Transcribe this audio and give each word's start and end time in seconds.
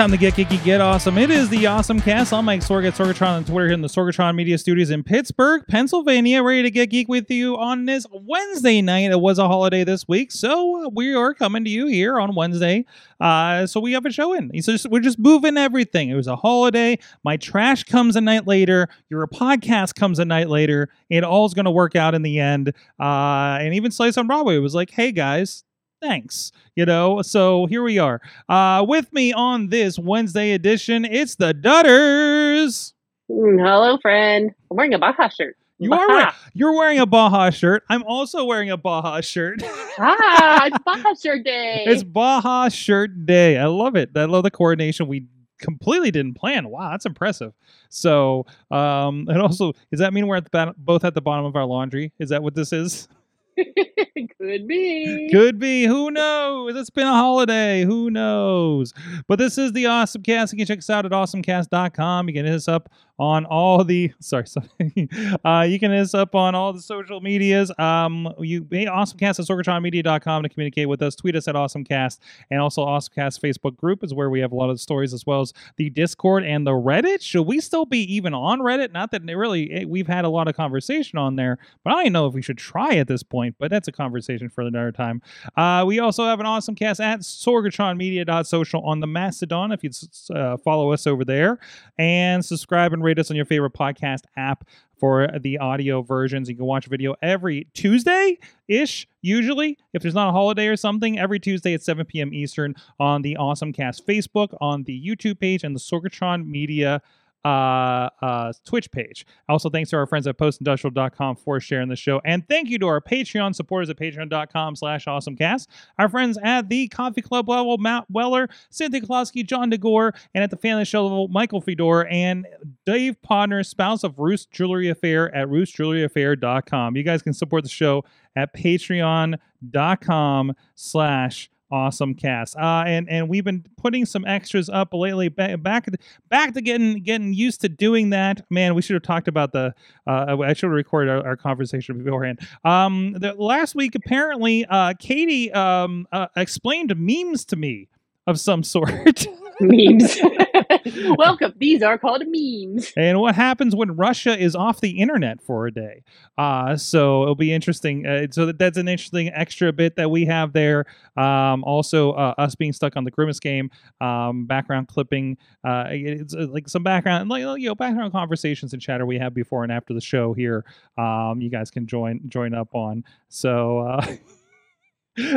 Time 0.00 0.10
to 0.10 0.16
get 0.16 0.32
geeky, 0.32 0.64
get 0.64 0.80
awesome. 0.80 1.18
It 1.18 1.30
is 1.30 1.50
the 1.50 1.66
Awesome 1.66 2.00
Cast. 2.00 2.32
I'm 2.32 2.46
Mike 2.46 2.62
Sorg 2.62 2.88
at 2.88 2.94
Sorgatron 2.94 3.36
on 3.36 3.44
Twitter 3.44 3.66
here 3.66 3.74
in 3.74 3.82
the 3.82 3.88
Sorgatron 3.88 4.34
Media 4.34 4.56
Studios 4.56 4.88
in 4.88 5.02
Pittsburgh, 5.02 5.62
Pennsylvania. 5.68 6.42
Ready 6.42 6.62
to 6.62 6.70
get 6.70 6.88
geek 6.88 7.06
with 7.06 7.30
you 7.30 7.58
on 7.58 7.84
this 7.84 8.06
Wednesday 8.10 8.80
night. 8.80 9.10
It 9.10 9.20
was 9.20 9.38
a 9.38 9.46
holiday 9.46 9.84
this 9.84 10.08
week, 10.08 10.32
so 10.32 10.88
we 10.94 11.14
are 11.14 11.34
coming 11.34 11.64
to 11.64 11.70
you 11.70 11.86
here 11.86 12.18
on 12.18 12.34
Wednesday. 12.34 12.86
Uh, 13.20 13.66
so 13.66 13.78
we 13.78 13.92
have 13.92 14.06
a 14.06 14.10
show 14.10 14.32
in. 14.32 14.50
So 14.62 14.72
just, 14.72 14.88
we're 14.88 15.00
just 15.00 15.18
moving 15.18 15.58
everything. 15.58 16.08
It 16.08 16.14
was 16.14 16.28
a 16.28 16.36
holiday. 16.36 16.98
My 17.22 17.36
trash 17.36 17.84
comes 17.84 18.16
a 18.16 18.22
night 18.22 18.46
later. 18.46 18.88
Your 19.10 19.26
podcast 19.26 19.96
comes 19.96 20.18
a 20.18 20.24
night 20.24 20.48
later. 20.48 20.88
It 21.10 21.24
all's 21.24 21.52
going 21.52 21.66
to 21.66 21.70
work 21.70 21.94
out 21.94 22.14
in 22.14 22.22
the 22.22 22.40
end. 22.40 22.72
Uh, 22.98 23.58
and 23.60 23.74
even 23.74 23.90
Slice 23.90 24.16
on 24.16 24.26
Broadway 24.26 24.56
was 24.56 24.74
like, 24.74 24.92
hey 24.92 25.12
guys, 25.12 25.62
thanks 26.00 26.52
you 26.76 26.84
know 26.86 27.22
so 27.22 27.66
here 27.66 27.82
we 27.82 27.98
are. 27.98 28.20
Uh 28.48 28.84
with 28.88 29.12
me 29.12 29.32
on 29.32 29.68
this 29.68 29.98
wednesday 29.98 30.52
edition 30.52 31.04
it's 31.04 31.34
the 31.36 31.52
dutters. 31.54 32.92
Mm, 33.30 33.64
hello, 33.64 33.96
friend. 34.02 34.50
I'm 34.70 34.76
wearing 34.76 34.94
a 34.94 34.98
Baja 34.98 35.28
shirt. 35.28 35.56
you 35.78 35.92
are 35.92 36.08
wearing, 36.08 36.26
you're 36.52 36.72
wearing 36.74 36.98
a 36.98 37.06
baja 37.06 37.50
shirt. 37.50 37.84
I'm 37.88 38.02
also 38.02 38.44
wearing 38.44 38.70
a 38.70 38.76
baja 38.76 39.20
shirt. 39.20 39.62
Ah, 40.02 40.66
it's 40.66 40.78
Baja 40.84 41.14
shirt 41.14 41.44
day. 41.44 41.84
it's 41.86 42.02
baja 42.02 42.68
shirt 42.70 43.26
day. 43.26 43.58
I 43.58 43.66
love 43.66 43.96
it. 43.96 44.10
I 44.16 44.24
love 44.24 44.44
the 44.44 44.50
coordination. 44.50 45.08
We 45.08 45.26
completely 45.60 46.10
didn't 46.10 46.34
plan. 46.34 46.68
Wow 46.70 46.90
that's 46.92 47.04
impressive. 47.06 47.52
So 47.90 48.46
um 48.70 49.26
and 49.28 49.42
also 49.42 49.72
does 49.90 50.00
that 50.00 50.14
mean 50.14 50.26
we're 50.26 50.36
at 50.36 50.44
the 50.44 50.50
bottom, 50.50 50.74
both 50.78 51.04
at 51.04 51.12
the 51.14 51.20
bottom 51.20 51.44
of 51.44 51.54
our 51.56 51.66
laundry? 51.66 52.12
Is 52.18 52.30
that 52.30 52.42
what 52.42 52.54
this 52.54 52.72
is 52.72 53.08
Could 54.38 54.66
be. 54.66 55.28
Could 55.30 55.58
be. 55.58 55.84
Who 55.84 56.10
knows? 56.10 56.76
It's 56.76 56.90
been 56.90 57.06
a 57.06 57.12
holiday. 57.12 57.84
Who 57.84 58.10
knows? 58.10 58.92
But 59.26 59.38
this 59.38 59.58
is 59.58 59.72
the 59.72 59.86
Awesome 59.86 60.22
Cast. 60.22 60.52
You 60.52 60.58
can 60.58 60.66
check 60.66 60.78
us 60.78 60.90
out 60.90 61.06
at 61.06 61.12
awesomecast.com. 61.12 62.28
You 62.28 62.34
can 62.34 62.46
hit 62.46 62.54
us 62.54 62.68
up 62.68 62.90
on 63.20 63.44
all 63.44 63.84
the 63.84 64.10
sorry, 64.18 64.46
sorry. 64.46 64.66
uh, 65.44 65.66
you 65.68 65.78
can 65.78 65.92
hit 65.92 66.00
us 66.00 66.14
up 66.14 66.34
on 66.34 66.54
all 66.54 66.72
the 66.72 66.80
social 66.80 67.20
medias. 67.20 67.70
Um, 67.78 68.32
you 68.38 68.62
awesomecast 68.62 69.38
at 69.38 69.46
sorgatronmedia.com 69.46 70.42
to 70.42 70.48
communicate 70.48 70.88
with 70.88 71.02
us. 71.02 71.14
Tweet 71.14 71.36
us 71.36 71.46
at 71.46 71.54
awesomecast. 71.54 72.18
And 72.50 72.60
also 72.60 72.84
awesomecast 72.84 73.40
Facebook 73.40 73.76
group 73.76 74.02
is 74.02 74.14
where 74.14 74.30
we 74.30 74.40
have 74.40 74.52
a 74.52 74.54
lot 74.54 74.70
of 74.70 74.80
stories 74.80 75.12
as 75.12 75.26
well 75.26 75.42
as 75.42 75.52
the 75.76 75.90
Discord 75.90 76.44
and 76.44 76.66
the 76.66 76.72
Reddit. 76.72 77.20
Should 77.20 77.42
we 77.42 77.60
still 77.60 77.84
be 77.84 78.00
even 78.14 78.32
on 78.32 78.60
Reddit? 78.60 78.90
Not 78.90 79.10
that 79.10 79.28
it 79.28 79.34
really 79.34 79.70
eh, 79.70 79.84
we've 79.86 80.06
had 80.06 80.24
a 80.24 80.30
lot 80.30 80.48
of 80.48 80.56
conversation 80.56 81.18
on 81.18 81.36
there, 81.36 81.58
but 81.84 81.92
I 81.92 82.04
don't 82.04 82.12
know 82.14 82.26
if 82.26 82.32
we 82.32 82.40
should 82.40 82.58
try 82.58 82.94
at 82.94 83.06
this 83.06 83.22
point, 83.22 83.56
but 83.58 83.70
that's 83.70 83.86
a 83.86 83.92
conversation 83.92 84.48
for 84.48 84.62
another 84.62 84.92
time. 84.92 85.20
Uh, 85.56 85.84
we 85.86 85.98
also 85.98 86.24
have 86.24 86.40
an 86.40 86.46
awesome 86.46 86.74
cast 86.74 87.00
at 87.00 87.20
sorgatronmedia.social 87.20 88.80
on 88.80 89.00
the 89.00 89.06
Mastodon 89.06 89.72
if 89.72 89.84
you 89.84 89.90
uh, 90.34 90.56
follow 90.56 90.92
us 90.92 91.06
over 91.06 91.22
there 91.22 91.58
and 91.98 92.42
subscribe 92.42 92.94
and 92.94 93.09
rate 93.10 93.18
us 93.18 93.30
on 93.30 93.36
your 93.36 93.44
favorite 93.44 93.72
podcast 93.72 94.22
app 94.36 94.68
for 94.98 95.28
the 95.40 95.58
audio 95.58 96.00
versions. 96.02 96.48
You 96.48 96.54
can 96.54 96.64
watch 96.64 96.86
video 96.86 97.16
every 97.22 97.66
Tuesday 97.74 98.38
ish, 98.68 99.08
usually. 99.20 99.78
If 99.92 100.02
there's 100.02 100.14
not 100.14 100.28
a 100.28 100.32
holiday 100.32 100.68
or 100.68 100.76
something, 100.76 101.18
every 101.18 101.40
Tuesday 101.40 101.74
at 101.74 101.82
7 101.82 102.06
p.m. 102.06 102.32
Eastern 102.32 102.76
on 103.00 103.22
the 103.22 103.36
Awesome 103.36 103.72
Cast 103.72 104.06
Facebook, 104.06 104.56
on 104.60 104.84
the 104.84 105.04
YouTube 105.04 105.40
page, 105.40 105.64
and 105.64 105.74
the 105.74 105.80
Sorgatron 105.80 106.46
Media 106.46 107.02
uh, 107.44 108.08
uh, 108.22 108.52
Twitch 108.64 108.90
page. 108.90 109.26
Also, 109.48 109.70
thanks 109.70 109.90
to 109.90 109.96
our 109.96 110.06
friends 110.06 110.26
at 110.26 110.36
postindustrial.com 110.36 111.36
for 111.36 111.60
sharing 111.60 111.88
the 111.88 111.96
show. 111.96 112.20
And 112.24 112.46
thank 112.48 112.68
you 112.68 112.78
to 112.78 112.86
our 112.86 113.00
Patreon 113.00 113.54
supporters 113.54 113.90
at 113.90 113.98
patreon.com 113.98 114.76
slash 114.76 115.06
awesomecast. 115.06 115.66
Our 115.98 116.08
friends 116.08 116.38
at 116.42 116.68
the 116.68 116.88
Coffee 116.88 117.22
Club 117.22 117.48
level, 117.48 117.78
Matt 117.78 118.04
Weller, 118.10 118.48
Cynthia 118.70 119.00
Klosky, 119.00 119.46
John 119.46 119.70
DeGore, 119.70 120.14
and 120.34 120.44
at 120.44 120.50
the 120.50 120.56
Family 120.56 120.84
Show 120.84 121.04
level, 121.04 121.28
Michael 121.28 121.60
Fedor, 121.60 122.06
and 122.08 122.46
Dave 122.84 123.16
Podner, 123.28 123.64
spouse 123.64 124.04
of 124.04 124.18
Roost 124.18 124.50
Jewelry 124.50 124.88
Affair 124.88 125.34
at 125.34 125.48
roostjewelryaffair.com. 125.48 126.96
You 126.96 127.02
guys 127.02 127.22
can 127.22 127.32
support 127.32 127.62
the 127.62 127.70
show 127.70 128.04
at 128.36 128.54
patreon.com 128.54 130.54
slash 130.74 131.50
awesome 131.70 132.14
cast. 132.14 132.56
Uh 132.56 132.84
and 132.86 133.08
and 133.08 133.28
we've 133.28 133.44
been 133.44 133.64
putting 133.76 134.04
some 134.04 134.24
extras 134.24 134.68
up 134.68 134.92
lately 134.92 135.28
back 135.28 135.62
back, 135.62 135.86
back 136.28 136.54
to 136.54 136.60
getting 136.60 137.02
getting 137.02 137.32
used 137.32 137.60
to 137.62 137.68
doing 137.68 138.10
that. 138.10 138.44
Man 138.50 138.74
we 138.74 138.82
should 138.82 138.94
have 138.94 139.02
talked 139.02 139.28
about 139.28 139.52
the 139.52 139.74
uh 140.06 140.36
i 140.42 140.52
should 140.52 140.66
have 140.66 140.72
recorded 140.72 141.10
our, 141.10 141.26
our 141.28 141.36
conversation 141.36 142.02
beforehand. 142.02 142.40
Um 142.64 143.12
the 143.12 143.34
last 143.34 143.74
week 143.74 143.94
apparently 143.94 144.64
uh 144.66 144.94
katie 144.98 145.52
um 145.52 146.06
uh, 146.12 146.26
explained 146.36 146.94
memes 146.96 147.44
to 147.46 147.56
me 147.56 147.88
of 148.26 148.38
some 148.40 148.62
sort. 148.62 149.26
Memes. 149.60 150.18
Welcome. 151.16 151.54
These 151.58 151.82
are 151.82 151.98
called 151.98 152.22
memes. 152.26 152.92
and 152.96 153.20
what 153.20 153.34
happens 153.34 153.74
when 153.74 153.96
Russia 153.96 154.38
is 154.38 154.54
off 154.54 154.80
the 154.80 155.00
internet 155.00 155.42
for 155.42 155.66
a 155.66 155.72
day. 155.72 156.02
Uh, 156.38 156.76
so 156.76 157.22
it'll 157.22 157.34
be 157.34 157.52
interesting. 157.52 158.06
Uh, 158.06 158.26
so 158.30 158.46
that, 158.46 158.58
that's 158.58 158.78
an 158.78 158.88
interesting 158.88 159.28
extra 159.28 159.72
bit 159.72 159.96
that 159.96 160.10
we 160.10 160.24
have 160.26 160.52
there. 160.52 160.86
Um, 161.16 161.64
also, 161.64 162.12
uh, 162.12 162.34
us 162.38 162.54
being 162.54 162.72
stuck 162.72 162.96
on 162.96 163.04
the 163.04 163.10
Grimace 163.10 163.40
game, 163.40 163.70
um, 164.00 164.46
background 164.46 164.88
clipping, 164.88 165.36
uh, 165.64 165.84
it's 165.88 166.34
uh, 166.34 166.46
like 166.50 166.68
some 166.68 166.82
background, 166.82 167.28
like 167.28 167.42
you 167.42 167.68
know, 167.68 167.74
background 167.74 168.12
conversations 168.12 168.72
and 168.72 168.80
chatter 168.80 169.06
we 169.06 169.18
have 169.18 169.34
before 169.34 169.62
and 169.62 169.72
after 169.72 169.94
the 169.94 170.00
show 170.00 170.32
here. 170.32 170.64
Um, 170.96 171.40
you 171.40 171.50
guys 171.50 171.70
can 171.70 171.86
join 171.86 172.20
join 172.28 172.54
up 172.54 172.74
on. 172.74 173.04
So. 173.28 173.80
Uh, 173.80 174.06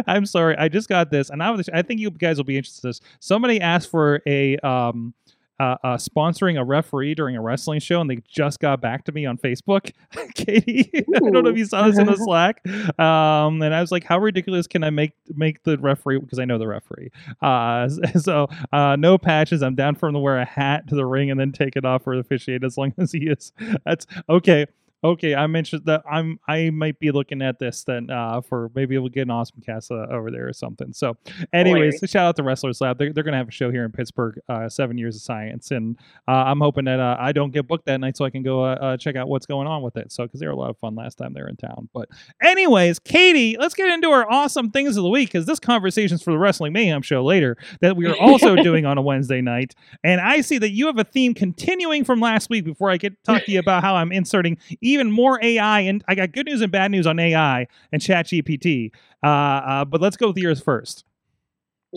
I'm 0.08 0.26
sorry. 0.26 0.56
I 0.58 0.70
just 0.70 0.88
got 0.88 1.10
this, 1.10 1.30
and 1.30 1.42
I 1.42 1.52
was. 1.52 1.70
I 1.74 1.82
think 1.82 2.00
you 2.00 2.10
guys 2.12 2.38
will 2.38 2.44
be 2.44 2.58
interested 2.58 2.86
in 2.86 2.90
this. 2.90 3.02
Somebody 3.20 3.60
asked 3.60 3.90
for 3.90 4.22
a 4.28 4.58
um, 4.58 5.14
uh, 5.60 5.76
uh, 5.84 5.98
sponsoring 5.98 6.60
a 6.60 6.64
referee 6.64 7.16
during 7.16 7.36
a 7.36 7.42
wrestling 7.42 7.80
show, 7.80 8.02
and 8.02 8.10
they 8.10 8.18
just 8.28 8.60
got 8.60 8.82
back 8.82 9.06
to 9.06 9.12
me 9.12 9.26
on 9.26 9.38
Facebook. 9.38 9.92
Katie, 10.36 10.90
I 10.94 11.20
don't 11.20 11.32
know 11.32 11.50
if 11.50 11.58
you 11.58 11.66
saw 11.66 11.88
this 11.88 11.98
in 11.98 12.08
the 12.08 12.16
Slack. 12.18 12.66
Um, 13.00 13.62
and 13.62 13.74
I 13.74 13.82
was 13.82 13.92
like, 13.92 14.04
"How 14.04 14.20
ridiculous 14.20 14.68
can 14.68 14.84
I 14.84 14.90
make 14.90 15.14
make 15.30 15.64
the 15.64 15.78
referee?" 15.78 16.20
Because 16.20 16.40
I 16.40 16.46
know 16.46 16.58
the 16.58 16.68
referee. 16.68 17.12
Uh, 17.42 17.90
so 18.20 18.48
uh, 18.72 18.96
no 18.96 19.18
patches. 19.18 19.62
I'm 19.62 19.76
down 19.76 19.96
for 19.96 20.08
him 20.08 20.14
to 20.14 20.20
wear 20.20 20.40
a 20.40 20.46
hat 20.46 20.88
to 20.88 20.96
the 20.96 21.06
ring 21.06 21.30
and 21.30 21.40
then 21.40 21.52
take 21.52 21.76
it 21.76 21.86
off 21.86 22.04
for 22.04 22.16
the 22.16 22.22
officiate 22.22 22.64
as 22.64 22.78
long 22.78 22.94
as 22.98 23.12
he 23.12 23.28
is. 23.28 23.52
That's 23.86 24.08
okay. 24.30 24.66
Okay, 25.04 25.36
I 25.36 25.48
mentioned 25.48 25.84
that 25.86 26.02
I'm 26.10 26.40
I 26.48 26.70
might 26.70 26.98
be 26.98 27.12
looking 27.12 27.42
at 27.42 27.60
this 27.60 27.84
then 27.84 28.10
uh, 28.10 28.40
for 28.40 28.72
maybe 28.74 28.98
we'll 28.98 29.10
get 29.10 29.24
an 29.24 29.32
awesome 29.32 29.62
cast 29.62 29.92
uh, 29.92 30.08
over 30.10 30.32
there 30.32 30.48
or 30.48 30.54
something. 30.54 30.94
So, 30.94 31.18
anyways, 31.52 31.96
Hilarious. 31.96 32.10
shout 32.10 32.28
out 32.28 32.36
to 32.38 32.44
Wrestlers 32.44 32.80
Lab. 32.80 32.98
They're, 32.98 33.12
they're 33.12 33.24
gonna 33.24 33.38
have 33.38 33.50
a 33.50 33.52
show 33.52 33.70
here 33.70 33.84
in 33.84 33.92
Pittsburgh, 33.92 34.40
uh, 34.48 34.70
Seven 34.70 34.98
Years 34.98 35.18
of 35.18 35.22
Science, 35.22 35.72
and 35.72 35.98
uh, 36.28 36.32
I'm 36.32 36.62
hoping 36.62 36.86
that 36.86 37.02
uh, 37.02 37.18
I 37.20 37.34
don't 37.34 37.52
get 37.52 37.68
booked 37.68 37.86
that 37.88 38.00
night 38.00 38.16
so 38.16 38.24
I 38.24 38.30
can 38.30 38.44
go 38.44 38.64
uh, 38.64 38.76
uh, 38.76 38.98
check 38.98 39.18
out 39.18 39.28
what's 39.28 39.46
going 39.46 39.68
on 39.68 39.82
with 39.82 39.98
it. 39.98 40.12
So, 40.12 40.24
because 40.24 40.40
they 40.40 40.46
were 40.46 40.54
a 40.54 40.58
lot 40.58 40.70
of 40.70 40.78
fun 40.78 40.96
last 40.96 41.18
time 41.18 41.34
they 41.34 41.42
were 41.42 41.50
in 41.50 41.58
town. 41.58 41.90
But, 41.94 42.08
anyways, 42.42 43.00
Katie, 43.00 43.58
let's 43.60 43.74
get 43.74 43.90
into 43.90 44.10
our 44.10 44.30
awesome 44.32 44.72
things 44.72 44.96
of 44.96 45.04
the 45.04 45.10
week 45.10 45.30
because 45.30 45.46
this 45.46 45.60
conversation's 45.60 46.24
for 46.24 46.32
the 46.32 46.40
Wrestling 46.40 46.72
Mayhem 46.72 47.02
show 47.02 47.26
later 47.26 47.58
that 47.82 47.98
we 47.98 48.08
are 48.08 48.16
also 48.16 48.56
doing 48.64 48.86
on 48.86 48.98
a 48.98 49.02
Wednesday 49.02 49.42
night. 49.42 49.76
And 50.02 50.22
I 50.22 50.40
see 50.40 50.60
that 50.60 50.70
you 50.70 50.86
have 50.88 50.98
a 50.98 51.04
theme 51.04 51.34
continuing 51.34 52.06
from 52.06 52.22
last 52.22 52.50
week. 52.50 52.64
Before 52.64 52.90
I 52.90 52.96
get 52.96 53.22
talk 53.26 53.44
to 53.44 53.52
you 53.52 53.60
about 53.60 53.84
how 53.84 53.96
I'm 53.96 54.14
inserting 54.14 54.58
even 54.94 55.12
more 55.12 55.40
AI, 55.44 55.82
and 55.82 56.04
I 56.08 56.16
got 56.16 56.32
good 56.32 56.46
news 56.46 56.62
and 56.62 56.72
bad 56.72 56.92
news 56.92 57.08
on 57.08 57.20
AI 57.20 57.68
and 57.92 58.02
ChatGPT. 58.02 58.92
Uh, 59.24 59.28
uh, 59.28 59.86
but 59.86 60.02
let's 60.02 60.18
go 60.18 60.28
with 60.28 60.38
yours 60.38 60.62
first. 60.62 61.06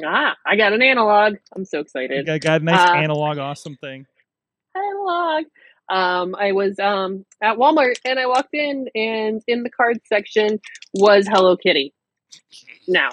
Ah, 0.04 0.37
I 0.44 0.56
got 0.56 0.72
an 0.72 0.82
analog. 0.82 1.37
I'm 1.54 1.64
so 1.64 1.81
excited. 1.81 2.28
I 2.28 2.38
got 2.38 2.60
a 2.60 2.64
nice 2.64 2.78
Uh, 2.81 2.93
analog, 2.94 3.38
awesome 3.38 3.76
thing. 3.76 4.06
Analog. 4.76 5.44
Um, 5.88 6.34
I 6.34 6.52
was 6.52 6.78
um 6.81 7.25
at 7.40 7.56
Walmart 7.56 7.94
and 8.04 8.19
I 8.19 8.26
walked 8.26 8.54
in 8.54 8.88
and 8.94 9.40
in 9.46 9.62
the 9.62 9.70
card 9.70 9.99
section 10.06 10.60
was 10.94 11.26
Hello 11.28 11.56
Kitty. 11.56 11.94
Now, 12.88 13.10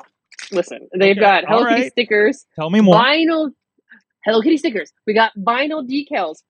listen, 0.51 0.89
they've 0.97 1.15
Okay, 1.15 1.21
got 1.21 1.45
Hello 1.45 1.65
Kitty 1.65 1.83
stickers, 1.91 2.45
Tell 2.55 2.69
me 2.69 2.81
more. 2.81 2.95
vinyl 2.97 3.51
Hello 4.25 4.41
Kitty 4.41 4.57
stickers. 4.57 4.91
We 5.07 5.13
got 5.13 5.31
vinyl 5.37 5.87
decals, 5.87 6.43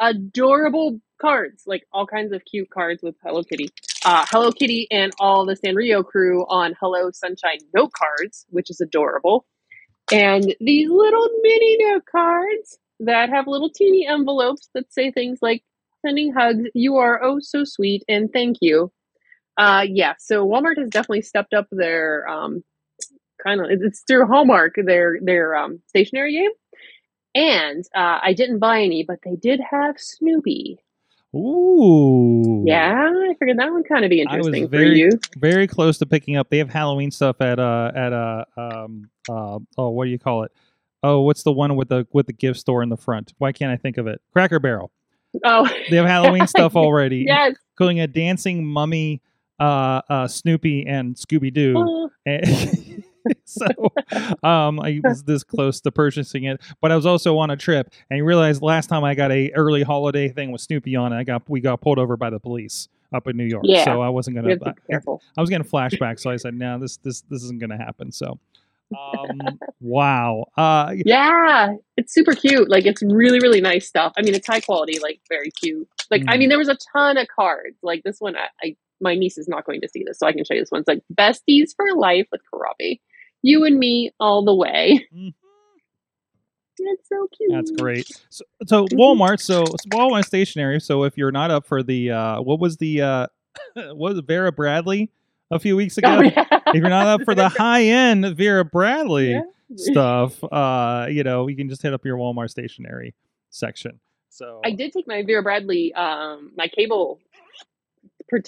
adorable 0.00 1.00
cards, 1.20 1.64
like 1.66 1.84
all 1.92 2.06
kinds 2.06 2.32
of 2.32 2.44
cute 2.44 2.70
cards 2.70 3.02
with 3.02 3.14
Hello 3.22 3.42
Kitty. 3.44 3.68
Uh, 4.04 4.24
Hello 4.28 4.50
Kitty 4.52 4.88
and 4.90 5.12
all 5.20 5.44
the 5.46 5.56
Sanrio 5.56 6.04
crew 6.04 6.44
on 6.48 6.74
Hello 6.80 7.10
Sunshine 7.12 7.58
note 7.74 7.92
cards, 7.92 8.46
which 8.50 8.70
is 8.70 8.80
adorable. 8.80 9.46
and 10.12 10.54
these 10.60 10.88
little 10.90 11.28
mini 11.42 11.76
note 11.80 12.04
cards 12.10 12.78
that 13.00 13.30
have 13.30 13.46
little 13.46 13.70
teeny 13.70 14.06
envelopes 14.06 14.68
that 14.74 14.92
say 14.92 15.10
things 15.10 15.38
like 15.42 15.62
sending 16.04 16.32
hugs, 16.32 16.64
you 16.74 16.96
are 16.96 17.22
oh 17.22 17.38
so 17.40 17.64
sweet, 17.64 18.04
and 18.08 18.32
thank 18.32 18.58
you. 18.60 18.92
Uh, 19.56 19.84
yeah, 19.88 20.14
so 20.18 20.46
Walmart 20.46 20.78
has 20.78 20.88
definitely 20.90 21.22
stepped 21.22 21.54
up 21.54 21.66
their 21.70 22.26
um, 22.28 22.64
kind 23.42 23.60
of 23.60 23.66
it's 23.70 24.02
through 24.06 24.26
Hallmark 24.26 24.74
their 24.76 25.18
their 25.22 25.56
um, 25.56 25.80
stationery 25.88 26.32
game, 26.34 26.50
and 27.34 27.84
uh, 27.94 28.18
I 28.22 28.32
didn't 28.32 28.58
buy 28.58 28.82
any, 28.82 29.04
but 29.04 29.18
they 29.24 29.36
did 29.36 29.60
have 29.70 29.98
Snoopy. 29.98 30.78
Ooh. 31.34 32.64
Yeah, 32.66 33.08
I 33.08 33.34
figured 33.38 33.58
that 33.58 33.72
would 33.72 33.88
kind 33.88 34.04
of 34.04 34.10
be 34.10 34.20
interesting 34.20 34.68
for 34.68 34.82
you. 34.82 35.10
very 35.38 35.66
close 35.66 35.98
to 35.98 36.06
picking 36.06 36.36
up. 36.36 36.50
They 36.50 36.58
have 36.58 36.70
Halloween 36.70 37.10
stuff 37.10 37.40
at 37.40 37.58
uh 37.60 37.92
at 37.94 38.12
uh 38.12 38.44
um 38.56 39.10
uh 39.28 39.58
oh 39.78 39.90
what 39.90 40.04
do 40.06 40.10
you 40.10 40.18
call 40.18 40.42
it? 40.42 40.52
Oh, 41.02 41.20
what's 41.22 41.42
the 41.44 41.52
one 41.52 41.76
with 41.76 41.88
the 41.88 42.06
with 42.12 42.26
the 42.26 42.32
gift 42.32 42.58
store 42.58 42.82
in 42.82 42.88
the 42.88 42.96
front? 42.96 43.32
Why 43.38 43.52
can't 43.52 43.70
I 43.70 43.76
think 43.76 43.96
of 43.96 44.06
it? 44.06 44.20
Cracker 44.32 44.58
Barrel. 44.58 44.90
Oh, 45.44 45.68
They 45.88 45.96
have 45.96 46.06
Halloween 46.06 46.46
stuff 46.48 46.74
already. 46.74 47.24
yes. 47.28 47.54
Including 47.74 48.00
a 48.00 48.06
dancing 48.08 48.66
mummy, 48.66 49.22
uh, 49.60 50.02
uh, 50.10 50.26
Snoopy 50.28 50.84
and 50.86 51.14
Scooby 51.14 51.54
Doo. 51.54 51.74
Oh, 51.76 52.10
so 53.44 53.66
um, 54.42 54.80
I 54.80 55.00
was 55.02 55.24
this 55.24 55.44
close 55.44 55.80
to 55.82 55.92
purchasing 55.92 56.44
it, 56.44 56.60
but 56.80 56.90
I 56.92 56.96
was 56.96 57.06
also 57.06 57.38
on 57.38 57.50
a 57.50 57.56
trip 57.56 57.92
and 58.10 58.18
you 58.18 58.24
realized 58.24 58.62
last 58.62 58.88
time 58.88 59.04
I 59.04 59.14
got 59.14 59.30
a 59.32 59.50
early 59.52 59.82
holiday 59.82 60.28
thing 60.28 60.50
with 60.52 60.60
Snoopy 60.60 60.96
on 60.96 61.12
it, 61.12 61.16
I 61.16 61.24
got 61.24 61.48
we 61.48 61.60
got 61.60 61.80
pulled 61.80 61.98
over 61.98 62.16
by 62.16 62.30
the 62.30 62.38
police 62.40 62.88
up 63.12 63.26
in 63.26 63.36
New 63.36 63.44
York. 63.44 63.64
Yeah. 63.66 63.84
So 63.84 64.00
I 64.00 64.08
wasn't 64.08 64.36
gonna. 64.36 64.56
be 64.56 64.70
careful. 64.88 65.20
I 65.36 65.40
was 65.40 65.50
getting 65.50 65.66
flashbacks, 65.66 66.20
so 66.20 66.30
I 66.30 66.36
said, 66.36 66.54
"No, 66.54 66.78
this 66.78 66.96
this 66.98 67.22
this 67.22 67.42
isn't 67.42 67.60
gonna 67.60 67.76
happen." 67.76 68.12
So, 68.12 68.38
um, 68.96 69.58
wow. 69.80 70.46
Uh, 70.56 70.94
Yeah, 71.04 71.74
it's 71.96 72.12
super 72.14 72.32
cute. 72.34 72.68
Like 72.70 72.86
it's 72.86 73.02
really, 73.02 73.40
really 73.40 73.60
nice 73.60 73.86
stuff. 73.86 74.12
I 74.16 74.22
mean, 74.22 74.34
it's 74.34 74.46
high 74.46 74.60
quality, 74.60 74.98
like 75.00 75.20
very 75.28 75.50
cute. 75.50 75.88
Like 76.10 76.22
I 76.28 76.36
Mm. 76.36 76.38
mean, 76.38 76.48
there 76.50 76.58
was 76.58 76.68
a 76.68 76.76
ton 76.92 77.16
of 77.16 77.26
cards. 77.28 77.76
Like 77.82 78.02
this 78.04 78.20
one, 78.20 78.36
I, 78.36 78.46
I 78.62 78.76
my 79.00 79.14
niece 79.14 79.38
is 79.38 79.48
not 79.48 79.64
going 79.64 79.80
to 79.80 79.88
see 79.88 80.04
this, 80.06 80.18
so 80.18 80.26
I 80.26 80.32
can 80.32 80.44
show 80.44 80.54
you 80.54 80.60
this 80.60 80.70
one. 80.70 80.82
It's 80.82 80.88
like 80.88 81.02
besties 81.14 81.70
for 81.74 81.86
life 81.96 82.26
with 82.30 82.42
Karabi. 82.52 83.00
You 83.42 83.64
and 83.64 83.78
me 83.78 84.12
all 84.20 84.44
the 84.44 84.54
way. 84.54 85.06
mhm. 85.14 85.34
It's 86.82 87.08
so 87.10 87.28
cute. 87.36 87.50
That's 87.52 87.70
great. 87.72 88.06
So, 88.30 88.44
so. 88.66 88.86
Walmart, 88.86 89.40
so 89.40 89.66
so 89.66 89.76
Walmart 89.90 90.24
stationery. 90.24 90.80
So 90.80 91.04
if 91.04 91.16
you're 91.18 91.30
not 91.32 91.50
up 91.50 91.66
for 91.66 91.82
the, 91.82 92.10
uh, 92.10 92.40
what 92.40 92.58
was 92.58 92.78
the, 92.78 93.02
uh, 93.02 93.26
what 93.74 94.14
was 94.14 94.20
Vera 94.26 94.50
Bradley 94.50 95.10
a 95.50 95.58
few 95.58 95.76
weeks 95.76 95.98
ago? 95.98 96.08
Oh, 96.08 96.22
yeah. 96.22 96.44
If 96.68 96.76
you're 96.76 96.88
not 96.88 97.06
up 97.06 97.22
for 97.24 97.34
the 97.34 97.48
high 97.58 97.82
end 97.84 98.24
Vera 98.36 98.64
Bradley 98.64 99.32
Yeah. 99.32 99.42
stuff, 99.76 100.42
uh, 100.44 101.06
you 101.10 101.22
know, 101.22 101.48
you 101.48 101.56
can 101.56 101.68
just 101.68 101.82
hit 101.82 101.92
up 101.92 102.04
your 102.06 102.16
Walmart 102.16 102.48
stationery 102.48 103.14
section. 103.50 104.00
So 104.30 104.60
I 104.64 104.70
did 104.70 104.92
take 104.92 105.06
my 105.06 105.22
Vera 105.22 105.42
Bradley, 105.42 105.92
um, 105.92 106.52
my 106.56 106.68
cable, 106.68 107.18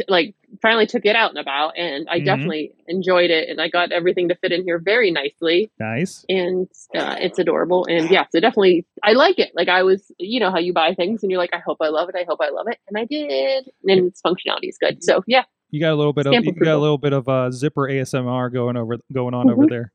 like 0.08 0.34
finally 0.61 0.87
took 0.87 1.05
it 1.05 1.17
out 1.17 1.31
and 1.31 1.38
about, 1.38 1.76
and 1.76 2.08
I 2.08 2.20
Mhm. 2.20 2.25
definitely 2.25 2.73
enjoyed 2.88 3.31
it, 3.31 3.49
and 3.49 3.61
I 3.61 3.69
got 3.69 3.93
everything 3.93 4.29
to 4.29 4.34
fit 4.37 4.52
in 4.52 4.62
here 4.64 4.79
very 4.79 5.11
nicely. 5.11 5.70
nice. 5.79 6.25
and 6.29 6.69
uh, 6.94 7.17
it's 7.19 7.38
adorable. 7.38 7.84
And 7.87 8.11
yeah, 8.11 8.25
so 8.31 8.38
definitely, 8.40 8.87
I 9.02 9.12
like 9.12 9.38
it. 9.38 9.50
Like 9.55 9.69
I 9.69 9.82
was, 9.82 10.11
you 10.19 10.38
know, 10.40 10.50
how 10.50 10.58
you 10.58 10.73
buy 10.73 10.94
things 10.94 11.23
and 11.23 11.31
you're 11.31 11.40
like, 11.40 11.52
I 11.55 11.58
hope 11.58 11.79
I 11.81 11.88
love 11.88 12.08
it. 12.08 12.14
I 12.14 12.25
hope 12.29 12.40
I 12.40 12.50
love 12.50 12.67
it, 12.69 12.79
and 12.88 12.96
I 12.99 13.05
did. 13.05 13.69
And 13.88 14.06
its 14.08 14.20
functionality 14.23 14.69
is 14.69 14.79
good. 14.79 15.02
So 15.02 15.23
yeah, 15.26 15.44
You 15.70 15.81
got 15.81 15.93
a 15.93 15.96
little 15.96 16.12
bit 16.12 16.26
of 16.26 16.32
you 16.34 16.52
got 16.52 16.76
a 16.76 16.79
little 16.79 16.99
bit 16.99 17.12
of 17.12 17.29
uh, 17.29 17.50
zipper 17.50 17.88
ASMR 17.88 18.52
going 18.52 18.76
over 18.76 18.99
going 19.12 19.34
on 19.34 19.49
over 19.50 19.64
Mhm. 19.64 19.69
there. 19.70 19.93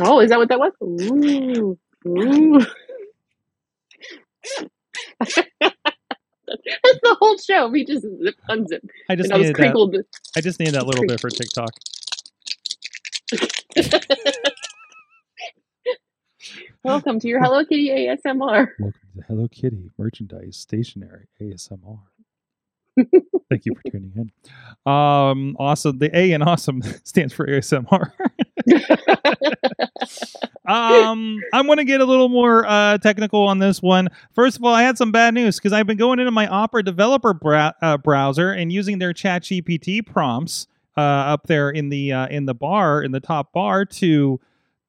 Oh, 0.00 0.20
is 0.20 0.30
that 0.30 0.38
what 0.38 0.48
that 0.48 0.58
was? 0.58 0.72
Ooh, 0.82 1.78
ooh. 2.06 2.64
That's 6.84 7.00
the 7.02 7.16
whole 7.18 7.38
show. 7.38 7.68
We 7.68 7.84
just 7.84 8.02
zip, 8.02 8.34
unzip, 8.48 8.80
I 9.08 9.16
just 9.16 9.30
and 9.30 9.42
I 9.42 9.48
that. 9.48 10.04
I 10.36 10.40
just 10.40 10.58
needed 10.60 10.74
that 10.74 10.86
little 10.86 11.06
bit 11.06 11.20
for 11.20 11.30
TikTok. 11.30 11.70
Welcome 16.84 17.20
to 17.20 17.28
your 17.28 17.40
Hello 17.40 17.64
Kitty 17.64 17.90
ASMR. 17.90 18.68
Welcome 18.78 19.00
to 19.16 19.22
Hello 19.28 19.46
Kitty 19.48 19.90
merchandise 19.96 20.56
stationery 20.56 21.28
ASMR. 21.40 22.00
Thank 22.96 23.66
you 23.66 23.74
for 23.74 23.90
tuning 23.90 24.12
in. 24.16 24.92
Um, 24.92 25.56
awesome. 25.58 25.98
The 25.98 26.10
A 26.16 26.32
in 26.32 26.42
awesome 26.42 26.82
stands 27.04 27.32
for 27.32 27.46
ASMR. 27.46 28.12
Um, 30.66 31.40
I'm 31.52 31.66
going 31.66 31.78
to 31.78 31.84
get 31.84 32.00
a 32.00 32.04
little 32.04 32.28
more 32.28 32.66
uh, 32.66 32.98
technical 32.98 33.46
on 33.46 33.58
this 33.58 33.82
one. 33.82 34.08
First 34.34 34.56
of 34.58 34.64
all, 34.64 34.74
I 34.74 34.82
had 34.82 34.98
some 34.98 35.12
bad 35.12 35.34
news 35.34 35.56
because 35.56 35.72
I've 35.72 35.86
been 35.86 35.96
going 35.98 36.18
into 36.18 36.30
my 36.30 36.46
Opera 36.46 36.82
developer 36.82 37.34
brow- 37.34 37.74
uh, 37.82 37.98
browser 37.98 38.50
and 38.52 38.72
using 38.72 38.98
their 38.98 39.12
ChatGPT 39.12 40.04
prompts 40.06 40.66
uh, 40.96 41.00
up 41.00 41.46
there 41.46 41.70
in 41.70 41.88
the 41.88 42.12
uh, 42.12 42.26
in 42.28 42.46
the 42.46 42.54
bar 42.54 43.02
in 43.02 43.12
the 43.12 43.20
top 43.20 43.52
bar 43.52 43.84
to 43.84 44.40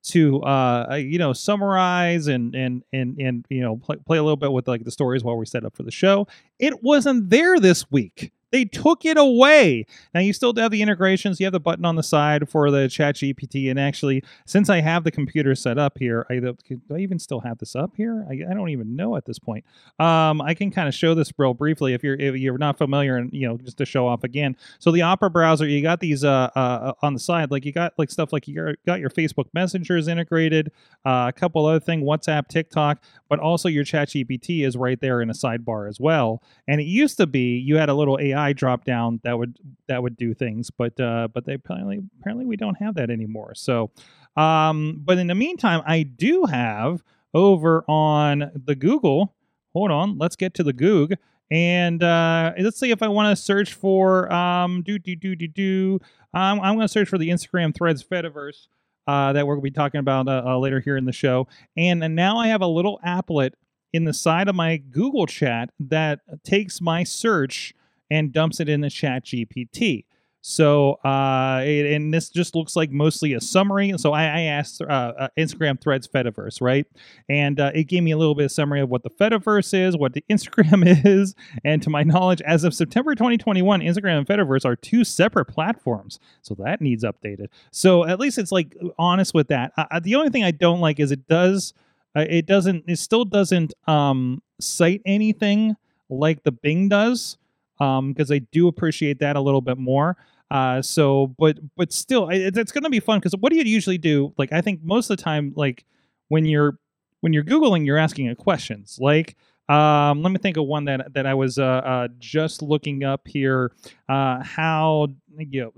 to 0.04 0.42
uh, 0.44 0.96
you 0.96 1.18
know 1.18 1.32
summarize 1.34 2.28
and 2.28 2.54
and 2.56 2.84
and 2.92 3.18
and 3.20 3.46
you 3.50 3.62
know 3.62 3.78
play, 3.78 3.96
play 4.06 4.18
a 4.18 4.24
little 4.24 4.38
bit 4.38 4.52
with 4.52 4.68
like 4.68 4.84
the 4.84 4.92
stories 4.92 5.24
while 5.24 5.38
we 5.38 5.46
set 5.46 5.64
up 5.64 5.76
for 5.76 5.84
the 5.84 5.92
show 5.92 6.28
it 6.60 6.84
wasn't 6.84 7.30
there 7.30 7.58
this 7.60 7.90
week 7.90 8.34
they 8.54 8.64
took 8.64 9.04
it 9.04 9.18
away. 9.18 9.86
Now 10.14 10.22
you 10.22 10.32
still 10.32 10.54
have 10.56 10.72
the 10.72 10.82
integrations. 10.82 11.42
You 11.42 11.48
have 11.48 11.54
the 11.54 11.60
button 11.60 11.84
on 11.84 11.96
the 11.96 12.04
side 12.04 12.48
for 12.48 12.70
the 12.70 12.88
chat 12.88 13.16
gpt 13.16 13.70
and 13.70 13.80
actually 13.80 14.24
since 14.46 14.70
i 14.70 14.80
have 14.80 15.04
the 15.04 15.12
computer 15.12 15.56
set 15.56 15.78
up 15.78 15.98
here 15.98 16.26
i 16.30 16.40
do 16.40 16.56
i 16.94 16.98
even 16.98 17.18
still 17.18 17.40
have 17.40 17.58
this 17.58 17.76
up 17.76 17.92
here? 17.98 18.26
I, 18.30 18.34
I 18.50 18.54
don't 18.54 18.70
even 18.70 18.96
know 18.96 19.16
at 19.16 19.26
this 19.26 19.40
point. 19.40 19.66
Um 20.00 20.42
i 20.42 20.54
can 20.54 20.72
kind 20.72 20.88
of 20.88 20.94
show 20.94 21.14
this 21.16 21.32
real 21.38 21.54
briefly 21.54 21.94
if 21.94 22.04
you're 22.04 22.16
if 22.16 22.36
you're 22.36 22.58
not 22.58 22.78
familiar 22.78 23.18
and 23.18 23.32
you 23.34 23.48
know 23.48 23.58
just 23.58 23.78
to 23.78 23.86
show 23.86 24.08
off 24.08 24.24
again. 24.24 24.56
So 24.80 24.92
the 24.92 25.02
Opera 25.02 25.30
browser, 25.30 25.68
you 25.68 25.82
got 25.82 26.00
these 26.00 26.24
uh, 26.24 26.50
uh 26.56 26.94
on 27.02 27.14
the 27.14 27.20
side, 27.20 27.52
like 27.52 27.66
you 27.66 27.72
got 27.72 27.94
like 27.98 28.12
stuff 28.12 28.32
like 28.32 28.48
you 28.48 28.76
got 28.86 29.00
your 29.00 29.10
Facebook 29.10 29.48
messengers 29.54 30.08
integrated, 30.08 30.72
uh, 31.06 31.26
a 31.30 31.34
couple 31.34 31.66
other 31.66 31.80
thing, 31.80 32.04
WhatsApp, 32.04 32.48
TikTok, 32.48 33.02
but 33.30 33.40
also 33.40 33.68
your 33.70 33.84
ChatGPT 33.84 34.66
is 34.66 34.78
right 34.78 35.00
there 35.00 35.22
in 35.22 35.30
a 35.30 35.34
sidebar 35.34 35.90
as 35.90 36.00
well. 36.00 36.44
And 36.68 36.80
it 36.80 36.86
used 36.86 37.18
to 37.18 37.28
be 37.28 37.58
you 37.58 37.78
had 37.78 37.90
a 37.90 37.94
little 37.94 38.20
AI 38.20 38.43
drop 38.52 38.84
down 38.84 39.22
that 39.24 39.38
would 39.38 39.58
that 39.88 40.04
would 40.04 40.18
do 40.18 40.34
things, 40.34 40.70
but 40.70 41.00
uh, 41.00 41.30
but 41.34 41.46
they 41.46 41.54
apparently 41.54 42.02
apparently 42.20 42.46
we 42.46 42.58
don't 42.58 42.76
have 42.76 42.96
that 42.96 43.10
anymore. 43.10 43.56
So, 43.56 43.92
um, 44.36 45.00
but 45.06 45.18
in 45.18 45.28
the 45.28 45.36
meantime, 45.36 45.82
I 45.86 46.04
do 46.04 46.46
have 46.46 47.04
over 47.34 47.86
on 47.88 48.52
the 48.54 48.76
Google. 48.76 49.34
Hold 49.74 49.92
on, 49.92 50.18
let's 50.18 50.36
get 50.36 50.54
to 50.56 50.64
the 50.64 50.74
Goog. 50.74 51.14
And 51.50 52.04
uh, 52.04 52.54
let's 52.58 52.80
see 52.80 52.92
if 52.92 53.02
I 53.04 53.08
want 53.08 53.36
to 53.36 53.42
search 53.42 53.74
for 53.74 54.32
um 54.34 54.82
do 54.82 55.00
do 55.00 55.16
do 55.16 55.36
do 55.36 55.48
do. 55.48 56.00
Um, 56.34 56.60
I'm 56.60 56.76
going 56.76 56.88
to 56.88 56.92
search 56.92 57.08
for 57.08 57.18
the 57.18 57.30
Instagram 57.30 57.74
Threads 57.74 58.04
Fediverse 58.04 58.68
uh, 59.08 59.34
that 59.34 59.46
we're 59.46 59.56
going 59.56 59.66
to 59.66 59.72
be 59.72 59.76
talking 59.76 60.00
about 60.00 60.28
uh, 60.28 60.44
uh, 60.46 60.58
later 60.58 60.80
here 60.80 60.98
in 60.98 61.06
the 61.06 61.12
show. 61.12 61.48
And, 61.78 62.04
and 62.04 62.16
now 62.16 62.38
I 62.38 62.48
have 62.48 62.62
a 62.62 62.68
little 62.68 63.00
applet 63.06 63.52
in 63.92 64.06
the 64.06 64.14
side 64.14 64.48
of 64.48 64.56
my 64.56 64.78
Google 64.78 65.28
chat 65.28 65.70
that 65.80 66.22
takes 66.44 66.82
my 66.82 67.04
search 67.04 67.74
and 68.14 68.32
dumps 68.32 68.60
it 68.60 68.70
in 68.70 68.82
the 68.82 68.90
Chat 68.90 69.26
GPT. 69.26 70.06
So, 70.46 70.96
uh, 71.06 71.62
it- 71.66 71.94
and 71.96 72.14
this 72.14 72.30
just 72.30 72.54
looks 72.54 72.76
like 72.76 72.92
mostly 72.92 73.32
a 73.32 73.40
summary. 73.40 73.94
So 73.98 74.12
I, 74.12 74.24
I 74.26 74.42
asked 74.42 74.82
uh, 74.82 74.86
uh, 74.86 75.28
Instagram 75.38 75.80
Threads 75.80 76.06
Fediverse, 76.06 76.60
right? 76.62 76.86
And 77.30 77.62
uh, 77.62 77.72
it 77.74 77.86
gave 77.86 78.04
me 78.04 78.12
a 78.12 78.18
little 78.18 78.36
bit 78.36 78.44
of 78.44 78.52
summary 78.52 78.82
of 78.82 78.90
what 78.90 79.04
the 79.04 79.10
Fediverse 79.10 79.74
is, 79.74 79.96
what 79.96 80.12
the 80.12 80.24
Instagram 80.30 81.06
is, 81.06 81.34
and 81.64 81.82
to 81.82 81.90
my 81.90 82.04
knowledge, 82.04 82.42
as 82.42 82.66
of 82.66 82.74
September 82.74 83.16
2021, 83.16 83.80
Instagram 83.80 84.18
and 84.18 84.28
Fediverse 84.28 84.66
are 84.66 84.76
two 84.76 85.06
separate 85.06 85.46
platforms. 85.46 86.20
So 86.42 86.56
that 86.56 86.82
needs 86.82 87.06
updated. 87.06 87.48
So 87.72 88.04
at 88.06 88.20
least 88.20 88.38
it's 88.38 88.52
like 88.52 88.76
honest 89.00 89.34
with 89.34 89.48
that. 89.48 89.72
Uh, 89.78 90.02
the 90.02 90.16
only 90.16 90.30
thing 90.30 90.44
I 90.44 90.52
don't 90.52 90.82
like 90.82 91.00
is 91.00 91.14
it 91.14 91.26
does, 91.30 91.74
uh, 92.18 92.26
it 92.30 92.46
doesn't, 92.48 92.84
it 92.90 93.00
still 93.00 93.24
doesn't 93.24 93.74
um, 93.88 94.44
cite 94.60 95.02
anything 95.06 95.78
like 96.10 96.44
the 96.44 96.52
Bing 96.52 96.90
does, 96.90 97.38
because 97.78 98.32
I 98.32 98.40
do 98.40 98.68
appreciate 98.68 99.20
that 99.20 99.36
a 99.36 99.42
little 99.42 99.62
bit 99.62 99.78
more. 99.78 100.18
Uh, 100.52 100.82
so, 100.82 101.34
but 101.40 101.58
but 101.76 101.92
still, 101.92 102.30
it, 102.30 102.56
it's 102.56 102.72
going 102.72 102.84
to 102.84 102.90
be 102.90 103.00
fun 103.00 103.20
because 103.20 103.34
what 103.40 103.52
do 103.52 103.58
you 103.58 103.64
usually 103.64 103.98
do? 103.98 104.34
Like, 104.38 104.52
I 104.52 104.62
think 104.62 104.84
most 104.84 105.10
of 105.10 105.18
the 105.18 105.24
time, 105.24 105.52
like 105.56 105.84
when 106.28 106.46
you're 106.46 106.78
when 107.22 107.34
you're 107.34 107.44
googling, 107.44 107.86
you're 107.86 107.98
asking 107.98 108.34
questions. 108.36 109.00
Like, 109.02 109.36
um, 109.70 110.22
let 110.22 110.32
me 110.32 110.38
think 110.38 110.58
of 110.58 110.66
one 110.66 110.86
that 110.86 111.14
that 111.14 111.26
I 111.26 111.34
was 111.34 111.58
uh, 111.58 111.64
uh 111.64 112.08
just 112.20 112.62
looking 112.62 113.04
up 113.04 113.28
here. 113.28 113.72
Uh, 114.08 114.44
how 114.44 115.08
you 115.38 115.62
know 115.62 115.74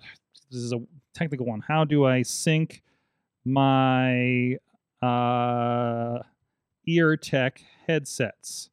this 0.51 0.59
is 0.59 0.73
a 0.73 0.81
technical 1.13 1.45
one. 1.45 1.61
How 1.65 1.85
do 1.85 2.05
I 2.05 2.23
sync 2.23 2.83
my 3.45 4.57
uh 5.01 6.19
ear 6.85 7.15
tech 7.15 7.61
headsets? 7.87 8.69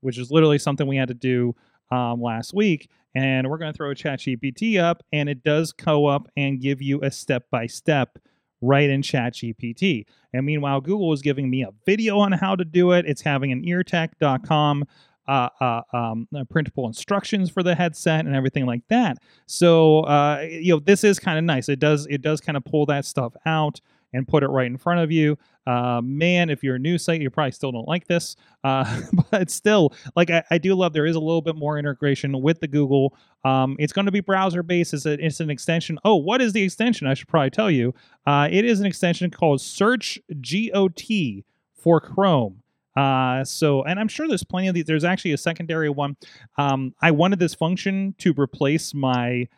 Which 0.00 0.18
is 0.18 0.30
literally 0.30 0.58
something 0.58 0.86
we 0.86 0.96
had 0.96 1.08
to 1.08 1.14
do 1.14 1.54
um, 1.90 2.20
last 2.20 2.54
week. 2.54 2.88
And 3.14 3.48
we're 3.48 3.58
going 3.58 3.72
to 3.72 3.76
throw 3.76 3.90
a 3.90 3.94
chat 3.94 4.20
GPT 4.20 4.78
up, 4.78 5.02
and 5.10 5.28
it 5.28 5.42
does 5.42 5.72
co 5.72 6.06
up 6.06 6.28
and 6.36 6.60
give 6.60 6.82
you 6.82 7.00
a 7.02 7.10
step 7.10 7.44
by 7.50 7.66
step 7.66 8.18
right 8.60 8.90
in 8.90 9.00
ChatGPT. 9.02 10.04
And 10.32 10.44
meanwhile, 10.44 10.80
Google 10.80 11.12
is 11.12 11.22
giving 11.22 11.48
me 11.48 11.62
a 11.62 11.70
video 11.86 12.18
on 12.18 12.32
how 12.32 12.56
to 12.56 12.64
do 12.64 12.92
it. 12.92 13.06
It's 13.06 13.22
having 13.22 13.52
an 13.52 13.62
eartech.com 13.62 14.84
uh, 15.28 15.48
uh, 15.60 15.82
um, 15.92 16.28
uh, 16.36 16.44
printable 16.44 16.86
instructions 16.86 17.50
for 17.50 17.62
the 17.62 17.74
headset 17.74 18.26
and 18.26 18.34
everything 18.34 18.64
like 18.64 18.82
that. 18.88 19.18
So 19.46 20.00
uh, 20.00 20.46
you 20.48 20.74
know 20.74 20.80
this 20.80 21.02
is 21.02 21.18
kind 21.18 21.38
of 21.38 21.44
nice. 21.44 21.68
It 21.68 21.80
does 21.80 22.06
it 22.08 22.22
does 22.22 22.40
kind 22.40 22.56
of 22.56 22.64
pull 22.64 22.86
that 22.86 23.04
stuff 23.04 23.34
out 23.44 23.80
and 24.16 24.26
put 24.26 24.42
it 24.42 24.48
right 24.48 24.66
in 24.66 24.78
front 24.78 25.00
of 25.00 25.12
you. 25.12 25.38
Uh, 25.66 26.00
man, 26.02 26.48
if 26.48 26.62
you're 26.62 26.76
a 26.76 26.78
new 26.78 26.96
site, 26.96 27.20
you 27.20 27.28
probably 27.28 27.50
still 27.50 27.72
don't 27.72 27.88
like 27.88 28.06
this, 28.06 28.36
uh, 28.64 29.00
but 29.30 29.50
still, 29.50 29.92
like 30.14 30.30
I, 30.30 30.42
I, 30.50 30.58
do 30.58 30.74
love 30.74 30.92
there 30.92 31.06
is 31.06 31.16
a 31.16 31.20
little 31.20 31.42
bit 31.42 31.56
more 31.56 31.78
integration 31.78 32.40
with 32.40 32.60
the 32.60 32.68
Google. 32.68 33.16
Um, 33.44 33.76
it's 33.78 33.92
going 33.92 34.06
to 34.06 34.12
be 34.12 34.20
browser 34.20 34.62
based. 34.62 34.94
It's, 34.94 35.06
a, 35.06 35.12
it's 35.12 35.40
an 35.40 35.50
extension. 35.50 35.98
Oh, 36.04 36.14
what 36.14 36.40
is 36.40 36.52
the 36.52 36.62
extension? 36.62 37.06
I 37.06 37.14
should 37.14 37.28
probably 37.28 37.50
tell 37.50 37.70
you. 37.70 37.94
Uh, 38.26 38.48
it 38.50 38.64
is 38.64 38.80
an 38.80 38.86
extension 38.86 39.30
called 39.30 39.60
Search 39.60 40.20
GOT 40.40 41.44
for 41.74 42.00
Chrome. 42.00 42.62
Uh, 42.96 43.44
so, 43.44 43.82
and 43.82 44.00
I'm 44.00 44.08
sure 44.08 44.26
there's 44.26 44.44
plenty 44.44 44.68
of 44.68 44.74
these. 44.74 44.86
There's 44.86 45.04
actually 45.04 45.32
a 45.32 45.38
secondary 45.38 45.90
one. 45.90 46.16
Um, 46.56 46.94
I 47.02 47.10
wanted 47.10 47.38
this 47.38 47.54
function 47.54 48.14
to 48.18 48.32
replace 48.38 48.94
my, 48.94 49.48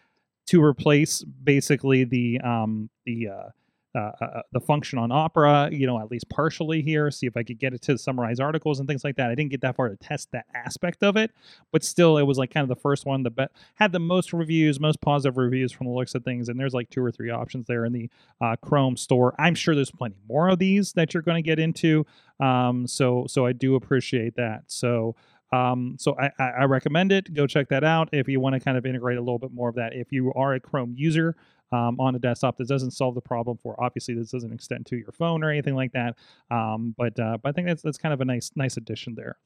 to 0.47 0.63
replace 0.63 1.23
basically 1.23 2.05
the 2.05 2.41
um, 2.41 2.89
the 3.05 3.29
uh, 3.29 3.49
uh, 3.95 4.11
uh, 4.21 4.25
uh, 4.25 4.43
the 4.53 4.61
function 4.61 4.99
on 4.99 5.11
Opera, 5.11 5.71
you 5.73 5.87
know, 5.87 5.99
at 5.99 6.11
least 6.11 6.29
partially 6.29 6.83
here, 6.83 7.11
see 7.11 7.27
if 7.27 7.37
I 7.37 7.43
could 7.43 7.59
get 7.59 7.73
it 7.73 7.81
to 7.83 7.97
summarize 7.97 8.39
articles 8.39 8.81
and 8.81 8.89
things 8.89 9.03
like 9.03 9.17
that. 9.17 9.31
I 9.31 9.35
didn't 9.35 9.51
get 9.51 9.63
that 9.63 9.77
far 9.77 9.89
to 9.89 9.97
test 9.97 10.31
that 10.33 10.45
aspect 10.55 11.03
of 11.03 11.17
it, 11.17 11.31
but 11.73 11.83
still, 11.83 12.19
it 12.19 12.25
was 12.25 12.37
like 12.37 12.53
kind 12.53 12.63
of 12.63 12.69
the 12.69 12.81
first 12.81 13.07
one 13.07 13.23
that 13.23 13.35
be- 13.35 13.47
had 13.77 13.93
the 13.93 13.99
most 13.99 14.33
reviews, 14.35 14.79
most 14.79 15.01
positive 15.01 15.39
reviews 15.39 15.73
from 15.73 15.87
the 15.87 15.93
looks 15.93 16.15
of 16.15 16.23
things. 16.23 16.49
And 16.51 16.61
there's 16.61 16.75
like 16.75 16.91
two 16.91 17.03
or 17.03 17.11
three 17.11 17.31
options 17.31 17.67
there 17.67 17.87
in 17.87 17.93
the 17.93 18.11
uh, 18.43 18.57
Chrome 18.57 18.97
store. 18.97 19.35
I'm 19.39 19.55
sure 19.55 19.75
there's 19.75 19.91
plenty 19.91 20.17
more 20.29 20.49
of 20.49 20.59
these 20.59 20.93
that 20.93 21.15
you're 21.15 21.23
going 21.23 21.43
to 21.43 21.47
get 21.47 21.59
into. 21.59 22.05
Um, 22.41 22.87
so, 22.87 23.27
so 23.27 23.47
I 23.47 23.53
do 23.53 23.75
appreciate 23.75 24.37
that. 24.37 24.65
So, 24.67 25.17
um, 25.51 25.97
so 25.99 26.15
I, 26.19 26.31
I, 26.39 26.65
recommend 26.65 27.11
it. 27.11 27.33
Go 27.33 27.47
check 27.47 27.71
that 27.71 27.83
out 27.83 28.11
if 28.13 28.29
you 28.29 28.39
want 28.39 28.55
to 28.55 28.61
kind 28.61 28.77
of 28.77 28.85
integrate 28.85 29.17
a 29.17 29.21
little 29.21 29.39
bit 29.39 29.51
more 29.51 29.71
of 29.71 29.77
that. 29.77 29.95
If 29.95 30.13
you 30.13 30.31
are 30.35 30.53
a 30.53 30.61
Chrome 30.61 30.95
user, 30.95 31.37
um, 31.73 31.99
on 32.01 32.15
a 32.15 32.19
desktop. 32.19 32.57
This 32.57 32.69
doesn't 32.69 32.93
solve 32.93 33.15
the 33.15 33.21
problem 33.21 33.59
for 33.63 33.83
obviously 33.83 34.15
this 34.15 34.31
doesn't 34.31 34.53
extend 34.53 34.87
to 34.87 34.97
your 34.97 35.13
phone 35.13 35.43
or 35.43 35.51
anything 35.51 35.75
like 35.75 35.93
that. 35.93 36.17
Um, 36.51 36.95
but 36.97 37.19
uh, 37.19 37.39
but 37.43 37.51
I 37.51 37.53
think 37.53 37.69
that's 37.69 37.83
that's 37.83 37.99
kind 37.99 38.13
of 38.13 38.21
a 38.21 38.25
nice 38.25 38.51
nice 38.57 38.77
addition 38.77 39.15
there. 39.15 39.39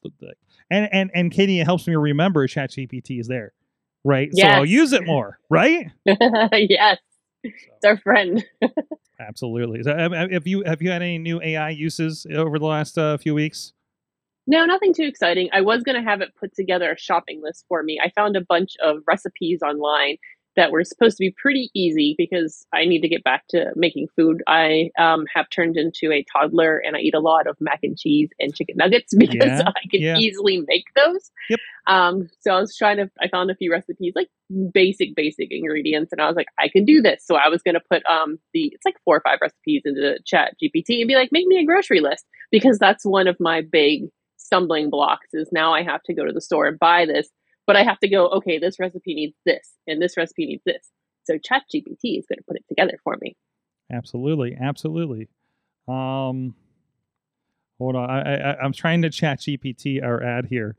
And 0.69 0.89
and 0.91 1.11
and 1.13 1.31
Katie, 1.31 1.59
it 1.59 1.65
helps 1.65 1.87
me 1.87 1.95
remember 1.95 2.47
ChatGPT 2.47 3.19
is 3.19 3.27
there, 3.27 3.53
right? 4.03 4.29
Yes. 4.33 4.51
So 4.51 4.57
I'll 4.57 4.65
use 4.65 4.93
it 4.93 5.05
more, 5.05 5.39
right? 5.49 5.87
yes, 6.05 6.97
so. 7.43 7.51
it's 7.51 7.85
our 7.85 7.97
friend. 7.97 8.43
absolutely. 9.19 9.83
So, 9.83 9.95
have 9.97 10.47
you 10.47 10.63
have 10.65 10.81
you 10.81 10.91
had 10.91 11.01
any 11.01 11.17
new 11.17 11.41
AI 11.41 11.71
uses 11.71 12.25
over 12.33 12.59
the 12.59 12.65
last 12.65 12.97
uh, 12.97 13.17
few 13.17 13.33
weeks? 13.33 13.73
No, 14.45 14.65
nothing 14.65 14.93
too 14.93 15.05
exciting. 15.05 15.49
I 15.53 15.61
was 15.61 15.83
going 15.83 15.95
to 15.95 16.09
have 16.09 16.19
it 16.19 16.35
put 16.37 16.53
together 16.53 16.91
a 16.91 16.99
shopping 16.99 17.41
list 17.41 17.63
for 17.69 17.81
me. 17.81 17.99
I 18.03 18.09
found 18.09 18.35
a 18.35 18.41
bunch 18.41 18.71
of 18.83 18.97
recipes 19.07 19.61
online 19.61 20.17
that 20.55 20.71
were 20.71 20.83
supposed 20.83 21.17
to 21.17 21.21
be 21.21 21.35
pretty 21.35 21.69
easy 21.73 22.15
because 22.17 22.65
I 22.73 22.85
need 22.85 23.01
to 23.01 23.07
get 23.07 23.23
back 23.23 23.45
to 23.49 23.71
making 23.75 24.07
food. 24.15 24.43
I 24.47 24.91
um, 24.99 25.25
have 25.33 25.49
turned 25.49 25.77
into 25.77 26.11
a 26.11 26.23
toddler 26.31 26.77
and 26.77 26.95
I 26.95 26.99
eat 26.99 27.15
a 27.15 27.19
lot 27.19 27.47
of 27.47 27.57
mac 27.59 27.79
and 27.83 27.97
cheese 27.97 28.29
and 28.39 28.53
chicken 28.53 28.75
nuggets 28.77 29.13
because 29.17 29.35
yeah, 29.35 29.67
I 29.67 29.87
can 29.89 30.01
yeah. 30.01 30.17
easily 30.17 30.63
make 30.67 30.85
those. 30.95 31.31
Yep. 31.49 31.59
Um, 31.87 32.29
so 32.39 32.53
I 32.53 32.59
was 32.59 32.75
trying 32.77 32.97
to, 32.97 33.09
I 33.19 33.27
found 33.27 33.51
a 33.51 33.55
few 33.55 33.71
recipes, 33.71 34.13
like 34.15 34.29
basic, 34.73 35.15
basic 35.15 35.47
ingredients, 35.51 36.11
and 36.11 36.21
I 36.21 36.27
was 36.27 36.35
like, 36.35 36.47
I 36.59 36.69
can 36.69 36.85
do 36.85 37.01
this. 37.01 37.23
So 37.25 37.35
I 37.35 37.49
was 37.49 37.61
going 37.61 37.75
to 37.75 37.81
put 37.89 38.05
um, 38.05 38.37
the, 38.53 38.71
it's 38.73 38.85
like 38.85 38.95
four 39.03 39.17
or 39.17 39.21
five 39.21 39.39
recipes 39.41 39.81
into 39.85 40.01
the 40.01 40.19
Chat 40.25 40.55
GPT 40.63 40.99
and 40.99 41.07
be 41.07 41.15
like, 41.15 41.29
make 41.31 41.47
me 41.47 41.59
a 41.59 41.65
grocery 41.65 41.99
list 41.99 42.25
because 42.51 42.77
that's 42.77 43.05
one 43.05 43.27
of 43.27 43.37
my 43.39 43.61
big 43.61 44.03
stumbling 44.37 44.89
blocks 44.89 45.29
is 45.33 45.49
now 45.51 45.73
I 45.73 45.83
have 45.83 46.03
to 46.03 46.13
go 46.13 46.25
to 46.25 46.33
the 46.33 46.41
store 46.41 46.67
and 46.67 46.77
buy 46.77 47.05
this 47.05 47.29
but 47.65 47.75
I 47.75 47.83
have 47.83 47.99
to 47.99 48.07
go, 48.07 48.27
okay, 48.29 48.59
this 48.59 48.79
recipe 48.79 49.15
needs 49.15 49.35
this 49.45 49.73
and 49.87 50.01
this 50.01 50.17
recipe 50.17 50.45
needs 50.45 50.63
this. 50.65 50.89
So 51.25 51.35
ChatGPT 51.35 52.19
is 52.19 52.25
going 52.27 52.37
to 52.37 52.43
put 52.47 52.57
it 52.57 52.65
together 52.67 52.97
for 53.03 53.17
me. 53.21 53.35
Absolutely, 53.91 54.57
absolutely. 54.59 55.29
Um, 55.87 56.55
hold 57.77 57.95
on, 57.95 58.09
I, 58.09 58.35
I 58.35 58.57
I'm 58.57 58.73
trying 58.73 59.01
to 59.03 59.09
ChatGPT 59.09 60.03
our 60.03 60.21
ad 60.21 60.45
here. 60.45 60.75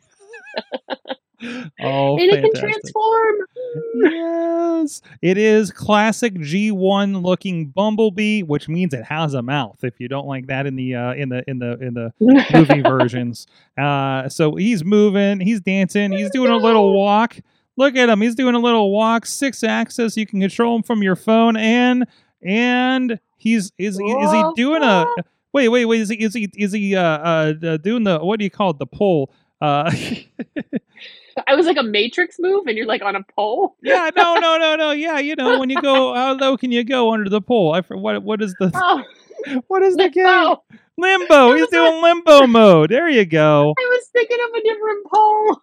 oh, 1.81 2.17
and 2.17 2.31
fantastic. 2.31 2.33
it 2.33 2.41
can 2.41 2.61
transform. 2.61 3.35
yes, 4.03 5.01
it 5.21 5.37
is 5.37 5.71
classic 5.71 6.35
G1 6.35 7.23
looking 7.23 7.67
Bumblebee, 7.67 8.43
which 8.43 8.67
means 8.67 8.93
it 8.93 9.03
has 9.03 9.33
a 9.33 9.41
mouth. 9.41 9.83
If 9.83 9.99
you 9.99 10.07
don't 10.07 10.27
like 10.27 10.47
that 10.47 10.65
in 10.65 10.75
the 10.75 10.95
uh, 10.95 11.13
in 11.13 11.29
the 11.29 11.43
in 11.47 11.59
the 11.59 11.77
in 11.79 11.93
the 11.93 12.13
movie 12.53 12.81
versions, 12.87 13.47
uh, 13.77 14.29
so 14.29 14.55
he's 14.55 14.83
moving, 14.83 15.39
he's 15.39 15.61
dancing, 15.61 16.11
he's 16.11 16.31
doing 16.31 16.51
a 16.51 16.57
little 16.57 16.93
walk. 16.97 17.37
Look 17.77 17.97
at 17.97 18.07
him, 18.07 18.21
he's 18.21 18.35
doing 18.35 18.55
a 18.55 18.59
little 18.59 18.91
walk, 18.91 19.25
six 19.25 19.63
axis. 19.63 20.15
You 20.15 20.25
can 20.25 20.39
control 20.39 20.77
him 20.77 20.83
from 20.83 21.03
your 21.03 21.17
phone, 21.17 21.57
and 21.57 22.05
and 22.41 23.19
he's 23.37 23.71
is 23.77 23.99
is 23.99 24.31
he 24.31 24.43
doing 24.55 24.83
a 24.83 25.05
wait 25.51 25.69
wait 25.69 25.85
wait 25.85 26.01
is 26.01 26.09
he 26.09 26.15
is 26.15 26.33
he 26.33 26.49
is 26.55 26.71
he 26.71 26.95
uh, 26.95 27.01
uh 27.01 27.77
doing 27.77 28.03
the 28.03 28.19
what 28.19 28.39
do 28.39 28.45
you 28.45 28.51
call 28.51 28.71
it 28.71 28.79
the 28.79 28.85
pole 28.85 29.31
uh, 29.61 29.91
I 31.47 31.55
was 31.55 31.65
like 31.65 31.77
a 31.77 31.83
Matrix 31.83 32.37
move, 32.39 32.67
and 32.67 32.77
you're 32.77 32.85
like 32.85 33.01
on 33.01 33.15
a 33.15 33.23
pole. 33.35 33.75
yeah, 33.83 34.09
no, 34.15 34.35
no, 34.35 34.57
no, 34.57 34.75
no. 34.75 34.91
Yeah, 34.91 35.19
you 35.19 35.35
know 35.35 35.59
when 35.59 35.69
you 35.69 35.81
go, 35.81 36.13
how 36.15 36.33
low 36.33 36.57
can 36.57 36.71
you 36.71 36.83
go 36.83 37.13
under 37.13 37.29
the 37.29 37.41
pole? 37.41 37.73
I 37.73 37.81
what 37.93 38.23
what 38.23 38.41
is 38.41 38.53
the 38.59 38.71
oh, 38.73 39.61
what 39.67 39.81
is 39.83 39.95
the 39.95 40.09
game? 40.09 40.55
Limbo. 40.97 41.55
He's 41.55 41.67
doing 41.69 42.01
limbo 42.01 42.47
mode. 42.47 42.89
There 42.89 43.09
you 43.09 43.25
go. 43.25 43.73
I 43.77 43.83
was 43.83 44.07
thinking 44.13 44.37
of 44.47 44.55
a 44.55 44.63
different 44.63 45.05
pole. 45.07 45.61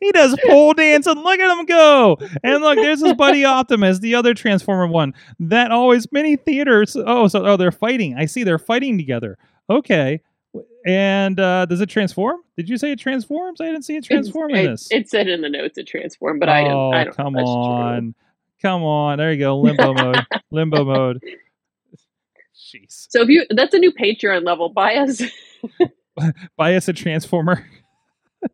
he 0.00 0.12
does 0.12 0.38
pole 0.46 0.74
dancing. 0.74 1.14
Look 1.14 1.40
at 1.40 1.58
him 1.58 1.66
go. 1.66 2.18
And 2.44 2.62
look, 2.62 2.76
there's 2.76 3.02
his 3.02 3.14
buddy 3.14 3.44
Optimus, 3.44 3.98
the 3.98 4.14
other 4.14 4.32
Transformer 4.32 4.86
one. 4.86 5.12
That 5.40 5.72
always 5.72 6.10
many 6.12 6.36
theaters. 6.36 6.96
Oh, 6.96 7.26
so 7.26 7.44
oh, 7.44 7.56
they're 7.56 7.72
fighting. 7.72 8.14
I 8.16 8.26
see 8.26 8.44
they're 8.44 8.60
fighting 8.60 8.96
together. 8.96 9.38
Okay 9.68 10.20
And 10.86 11.38
uh, 11.38 11.66
does 11.66 11.80
it 11.80 11.88
transform? 11.88 12.40
Did 12.56 12.68
you 12.68 12.76
say 12.76 12.92
it 12.92 12.98
transforms? 12.98 13.60
I 13.60 13.66
didn't 13.66 13.82
see 13.82 13.96
it 13.96 14.04
transform 14.04 14.50
in 14.50 14.56
it, 14.56 14.68
this. 14.70 14.88
It 14.90 15.08
said 15.08 15.28
in 15.28 15.40
the 15.40 15.48
notes 15.48 15.78
it 15.78 15.86
transformed, 15.86 16.40
but 16.40 16.48
I 16.48 16.64
don't. 16.64 16.72
oh, 16.72 16.90
I 16.90 17.04
don't. 17.04 17.16
come 17.16 17.32
know 17.34 17.40
if 17.40 17.44
true. 17.44 17.52
on, 17.52 18.14
come 18.60 18.82
on. 18.82 19.18
There 19.18 19.32
you 19.32 19.38
go. 19.38 19.60
Limbo 19.60 19.94
mode. 19.94 20.26
Limbo 20.50 20.84
mode. 20.84 21.22
Jeez. 22.56 23.06
So 23.10 23.22
if 23.22 23.28
you, 23.28 23.46
that's 23.50 23.74
a 23.74 23.78
new 23.78 23.92
Patreon 23.92 24.44
level. 24.44 24.70
Buy 24.70 24.96
us. 24.96 25.22
Buy 26.56 26.74
us 26.74 26.88
a 26.88 26.92
transformer. 26.92 27.66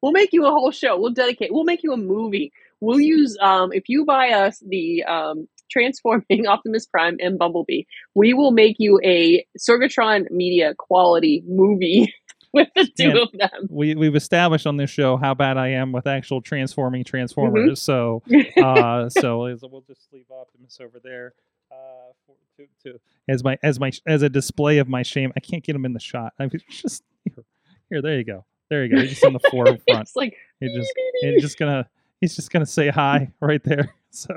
We'll 0.00 0.12
make 0.12 0.32
you 0.32 0.46
a 0.46 0.50
whole 0.50 0.70
show. 0.70 0.98
We'll 0.98 1.12
dedicate. 1.12 1.52
We'll 1.52 1.64
make 1.64 1.82
you 1.82 1.92
a 1.92 1.96
movie. 1.96 2.52
We'll 2.80 3.00
use 3.00 3.36
um 3.40 3.72
if 3.72 3.88
you 3.88 4.04
buy 4.04 4.30
us 4.30 4.62
the 4.64 5.02
um 5.04 5.48
transforming 5.70 6.46
Optimus 6.48 6.86
Prime 6.86 7.16
and 7.20 7.38
Bumblebee, 7.38 7.82
we 8.14 8.34
will 8.34 8.50
make 8.52 8.76
you 8.78 9.00
a 9.04 9.44
Sorgatron 9.58 10.30
media 10.30 10.74
quality 10.78 11.42
movie 11.46 12.12
with 12.52 12.68
the 12.74 12.88
two 12.98 13.18
of 13.20 13.28
them. 13.38 13.68
We 13.70 13.94
we've 13.94 14.16
established 14.16 14.66
on 14.66 14.76
this 14.76 14.90
show 14.90 15.16
how 15.16 15.34
bad 15.34 15.56
I 15.58 15.68
am 15.68 15.92
with 15.92 16.06
actual 16.06 16.40
transforming 16.40 17.02
Mm-hmm. 17.04 17.08
transformers. 17.10 17.82
So 17.82 18.22
uh, 18.62 19.08
so 19.08 19.38
we'll 19.38 19.84
just 19.86 20.08
leave 20.12 20.26
Optimus 20.30 20.78
over 20.80 20.98
there. 21.02 21.34
Uh, 21.70 22.12
for, 22.26 22.34
to, 22.56 22.92
to, 22.92 22.98
as 23.28 23.44
my 23.44 23.58
as 23.62 23.78
my 23.78 23.92
as 24.06 24.22
a 24.22 24.28
display 24.30 24.78
of 24.78 24.88
my 24.88 25.02
shame, 25.02 25.32
I 25.36 25.40
can't 25.40 25.62
get 25.62 25.76
him 25.76 25.84
in 25.84 25.92
the 25.92 26.00
shot. 26.00 26.32
I 26.38 26.46
was 26.46 26.62
just 26.70 27.02
here. 27.24 27.44
Here, 27.90 28.00
there 28.02 28.16
you 28.16 28.24
go. 28.24 28.46
There 28.70 28.84
you 28.84 28.94
go. 28.94 29.00
He's 29.02 29.10
just 29.10 29.24
on 29.24 29.34
the 29.34 29.40
forefront. 29.50 29.80
it's 29.88 30.16
like 30.16 30.34
He 30.60 30.74
just 30.74 30.90
he's 31.20 31.42
just 31.42 31.58
gonna 31.58 31.88
he's 32.20 32.36
just 32.36 32.50
gonna 32.50 32.66
say 32.66 32.88
hi 32.88 33.32
right 33.40 33.62
there. 33.64 33.94
So, 34.10 34.34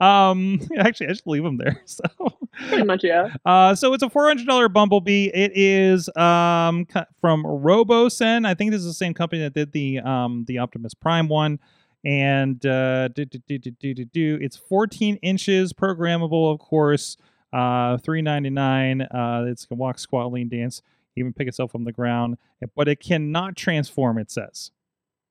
um, 0.00 0.60
actually, 0.76 1.06
I 1.06 1.10
just 1.10 1.26
leave 1.28 1.44
him 1.44 1.56
there. 1.56 1.80
So, 1.84 2.02
pretty 2.66 2.82
much 2.82 3.04
yeah. 3.04 3.32
uh, 3.44 3.76
so 3.76 3.94
it's 3.94 4.02
a 4.02 4.10
four 4.10 4.26
hundred 4.26 4.48
dollar 4.48 4.68
Bumblebee. 4.68 5.30
It 5.32 5.52
is 5.54 6.08
um 6.16 6.84
from 7.20 7.44
RoboSen. 7.44 8.44
I 8.44 8.54
think 8.54 8.72
this 8.72 8.80
is 8.80 8.86
the 8.86 8.92
same 8.92 9.14
company 9.14 9.42
that 9.42 9.54
did 9.54 9.70
the 9.70 10.00
um 10.00 10.46
the 10.48 10.58
Optimus 10.58 10.94
Prime 10.94 11.28
one. 11.28 11.60
And 12.04 12.64
uh, 12.66 13.08
do, 13.08 13.24
do, 13.24 13.38
do, 13.46 13.58
do, 13.58 13.94
do, 13.94 14.04
do, 14.04 14.38
it's 14.40 14.56
14 14.56 15.16
inches, 15.22 15.72
programmable, 15.72 16.52
of 16.52 16.58
course. 16.58 17.16
Uh, 17.52 17.98
399. 17.98 19.02
Uh, 19.02 19.44
it's 19.48 19.64
can 19.64 19.78
walk, 19.78 19.98
squat, 19.98 20.32
lean, 20.32 20.48
dance, 20.48 20.82
even 21.16 21.32
pick 21.32 21.48
itself 21.48 21.70
from 21.72 21.84
the 21.84 21.92
ground, 21.92 22.36
but 22.74 22.88
it 22.88 23.00
cannot 23.00 23.56
transform. 23.56 24.18
It 24.18 24.30
says. 24.30 24.70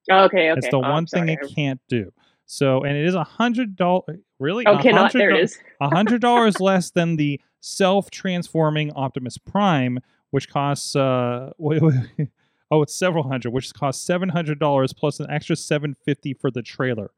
Okay, 0.09 0.51
okay. 0.51 0.57
It's 0.57 0.69
the 0.69 0.77
Oh, 0.77 0.79
one 0.91 1.05
thing 1.05 1.27
it 1.29 1.39
can't 1.55 1.81
do. 1.89 2.11
So, 2.45 2.83
and 2.83 2.95
it 2.95 3.05
is 3.05 3.13
a 3.15 3.23
hundred 3.25 3.75
dollar. 3.75 4.19
Really? 4.39 4.65
Oh, 4.65 4.77
A 4.77 4.81
cannot. 4.81 5.11
hundred 5.11 5.19
There 5.19 5.31
it 5.31 5.43
is. 5.43 5.59
a 5.81 5.89
hundred 5.89 6.21
dollars 6.21 6.59
less 6.61 6.91
than 6.91 7.17
the 7.17 7.41
self-transforming 7.59 8.93
Optimus 8.93 9.37
Prime, 9.37 9.99
which 10.31 10.49
costs 10.49 10.95
uh, 10.95 11.51
oh, 11.59 12.81
it's 12.81 12.95
several 12.95 13.27
hundred, 13.27 13.51
which 13.51 13.73
costs 13.73 14.05
seven 14.05 14.29
hundred 14.29 14.59
dollars 14.59 14.93
plus 14.93 15.19
an 15.19 15.29
extra 15.29 15.55
seven 15.57 15.95
fifty 16.05 16.33
for 16.33 16.49
the 16.51 16.61
trailer. 16.61 17.11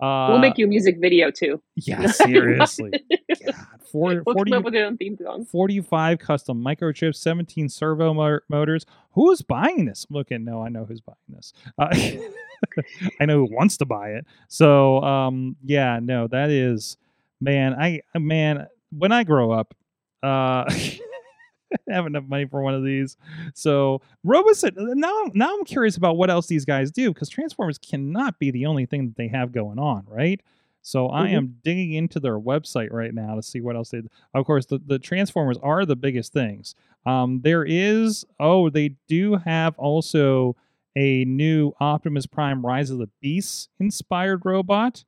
Uh, 0.00 0.26
We'll 0.30 0.38
make 0.40 0.58
you 0.58 0.66
a 0.66 0.68
music 0.68 0.98
video 1.00 1.30
too. 1.30 1.60
yeah, 1.76 2.06
seriously. 2.08 2.90
God, 3.46 3.54
four, 3.90 4.22
We'll 4.26 4.34
40, 4.34 4.50
come 4.50 4.58
up 4.58 4.64
with 4.64 4.74
your 4.74 4.86
own 4.86 4.96
theme 4.98 5.16
song. 5.16 5.44
45 5.46 6.18
custom 6.18 6.62
microchips, 6.62 7.16
17 7.16 7.68
servo 7.68 8.12
mo- 8.12 8.40
motors. 8.50 8.84
Who's 9.12 9.40
buying 9.42 9.86
this? 9.86 10.06
Looking, 10.10 10.44
no, 10.44 10.62
I 10.62 10.68
know 10.68 10.84
who's 10.84 11.00
buying 11.00 11.16
this. 11.30 11.52
Uh, 11.78 11.88
I 13.20 13.24
know 13.24 13.46
who 13.46 13.54
wants 13.54 13.78
to 13.78 13.86
buy 13.86 14.10
it. 14.10 14.26
So, 14.48 15.00
um, 15.02 15.56
yeah, 15.64 15.98
no, 16.02 16.26
that 16.28 16.50
is, 16.50 16.96
man, 17.40 17.74
I, 17.74 18.02
man, 18.18 18.66
when 18.90 19.12
I 19.12 19.24
grow 19.24 19.50
up, 19.52 19.74
uh, 20.22 20.64
have 21.88 22.06
enough 22.06 22.24
money 22.26 22.46
for 22.46 22.62
one 22.62 22.74
of 22.74 22.84
these. 22.84 23.16
So, 23.54 24.00
Robosit, 24.26 24.72
now, 24.76 25.24
now 25.34 25.54
I'm 25.56 25.64
curious 25.64 25.96
about 25.96 26.16
what 26.16 26.30
else 26.30 26.46
these 26.46 26.64
guys 26.64 26.90
do 26.90 27.12
because 27.12 27.28
Transformers 27.28 27.78
cannot 27.78 28.38
be 28.38 28.50
the 28.50 28.66
only 28.66 28.86
thing 28.86 29.06
that 29.06 29.16
they 29.16 29.28
have 29.28 29.52
going 29.52 29.78
on, 29.78 30.04
right? 30.08 30.40
So 30.82 31.08
I 31.08 31.28
Mhm. 31.30 31.32
am 31.36 31.56
digging 31.64 31.94
into 31.94 32.20
their 32.20 32.38
website 32.38 32.92
right 32.92 33.12
now 33.12 33.34
to 33.34 33.42
see 33.42 33.60
what 33.60 33.74
else 33.74 33.90
they. 33.90 34.02
Of 34.34 34.46
course, 34.46 34.66
the, 34.66 34.78
the 34.78 35.00
Transformers 35.00 35.58
are 35.58 35.84
the 35.84 35.96
biggest 35.96 36.32
things. 36.32 36.76
Um, 37.04 37.40
there 37.42 37.64
is 37.64 38.24
oh, 38.38 38.70
they 38.70 38.90
do 39.08 39.34
have 39.36 39.76
also 39.78 40.54
a 40.94 41.24
new 41.24 41.72
Optimus 41.80 42.26
Prime 42.26 42.64
Rise 42.64 42.90
of 42.90 42.98
the 42.98 43.08
Beasts 43.20 43.68
inspired 43.80 44.42
robot. 44.46 45.04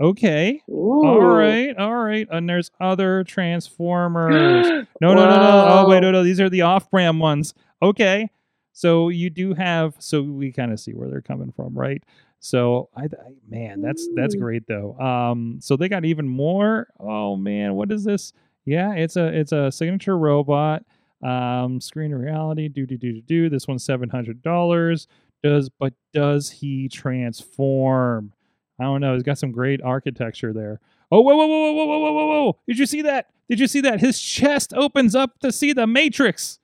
Okay, 0.00 0.62
Ooh. 0.70 1.04
all 1.04 1.20
right, 1.20 1.76
all 1.76 1.94
right, 1.96 2.26
and 2.30 2.48
there's 2.48 2.70
other 2.80 3.24
Transformers. 3.24 4.86
No, 5.00 5.14
no, 5.14 5.24
no, 5.28 5.36
no. 5.36 5.66
Oh, 5.68 5.88
wait, 5.88 6.00
no, 6.00 6.12
no. 6.12 6.22
These 6.22 6.40
are 6.40 6.48
the 6.48 6.62
off-brand 6.62 7.18
ones. 7.18 7.54
Okay, 7.82 8.30
so 8.72 9.08
you 9.08 9.30
do 9.30 9.52
have. 9.54 9.94
So 9.98 10.22
we 10.22 10.52
kind 10.52 10.72
of 10.72 10.78
see 10.78 10.92
where 10.92 11.08
they're 11.08 11.20
coming 11.20 11.50
from, 11.50 11.74
right? 11.76 12.02
So 12.38 12.88
I, 12.96 13.04
I 13.04 13.32
man, 13.48 13.82
that's 13.82 14.08
that's 14.14 14.34
great 14.34 14.66
though. 14.66 14.98
Um, 14.98 15.58
so 15.60 15.76
they 15.76 15.88
got 15.88 16.04
even 16.04 16.26
more. 16.28 16.88
Oh 16.98 17.36
man, 17.36 17.74
what 17.74 17.92
is 17.92 18.04
this? 18.04 18.32
Yeah, 18.64 18.94
it's 18.94 19.16
a 19.16 19.26
it's 19.26 19.52
a 19.52 19.70
signature 19.70 20.18
robot. 20.18 20.84
Um, 21.22 21.80
screen 21.80 22.12
reality. 22.12 22.68
Do 22.68 22.84
do 22.86 22.96
do 22.96 23.12
do 23.12 23.20
do. 23.22 23.48
This 23.48 23.68
one's 23.68 23.84
seven 23.84 24.08
hundred 24.08 24.42
dollars. 24.42 25.06
Does 25.42 25.68
but 25.68 25.94
does 26.12 26.50
he 26.50 26.88
transform? 26.88 28.32
I 28.82 28.86
don't 28.86 29.00
know. 29.00 29.14
He's 29.14 29.22
got 29.22 29.38
some 29.38 29.52
great 29.52 29.80
architecture 29.82 30.52
there. 30.52 30.80
Oh, 31.10 31.20
whoa, 31.20 31.36
whoa, 31.36 31.46
whoa, 31.46 31.72
whoa, 31.72 31.84
whoa, 31.84 31.98
whoa, 31.98 32.12
whoa, 32.12 32.26
whoa! 32.26 32.58
Did 32.66 32.78
you 32.78 32.86
see 32.86 33.02
that? 33.02 33.28
Did 33.48 33.60
you 33.60 33.66
see 33.66 33.82
that? 33.82 34.00
His 34.00 34.20
chest 34.20 34.72
opens 34.74 35.14
up 35.14 35.38
to 35.40 35.52
see 35.52 35.72
the 35.72 35.86
Matrix. 35.86 36.58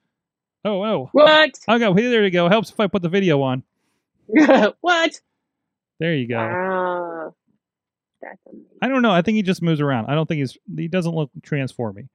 Oh, 0.64 0.82
oh. 0.82 1.08
What? 1.12 1.50
Okay, 1.68 2.08
there 2.08 2.24
you 2.24 2.30
go. 2.30 2.48
Helps 2.48 2.70
if 2.70 2.80
I 2.80 2.86
put 2.86 3.02
the 3.02 3.08
video 3.08 3.42
on. 3.42 3.62
what? 4.80 5.20
There 6.00 6.14
you 6.14 6.28
go. 6.28 6.38
Ah, 6.38 7.30
that's 8.20 8.40
amazing. 8.46 8.66
I 8.82 8.88
don't 8.88 9.02
know. 9.02 9.10
I 9.10 9.22
think 9.22 9.36
he 9.36 9.42
just 9.42 9.62
moves 9.62 9.80
around. 9.80 10.06
I 10.06 10.14
don't 10.14 10.26
think 10.26 10.38
he's 10.40 10.56
he 10.76 10.88
doesn't 10.88 11.14
look 11.14 11.30
transforming. 11.42 12.08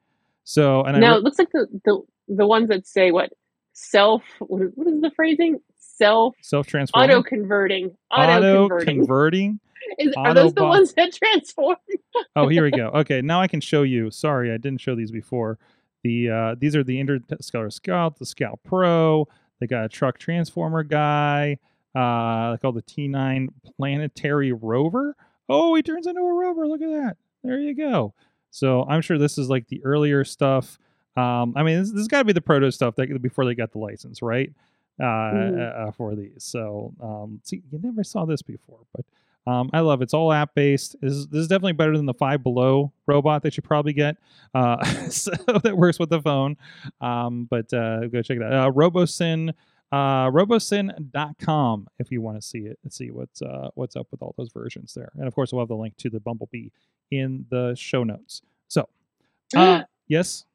So 0.44 0.84
and 0.84 0.98
I 0.98 1.00
no, 1.00 1.12
re- 1.12 1.18
it 1.18 1.24
looks 1.24 1.39
like 1.39 1.52
the, 1.52 1.68
the 1.86 2.02
the 2.30 2.48
ones 2.48 2.70
that 2.70 2.88
say 2.88 3.12
what 3.12 3.32
self. 3.74 4.24
What 4.39 4.62
is, 4.62 5.02
the 5.02 5.12
phrasing? 5.16 5.60
Self 5.78 6.36
self 6.42 6.66
transforming, 6.66 7.12
auto 7.12 7.24
converting. 7.24 7.96
Auto 8.10 8.70
converting. 8.80 9.60
Converting. 10.00 10.13
Are 10.26 10.34
those 10.34 10.54
the 10.54 10.63
ones 10.63 10.93
that 10.93 11.13
transform? 11.13 11.78
Oh, 12.36 12.48
here 12.48 12.63
we 12.63 12.72
go. 12.72 12.89
Okay, 12.96 13.22
now 13.22 13.41
I 13.41 13.48
can 13.48 13.60
show 13.62 13.84
you. 13.84 14.10
Sorry, 14.12 14.52
I 14.52 14.58
didn't 14.58 14.82
show 14.82 14.96
these 14.96 15.12
before. 15.12 15.58
The 16.04 16.30
uh, 16.30 16.56
these 16.60 16.76
are 16.76 16.84
the 16.84 17.00
Interstellar 17.00 17.69
Scout, 17.69 18.17
the 18.19 18.26
Scout 18.26 18.60
Pro. 18.63 19.28
They 19.60 19.67
got 19.67 19.86
a 19.86 19.89
truck 19.89 20.17
transformer 20.17 20.84
guy. 20.84 21.58
Uh, 21.96 22.58
called 22.58 22.76
the 22.76 22.82
T9 22.82 23.50
Planetary 23.78 24.52
Rover. 24.52 25.15
Oh, 25.48 25.76
he 25.76 25.84
turns 25.84 26.08
into 26.08 26.22
a 26.22 26.34
rover. 26.34 26.67
Look 26.67 26.82
at 26.82 26.89
that. 26.89 27.17
There 27.43 27.60
you 27.60 27.76
go. 27.76 28.13
So 28.50 28.84
I'm 28.89 29.02
sure 29.02 29.17
this 29.19 29.38
is 29.38 29.48
like 29.50 29.67
the 29.67 29.80
earlier 29.86 30.24
stuff. 30.24 30.80
Um, 31.15 31.54
I 31.56 31.62
mean, 31.62 31.80
this, 31.80 31.91
this 31.91 32.00
has 32.00 32.08
got 32.08 32.19
to 32.19 32.26
be 32.26 32.34
the 32.34 32.41
proto 32.41 32.72
stuff 32.72 32.96
that 32.96 33.22
before 33.22 33.46
they 33.46 33.54
got 33.54 33.72
the 33.72 33.78
license, 33.80 34.22
right? 34.24 34.52
Uh, 35.00 35.04
Mhm. 35.04 35.88
uh, 35.88 35.91
for 35.91 36.15
these. 36.15 36.43
So 36.43 36.93
um, 37.02 37.39
see, 37.43 37.62
you 37.72 37.80
never 37.84 38.04
saw 38.04 38.26
this 38.26 38.41
before, 38.41 38.80
but 38.96 39.06
um, 39.46 39.70
I 39.74 39.82
love 39.82 40.02
it. 40.02 40.06
It's 40.06 40.14
all 40.14 40.32
app 40.32 40.56
based. 40.56 40.96
This 41.02 41.14
is, 41.14 41.28
this 41.28 41.42
is 41.42 41.48
definitely 41.48 41.74
better 41.74 41.98
than 41.98 42.06
the 42.06 42.14
Five 42.14 42.44
Below 42.44 42.94
robot 43.08 43.44
that 43.44 43.58
you 43.58 43.64
probably 43.64 43.94
get. 43.94 44.18
Uh, 44.54 44.84
so 45.10 45.32
that 45.64 45.76
works 45.78 46.00
with 46.00 46.10
the 46.10 46.22
phone. 46.22 46.56
Um, 47.02 47.48
but 47.50 47.74
uh, 47.74 48.08
go 48.08 48.22
check 48.22 48.38
it 48.38 48.44
out. 48.44 48.54
Uh, 48.54 48.72
Robosen, 48.72 49.54
uh, 49.92 50.30
robosen.com 50.32 51.88
if 52.00 52.12
you 52.12 52.22
want 52.22 52.38
to 52.38 52.42
see 52.42 52.60
it 52.60 52.80
and 52.84 52.92
see 52.92 53.12
what's 53.12 53.42
uh, 53.42 53.70
what's 53.76 53.96
up 53.96 54.08
with 54.12 54.22
all 54.22 54.34
those 54.38 54.50
versions 54.52 54.94
there. 54.94 55.12
And 55.16 55.28
of 55.28 55.36
course, 55.36 55.52
we'll 55.52 55.62
have 55.62 55.70
the 55.70 55.76
link 55.76 55.98
to 55.98 56.10
the 56.10 56.20
Bumblebee 56.20 56.70
in 57.12 57.46
the 57.50 57.76
show 57.78 58.04
notes. 58.04 58.42
So, 58.70 58.88
uh, 59.56 59.84
yes. 60.08 60.46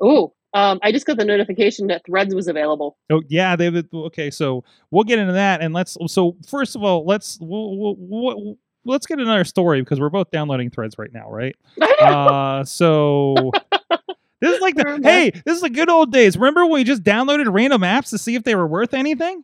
oh, 0.00 0.34
um, 0.56 0.78
I 0.82 0.90
just 0.90 1.04
got 1.04 1.18
the 1.18 1.24
notification 1.26 1.88
that 1.88 2.06
Threads 2.06 2.34
was 2.34 2.48
available. 2.48 2.96
Oh 3.10 3.22
yeah, 3.28 3.56
they 3.56 3.70
okay. 3.92 4.30
So 4.30 4.64
we'll 4.90 5.04
get 5.04 5.18
into 5.18 5.34
that, 5.34 5.60
and 5.60 5.74
let's. 5.74 5.98
So 6.06 6.34
first 6.48 6.74
of 6.74 6.82
all, 6.82 7.04
let's 7.04 7.36
we'll, 7.42 7.76
we'll, 7.76 7.96
we'll, 7.98 8.56
let's 8.86 9.04
get 9.04 9.18
another 9.18 9.44
story 9.44 9.82
because 9.82 10.00
we're 10.00 10.08
both 10.08 10.30
downloading 10.30 10.70
threads 10.70 10.96
right 10.98 11.12
now, 11.12 11.30
right? 11.30 11.54
Uh, 11.98 12.62
so 12.62 13.50
this 14.40 14.54
is 14.54 14.60
like 14.60 14.74
the 14.74 15.00
hey, 15.02 15.30
this 15.44 15.56
is 15.56 15.62
the 15.62 15.70
good 15.70 15.88
old 15.88 16.12
days. 16.12 16.36
Remember 16.36 16.64
when 16.64 16.80
we 16.80 16.84
just 16.84 17.02
downloaded 17.02 17.52
random 17.52 17.80
apps 17.80 18.10
to 18.10 18.18
see 18.18 18.34
if 18.34 18.44
they 18.44 18.54
were 18.54 18.66
worth 18.66 18.92
anything? 18.92 19.42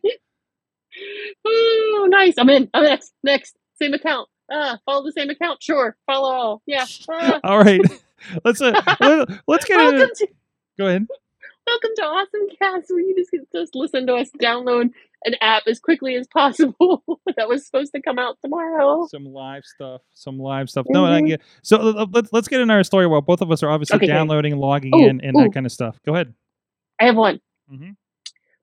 oh, 1.45 2.07
nice. 2.09 2.35
I'm 2.37 2.49
in. 2.49 2.69
I'm 2.73 2.83
next. 2.83 3.11
Next. 3.23 3.55
Same 3.81 3.93
account. 3.93 4.29
Ah, 4.51 4.77
follow 4.85 5.03
the 5.03 5.11
same 5.11 5.31
account. 5.31 5.63
Sure. 5.63 5.97
Follow 6.05 6.31
all. 6.31 6.61
Yeah. 6.67 6.85
Ah. 7.09 7.39
All 7.43 7.57
right, 7.57 7.81
let's 8.45 8.61
uh, 8.61 8.79
let, 8.99 9.29
let's 9.47 9.65
get 9.65 9.79
into. 9.79 10.13
to 10.15 10.27
Go 10.77 10.87
ahead. 10.87 11.05
Welcome 11.67 11.91
to 11.97 12.01
Awesome 12.03 12.47
Cast, 12.59 12.89
where 12.89 12.99
you 12.99 13.15
just 13.15 13.31
get 13.31 13.49
to 13.51 13.61
just 13.61 13.75
listen 13.75 14.05
to 14.07 14.15
us 14.15 14.29
download 14.41 14.89
an 15.25 15.35
app 15.39 15.63
as 15.67 15.79
quickly 15.79 16.15
as 16.15 16.27
possible. 16.27 17.03
that 17.37 17.47
was 17.47 17.65
supposed 17.65 17.93
to 17.93 18.01
come 18.01 18.19
out 18.19 18.37
tomorrow. 18.41 19.07
Some 19.09 19.25
live 19.25 19.63
stuff. 19.65 20.01
Some 20.13 20.39
live 20.39 20.69
stuff. 20.69 20.85
No, 20.89 21.05
I 21.05 21.21
Mhm. 21.21 21.27
get. 21.27 21.41
So 21.61 21.77
uh, 21.77 22.05
let's 22.11 22.33
let's 22.33 22.47
get 22.47 22.59
in 22.59 22.69
our 22.69 22.83
story 22.83 23.07
while 23.07 23.21
both 23.21 23.41
of 23.41 23.51
us 23.51 23.63
are 23.63 23.69
obviously 23.69 23.97
Okay, 23.97 24.05
okay. 24.07 24.13
downloading, 24.13 24.57
logging 24.57 24.93
Ooh, 24.95 25.07
in, 25.07 25.21
and 25.21 25.37
ooh. 25.37 25.43
that 25.43 25.53
kind 25.53 25.65
of 25.65 25.71
stuff. 25.71 25.99
Go 26.05 26.13
ahead. 26.15 26.33
I 26.99 27.05
have 27.05 27.15
one. 27.15 27.39
Mhm. 27.71 27.95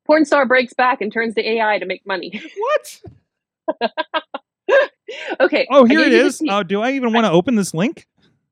Porn 0.07 0.25
star 0.25 0.45
breaks 0.47 0.75
back 0.75 1.01
and 1.01 1.13
turns 1.13 1.35
to 1.37 1.49
AI 1.49 1.79
to 1.79 1.87
make 1.87 2.05
money. 2.07 2.43
What? 2.59 3.01
okay. 5.41 5.67
Oh, 5.71 5.85
here 5.85 6.01
it 6.01 6.13
is. 6.13 6.43
Oh, 6.49 6.63
do 6.65 6.81
I 6.83 6.93
even 6.93 7.13
want 7.13 7.25
to 7.25 7.31
open 7.31 7.55
this 7.55 7.73
link? 7.73 8.07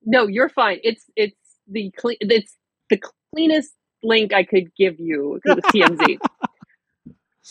no, 0.05 0.27
you're 0.29 0.49
fine. 0.49 0.79
It's 0.85 1.05
it's 1.17 1.37
the 1.67 1.91
cle- 1.91 2.17
it's 2.21 2.57
the 2.89 2.99
cleanest 3.35 3.73
link 4.03 4.33
I 4.33 4.45
could 4.45 4.75
give 4.77 4.99
you 5.01 5.41
because 5.43 5.59
it's 5.59 5.69
TMZ. 5.73 6.19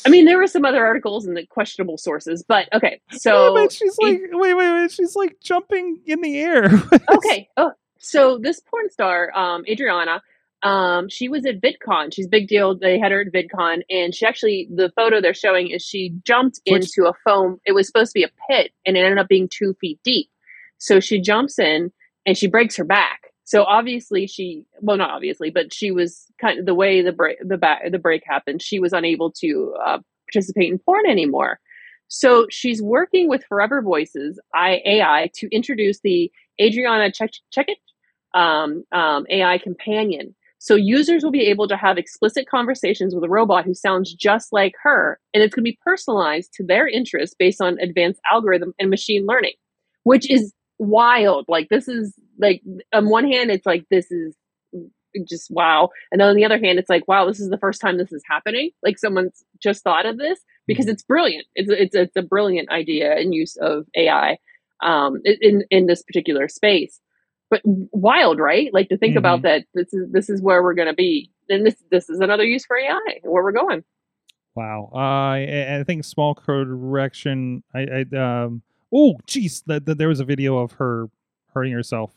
I 0.05 0.09
mean, 0.09 0.25
there 0.25 0.37
were 0.37 0.47
some 0.47 0.63
other 0.63 0.85
articles 0.85 1.25
and 1.25 1.35
the 1.35 1.45
questionable 1.47 1.97
sources, 1.97 2.43
but 2.47 2.67
okay. 2.73 3.01
So 3.13 3.53
wait, 3.53 3.71
she's 3.71 3.95
it- 3.99 4.03
like, 4.03 4.21
wait, 4.31 4.53
wait, 4.53 4.71
wait. 4.73 4.91
She's 4.91 5.15
like 5.15 5.37
jumping 5.41 5.99
in 6.05 6.21
the 6.21 6.39
air. 6.39 6.65
okay. 7.11 7.49
Oh, 7.57 7.71
so 7.97 8.37
this 8.37 8.59
porn 8.59 8.89
star, 8.91 9.35
um, 9.35 9.63
Adriana, 9.67 10.21
um, 10.61 11.09
she 11.09 11.29
was 11.29 11.45
at 11.47 11.61
VidCon. 11.61 12.13
She's 12.13 12.27
a 12.27 12.29
big 12.29 12.47
deal. 12.47 12.77
They 12.77 12.99
had 12.99 13.11
her 13.11 13.21
at 13.21 13.33
VidCon, 13.33 13.81
and 13.89 14.13
she 14.13 14.25
actually 14.25 14.67
the 14.73 14.91
photo 14.95 15.19
they're 15.19 15.33
showing 15.33 15.69
is 15.71 15.83
she 15.83 16.13
jumped 16.23 16.59
Which- 16.67 16.83
into 16.97 17.09
a 17.09 17.13
foam. 17.23 17.59
It 17.65 17.71
was 17.71 17.87
supposed 17.87 18.11
to 18.11 18.19
be 18.19 18.23
a 18.23 18.29
pit, 18.49 18.71
and 18.85 18.95
it 18.97 19.01
ended 19.01 19.17
up 19.17 19.27
being 19.27 19.49
two 19.51 19.75
feet 19.81 19.99
deep. 20.03 20.29
So 20.77 20.99
she 20.99 21.19
jumps 21.19 21.57
in 21.57 21.91
and 22.25 22.37
she 22.37 22.45
breaks 22.47 22.75
her 22.75 22.83
back. 22.83 23.26
So 23.47 23.63
obviously 23.63 24.27
she, 24.27 24.65
well, 24.81 24.97
not 24.97 25.09
obviously, 25.09 25.51
but 25.51 25.73
she 25.73 25.89
was 25.89 26.25
kind 26.39 26.59
of 26.59 26.65
the 26.65 26.75
way 26.75 27.01
the 27.01 27.13
break 27.13 27.37
the 27.41 27.57
back 27.57 27.81
the 27.89 27.97
break 27.97 28.23
happened. 28.25 28.61
She 28.61 28.77
was 28.77 28.91
unable 28.91 29.31
to 29.39 29.73
uh, 29.85 29.99
participate 30.27 30.69
in 30.69 30.77
porn 30.79 31.05
anymore. 31.09 31.61
So 32.09 32.47
she's 32.49 32.81
working 32.81 33.29
with 33.29 33.45
Forever 33.45 33.81
Voices 33.81 34.37
AI 34.53 35.29
to 35.35 35.47
introduce 35.55 36.01
the 36.01 36.29
Adriana 36.61 37.09
Check 37.09 37.31
Check 37.49 37.69
It 37.69 37.77
um, 38.37 38.83
um, 38.91 39.25
AI 39.29 39.59
companion. 39.59 40.35
So 40.59 40.75
users 40.75 41.23
will 41.23 41.31
be 41.31 41.47
able 41.47 41.69
to 41.69 41.77
have 41.77 41.97
explicit 41.97 42.49
conversations 42.49 43.15
with 43.15 43.23
a 43.23 43.29
robot 43.29 43.63
who 43.63 43.73
sounds 43.73 44.13
just 44.13 44.51
like 44.51 44.73
her, 44.83 45.21
and 45.33 45.41
it's 45.41 45.55
going 45.55 45.63
to 45.63 45.71
be 45.71 45.79
personalized 45.85 46.51
to 46.55 46.65
their 46.65 46.85
interests 46.85 47.35
based 47.39 47.61
on 47.61 47.79
advanced 47.79 48.19
algorithm 48.29 48.73
and 48.77 48.89
machine 48.89 49.25
learning, 49.25 49.53
which 50.03 50.29
is 50.29 50.51
wild. 50.79 51.45
Like 51.47 51.69
this 51.69 51.87
is 51.87 52.13
like 52.39 52.61
on 52.93 53.09
one 53.09 53.29
hand, 53.29 53.51
it's 53.51 53.65
like 53.65 53.85
this 53.89 54.11
is 54.11 54.35
just 55.27 55.49
wow, 55.49 55.89
and 56.11 56.21
then 56.21 56.29
on 56.29 56.35
the 56.35 56.45
other 56.45 56.59
hand, 56.59 56.79
it's 56.79 56.89
like 56.89 57.07
wow, 57.07 57.25
this 57.25 57.39
is 57.39 57.49
the 57.49 57.57
first 57.57 57.81
time 57.81 57.97
this 57.97 58.11
is 58.11 58.23
happening. 58.29 58.71
Like 58.83 58.97
someone's 58.97 59.43
just 59.61 59.83
thought 59.83 60.05
of 60.05 60.17
this 60.17 60.39
because 60.67 60.87
it's 60.87 61.03
brilliant. 61.03 61.47
It's 61.55 61.69
it's 61.71 61.95
it's 61.95 62.15
a 62.15 62.21
brilliant 62.21 62.69
idea 62.69 63.15
and 63.15 63.33
use 63.33 63.55
of 63.57 63.85
AI 63.95 64.37
um, 64.83 65.21
in 65.25 65.63
in 65.69 65.87
this 65.87 66.03
particular 66.03 66.47
space. 66.47 66.99
But 67.49 67.61
wild, 67.63 68.39
right? 68.39 68.73
Like 68.73 68.89
to 68.89 68.97
think 68.97 69.15
about 69.15 69.43
that. 69.43 69.63
This 69.73 69.93
is 69.93 70.11
this 70.11 70.29
is 70.29 70.41
where 70.41 70.61
we're 70.61 70.73
going 70.73 70.89
to 70.89 70.93
be, 70.93 71.31
and 71.49 71.65
this 71.65 71.75
this 71.91 72.09
is 72.09 72.19
another 72.19 72.43
use 72.43 72.65
for 72.65 72.77
AI 72.77 72.99
where 73.23 73.43
we're 73.43 73.53
going. 73.53 73.83
Wow. 74.55 74.89
Uh, 74.91 74.97
I, 74.97 75.77
I 75.79 75.83
think 75.83 76.03
small 76.03 76.35
correction. 76.35 77.63
I, 77.73 78.05
I 78.11 78.17
um. 78.17 78.63
Oh, 78.93 79.15
jeez. 79.27 79.63
That, 79.65 79.85
that 79.85 79.97
there 79.97 80.07
was 80.07 80.19
a 80.19 80.25
video 80.25 80.57
of 80.57 80.73
her 80.73 81.09
hurting 81.53 81.73
herself. 81.73 82.11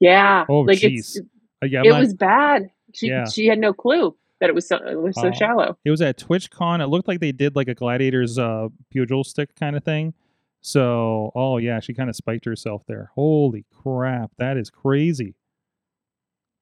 Yeah, 0.00 0.44
Oh, 0.48 0.60
like 0.60 0.78
jeez. 0.78 1.18
Uh, 1.62 1.66
yeah, 1.66 1.82
it 1.84 1.88
not- 1.90 2.00
was 2.00 2.14
bad. 2.14 2.70
She 2.94 3.08
Yeah. 3.08 3.24
she 3.26 3.46
had 3.46 3.58
no 3.58 3.72
clue 3.72 4.16
that 4.40 4.48
it 4.48 4.54
was 4.54 4.66
so 4.68 4.76
it 4.76 5.00
was 5.00 5.14
so 5.16 5.28
Oh. 5.28 5.32
shallow. 5.32 5.76
It 5.84 5.90
was 5.90 6.00
at 6.00 6.16
TwitchCon. 6.18 6.80
It 6.82 6.86
looked 6.86 7.08
like 7.08 7.20
they 7.20 7.32
did 7.32 7.56
like 7.56 7.68
a 7.68 7.74
gladiator's 7.74 8.38
uh 8.38 8.68
pugil 8.94 9.24
stick 9.26 9.54
kind 9.56 9.76
of 9.76 9.84
thing. 9.84 10.14
So, 10.60 11.30
oh 11.34 11.58
yeah, 11.58 11.80
she 11.80 11.94
kind 11.94 12.08
of 12.10 12.16
spiked 12.16 12.44
herself 12.44 12.82
there. 12.86 13.10
Holy 13.14 13.64
crap, 13.82 14.30
that 14.38 14.56
is 14.56 14.70
crazy. 14.70 15.34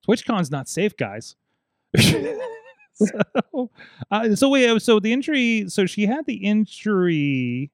TwitchCon's 0.07 0.51
not 0.51 0.67
safe, 0.69 0.95
guys. 0.95 1.35
so, 2.93 3.69
uh, 4.11 4.35
so 4.35 4.49
wait, 4.49 4.67
uh, 4.69 4.79
so 4.79 4.99
the 4.99 5.13
injury, 5.13 5.65
so 5.69 5.85
she 5.85 6.05
had 6.05 6.25
the 6.25 6.35
injury, 6.35 7.71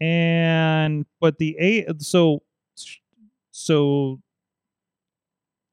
and 0.00 1.06
but 1.20 1.38
the 1.38 1.56
a 1.58 1.86
so 1.98 2.42
so 3.50 4.20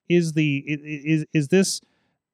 is 0.09 0.33
the 0.33 0.63
is 0.67 1.25
is 1.33 1.47
this 1.49 1.81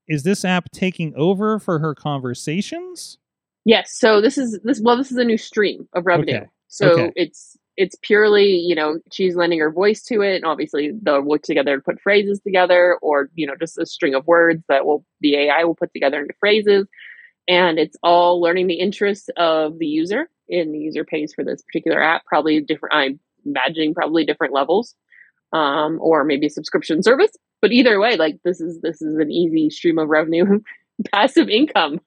is 0.08 0.24
this 0.24 0.44
app 0.44 0.72
taking 0.72 1.14
over 1.16 1.60
for 1.60 1.80
her 1.80 1.94
conversations? 1.94 3.18
Yes. 3.66 3.98
So 3.98 4.22
this 4.22 4.38
is 4.38 4.60
this 4.64 4.82
well, 4.82 4.98
this 4.98 5.12
is 5.12 5.18
a 5.18 5.24
new 5.24 5.38
stream 5.38 5.88
of 5.94 6.06
revenue. 6.06 6.38
Okay. 6.38 6.46
So 6.68 6.92
Okay. 6.92 7.12
it's 7.16 7.58
it's 7.78 7.96
purely 8.02 8.48
you 8.58 8.76
know 8.76 9.00
she's 9.12 9.36
lending 9.36 9.60
her 9.60 9.72
voice 9.72 10.04
to 10.04 10.22
it, 10.22 10.36
and 10.38 10.46
obviously 10.46 10.92
they'll 11.02 11.22
work 11.22 11.44
together 11.44 11.78
to 11.78 11.82
put 11.82 12.02
phrases 12.02 12.40
together, 12.42 12.98
or 13.02 13.30
you 13.36 13.46
know 13.48 13.56
just 13.60 13.78
a 13.78 13.86
string 13.86 14.16
of 14.16 14.26
words 14.28 14.64
that 14.70 14.86
will 14.86 15.06
the 15.22 15.36
AI 15.36 15.64
will 15.64 15.76
put 15.76 15.94
together 15.94 16.20
into 16.20 16.34
phrases, 16.40 16.88
and 17.48 17.80
it's 17.80 17.98
all 18.04 18.42
learning 18.42 18.68
the 18.68 18.80
interests 18.80 19.30
of 19.38 19.78
the 19.80 19.88
user, 19.88 20.30
and 20.50 20.74
the 20.74 20.80
user 20.80 21.04
pays 21.04 21.34
for 21.34 21.44
this 21.44 21.62
particular 21.62 22.02
app, 22.02 22.26
probably 22.26 22.60
different. 22.62 22.96
I'm 22.96 23.20
imagining 23.46 23.94
probably 23.94 24.26
different 24.26 24.54
levels, 24.54 24.96
um, 25.54 26.00
or 26.02 26.24
maybe 26.24 26.48
a 26.48 26.50
subscription 26.50 27.02
service. 27.04 27.32
But 27.62 27.72
either 27.72 28.00
way, 28.00 28.16
like 28.16 28.40
this 28.44 28.62
is 28.62 28.80
this 28.82 29.02
is 29.02 29.18
an 29.18 29.32
easy 29.32 29.70
stream 29.70 30.00
of 30.00 30.10
revenue, 30.10 30.62
passive 31.14 31.50
income. 31.50 32.00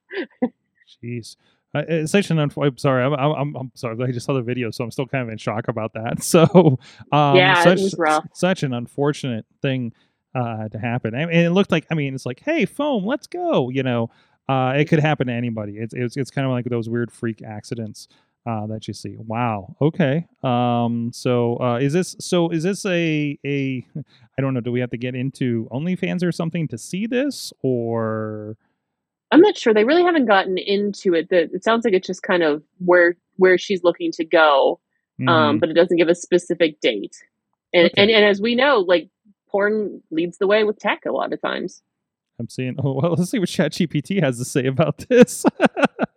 Jeez. 1.02 1.36
Uh, 1.74 1.82
it's 1.88 2.12
such 2.12 2.30
an 2.30 2.36
unf- 2.36 2.66
I'm 2.66 2.76
sorry. 2.76 3.02
I'm, 3.02 3.14
I'm 3.14 3.56
I'm 3.56 3.72
sorry. 3.74 3.96
I 4.04 4.12
just 4.12 4.26
saw 4.26 4.34
the 4.34 4.42
video, 4.42 4.70
so 4.70 4.84
I'm 4.84 4.90
still 4.90 5.06
kind 5.06 5.22
of 5.22 5.30
in 5.30 5.38
shock 5.38 5.68
about 5.68 5.94
that. 5.94 6.22
So, 6.22 6.78
um, 7.12 7.36
Yeah, 7.36 7.60
it 7.60 7.64
such, 7.64 7.80
was 7.80 7.94
rough. 7.98 8.26
Such 8.34 8.62
an 8.62 8.74
unfortunate 8.74 9.46
thing 9.62 9.92
uh, 10.34 10.68
to 10.68 10.78
happen. 10.78 11.14
I 11.14 11.26
mean, 11.26 11.36
it 11.36 11.50
looked 11.50 11.70
like. 11.70 11.86
I 11.90 11.94
mean, 11.94 12.14
it's 12.14 12.26
like, 12.26 12.40
hey, 12.40 12.66
foam, 12.66 13.06
let's 13.06 13.26
go. 13.26 13.70
You 13.70 13.82
know, 13.82 14.10
uh, 14.48 14.74
it 14.76 14.86
could 14.86 14.98
happen 14.98 15.28
to 15.28 15.32
anybody. 15.32 15.78
It's 15.78 15.94
it's 15.94 16.16
it's 16.16 16.30
kind 16.30 16.46
of 16.46 16.52
like 16.52 16.66
those 16.66 16.88
weird 16.88 17.10
freak 17.10 17.42
accidents 17.42 18.08
uh, 18.46 18.66
that 18.66 18.88
you 18.88 18.94
see. 18.94 19.16
Wow. 19.18 19.76
Okay. 19.80 20.26
Um. 20.42 21.10
So, 21.12 21.56
uh, 21.60 21.78
is 21.80 21.92
this 21.92 22.16
so? 22.20 22.48
Is 22.50 22.62
this 22.64 22.84
a 22.86 23.38
a? 23.46 23.86
I 24.38 24.40
don't 24.42 24.54
know. 24.54 24.60
Do 24.60 24.72
we 24.72 24.80
have 24.80 24.90
to 24.90 24.96
get 24.96 25.14
into 25.14 25.68
OnlyFans 25.72 26.22
or 26.24 26.32
something 26.32 26.66
to 26.68 26.78
see 26.78 27.06
this, 27.06 27.52
or? 27.62 28.56
I'm 29.30 29.40
not 29.40 29.56
sure. 29.56 29.72
They 29.72 29.84
really 29.84 30.02
haven't 30.02 30.26
gotten 30.26 30.58
into 30.58 31.14
it. 31.14 31.28
That 31.30 31.50
it 31.54 31.64
sounds 31.64 31.84
like 31.84 31.94
it's 31.94 32.06
just 32.06 32.22
kind 32.22 32.42
of 32.42 32.62
where 32.84 33.16
where 33.36 33.56
she's 33.58 33.82
looking 33.82 34.12
to 34.12 34.24
go, 34.24 34.78
Mhm. 35.20 35.28
um, 35.28 35.58
but 35.58 35.70
it 35.70 35.74
doesn't 35.74 35.96
give 35.96 36.08
a 36.08 36.14
specific 36.14 36.80
date. 36.80 37.16
And, 37.72 37.86
Okay. 37.86 38.02
and 38.02 38.10
and 38.10 38.24
as 38.26 38.40
we 38.42 38.54
know, 38.54 38.78
like 38.80 39.08
porn 39.48 40.02
leads 40.10 40.36
the 40.38 40.46
way 40.46 40.64
with 40.64 40.78
tech 40.78 41.00
a 41.06 41.12
lot 41.12 41.32
of 41.32 41.40
times. 41.40 41.82
I'm 42.38 42.48
seeing. 42.48 42.74
Oh 42.82 42.92
well, 43.00 43.14
let's 43.14 43.30
see 43.30 43.38
what 43.38 43.48
ChatGPT 43.48 44.22
has 44.22 44.38
to 44.38 44.44
say 44.44 44.66
about 44.66 44.98
this. 45.08 45.44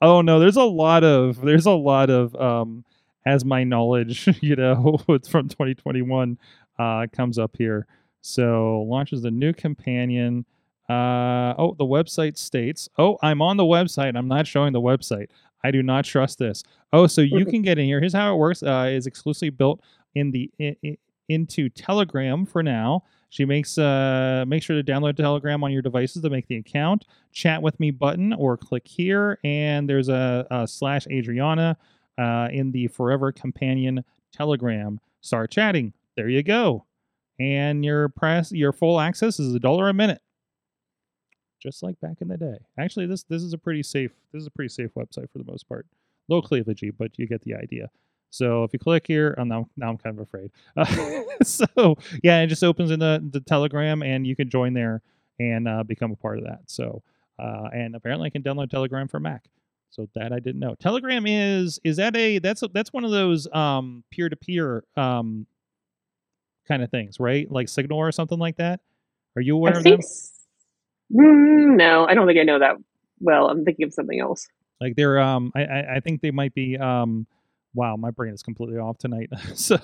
oh 0.00 0.20
no, 0.20 0.38
there's 0.38 0.56
a 0.56 0.62
lot 0.62 1.04
of 1.04 1.40
there's 1.40 1.66
a 1.66 1.72
lot 1.72 2.10
of 2.10 2.34
um 2.36 2.84
as 3.26 3.44
my 3.44 3.64
knowledge, 3.64 4.28
you 4.40 4.56
know, 4.56 4.98
from 5.28 5.48
2021 5.48 6.38
uh 6.78 7.06
comes 7.12 7.38
up 7.38 7.56
here. 7.56 7.86
So 8.22 8.82
launches 8.88 9.22
the 9.22 9.30
new 9.30 9.52
companion. 9.52 10.44
Uh 10.88 11.54
oh, 11.58 11.74
the 11.78 11.84
website 11.84 12.36
states. 12.36 12.88
Oh, 12.98 13.18
I'm 13.22 13.40
on 13.42 13.56
the 13.56 13.64
website. 13.64 14.16
I'm 14.16 14.28
not 14.28 14.46
showing 14.46 14.72
the 14.72 14.80
website. 14.80 15.28
I 15.62 15.70
do 15.70 15.82
not 15.82 16.04
trust 16.04 16.38
this. 16.38 16.62
Oh, 16.92 17.06
so 17.06 17.20
you 17.20 17.44
can 17.52 17.62
get 17.62 17.78
in 17.78 17.84
here. 17.84 18.00
Here's 18.00 18.14
how 18.14 18.34
it 18.34 18.38
works. 18.38 18.62
Uh, 18.62 18.88
is 18.90 19.06
exclusively 19.06 19.50
built 19.50 19.80
in 20.14 20.30
the 20.32 20.50
i 20.60 20.76
i 20.84 20.98
into 21.28 21.68
Telegram 21.68 22.44
for 22.44 22.62
now. 22.62 23.04
She 23.30 23.44
makes 23.44 23.78
uh 23.78 24.44
make 24.46 24.62
sure 24.62 24.80
to 24.80 24.92
download 24.92 25.16
Telegram 25.16 25.62
on 25.62 25.72
your 25.72 25.82
devices 25.82 26.22
to 26.22 26.30
make 26.30 26.48
the 26.48 26.56
account. 26.56 27.06
Chat 27.32 27.62
with 27.62 27.78
me 27.78 27.92
button 27.92 28.32
or 28.32 28.56
click 28.56 28.86
here, 28.86 29.38
and 29.44 29.88
there's 29.88 30.08
a, 30.08 30.46
a 30.50 30.66
slash 30.66 31.06
Adriana 31.06 31.78
uh, 32.18 32.48
in 32.50 32.72
the 32.72 32.88
Forever 32.88 33.30
Companion 33.30 34.04
Telegram. 34.32 35.00
Start 35.20 35.52
chatting. 35.52 35.92
There 36.16 36.28
you 36.28 36.42
go, 36.42 36.86
and 37.38 37.84
your 37.84 38.08
press 38.08 38.50
your 38.50 38.72
full 38.72 38.98
access 39.00 39.38
is 39.38 39.54
a 39.54 39.60
dollar 39.60 39.88
a 39.88 39.94
minute, 39.94 40.20
just 41.62 41.84
like 41.84 42.00
back 42.00 42.20
in 42.20 42.26
the 42.26 42.36
day. 42.36 42.58
Actually, 42.78 43.06
this 43.06 43.22
this 43.22 43.42
is 43.42 43.52
a 43.52 43.58
pretty 43.58 43.84
safe 43.84 44.10
this 44.32 44.40
is 44.40 44.48
a 44.48 44.50
pretty 44.50 44.70
safe 44.70 44.90
website 44.96 45.30
for 45.30 45.38
the 45.38 45.44
most 45.44 45.68
part. 45.68 45.86
Low 46.28 46.42
cleavage, 46.42 46.82
but 46.98 47.12
you 47.16 47.28
get 47.28 47.42
the 47.42 47.54
idea. 47.54 47.90
So 48.30 48.64
if 48.64 48.72
you 48.72 48.78
click 48.78 49.06
here, 49.06 49.34
oh, 49.38 49.44
now 49.44 49.68
now 49.76 49.90
I'm 49.90 49.98
kind 49.98 50.16
of 50.18 50.22
afraid. 50.22 50.50
Uh, 50.76 50.84
so 51.42 51.96
yeah, 52.22 52.40
it 52.42 52.46
just 52.46 52.64
opens 52.64 52.90
in 52.90 53.00
the 53.00 53.26
the 53.30 53.40
Telegram, 53.40 54.02
and 54.02 54.26
you 54.26 54.36
can 54.36 54.48
join 54.48 54.72
there 54.74 55.02
and 55.38 55.66
uh, 55.68 55.82
become 55.82 56.12
a 56.12 56.16
part 56.16 56.38
of 56.38 56.44
that. 56.44 56.60
So 56.66 57.02
uh, 57.38 57.68
and 57.72 57.94
apparently 57.96 58.26
I 58.26 58.30
can 58.30 58.42
download 58.42 58.70
Telegram 58.70 59.08
for 59.08 59.20
Mac. 59.20 59.44
So 59.90 60.08
that 60.14 60.32
I 60.32 60.38
didn't 60.38 60.60
know. 60.60 60.76
Telegram 60.76 61.26
is 61.26 61.80
is 61.82 61.96
that 61.96 62.14
a 62.16 62.38
that's 62.38 62.62
a, 62.62 62.68
that's 62.68 62.92
one 62.92 63.04
of 63.04 63.10
those 63.10 63.48
um 63.52 64.04
peer 64.10 64.28
to 64.28 64.36
peer 64.36 64.84
um 64.96 65.46
kind 66.68 66.82
of 66.82 66.90
things, 66.90 67.18
right? 67.18 67.50
Like 67.50 67.68
Signal 67.68 67.98
or 67.98 68.12
something 68.12 68.38
like 68.38 68.56
that. 68.58 68.80
Are 69.36 69.42
you 69.42 69.56
aware 69.56 69.74
I 69.74 69.78
of 69.78 69.82
them? 69.82 69.92
think 69.94 70.04
s- 70.04 70.32
Mm, 71.12 71.76
no, 71.76 72.06
I 72.06 72.14
don't 72.14 72.28
think 72.28 72.38
I 72.38 72.44
know 72.44 72.60
that 72.60 72.76
well. 73.18 73.48
I'm 73.48 73.64
thinking 73.64 73.84
of 73.84 73.92
something 73.92 74.20
else. 74.20 74.46
Like 74.80 74.94
they're 74.94 75.18
um 75.18 75.50
I 75.56 75.64
I, 75.64 75.94
I 75.96 76.00
think 76.00 76.20
they 76.20 76.30
might 76.30 76.54
be 76.54 76.78
um 76.78 77.26
wow 77.74 77.96
my 77.96 78.10
brain 78.10 78.34
is 78.34 78.42
completely 78.42 78.78
off 78.78 78.98
tonight 78.98 79.28
so 79.54 79.76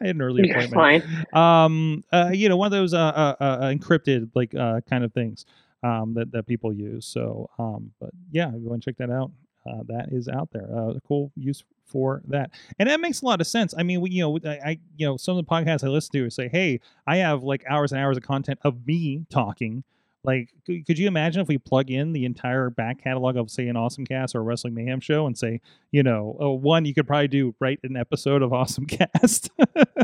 I 0.00 0.06
had 0.06 0.16
an 0.16 0.22
early 0.22 0.42
You're 0.46 0.56
appointment. 0.56 1.04
fine. 1.04 1.26
Um 1.32 2.04
uh 2.12 2.30
you 2.32 2.48
know 2.48 2.56
one 2.56 2.66
of 2.66 2.72
those 2.72 2.94
uh, 2.94 2.98
uh, 2.98 3.36
uh 3.40 3.60
encrypted 3.70 4.30
like 4.34 4.54
uh 4.54 4.80
kind 4.88 5.04
of 5.04 5.12
things 5.12 5.44
um 5.82 6.14
that 6.14 6.32
that 6.32 6.46
people 6.46 6.72
use. 6.72 7.06
So 7.06 7.48
um 7.58 7.92
but 8.00 8.10
yeah 8.30 8.50
go 8.50 8.72
and 8.72 8.82
check 8.82 8.96
that 8.98 9.10
out. 9.10 9.30
Uh, 9.68 9.82
that 9.86 10.08
is 10.12 10.28
out 10.28 10.48
there. 10.52 10.66
Uh, 10.74 10.94
a 10.94 11.00
cool 11.06 11.30
use 11.36 11.62
for 11.84 12.22
that, 12.28 12.50
and 12.78 12.88
that 12.88 13.00
makes 13.00 13.20
a 13.20 13.26
lot 13.26 13.40
of 13.40 13.46
sense. 13.46 13.74
I 13.76 13.82
mean, 13.82 14.00
we, 14.00 14.10
you 14.10 14.22
know, 14.22 14.38
I, 14.48 14.58
I, 14.70 14.78
you 14.96 15.06
know, 15.06 15.16
some 15.18 15.36
of 15.36 15.44
the 15.44 15.50
podcasts 15.50 15.84
I 15.84 15.88
listen 15.88 16.12
to 16.12 16.30
say, 16.30 16.48
"Hey, 16.48 16.80
I 17.06 17.16
have 17.16 17.42
like 17.42 17.64
hours 17.68 17.92
and 17.92 18.00
hours 18.00 18.16
of 18.16 18.22
content 18.22 18.60
of 18.62 18.86
me 18.86 19.26
talking." 19.30 19.84
Like, 20.24 20.50
could 20.66 20.98
you 20.98 21.06
imagine 21.06 21.40
if 21.40 21.48
we 21.48 21.58
plug 21.58 21.90
in 21.90 22.12
the 22.12 22.24
entire 22.24 22.70
back 22.70 23.02
catalog 23.02 23.36
of, 23.36 23.50
say, 23.50 23.68
an 23.68 23.76
Awesome 23.76 24.04
Cast 24.04 24.34
or 24.34 24.40
a 24.40 24.42
Wrestling 24.42 24.74
Mayhem 24.74 25.00
show, 25.00 25.26
and 25.26 25.38
say, 25.38 25.60
you 25.92 26.02
know, 26.02 26.36
oh, 26.40 26.52
one, 26.52 26.84
you 26.84 26.92
could 26.92 27.06
probably 27.06 27.28
do 27.28 27.54
write 27.60 27.78
an 27.84 27.96
episode 27.96 28.42
of 28.42 28.52
Awesome 28.52 28.84
Cast, 28.86 29.50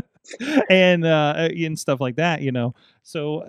and 0.69 1.05
uh, 1.05 1.49
and 1.55 1.77
stuff 1.77 1.99
like 1.99 2.15
that, 2.15 2.41
you 2.41 2.51
know. 2.51 2.73
So, 3.03 3.45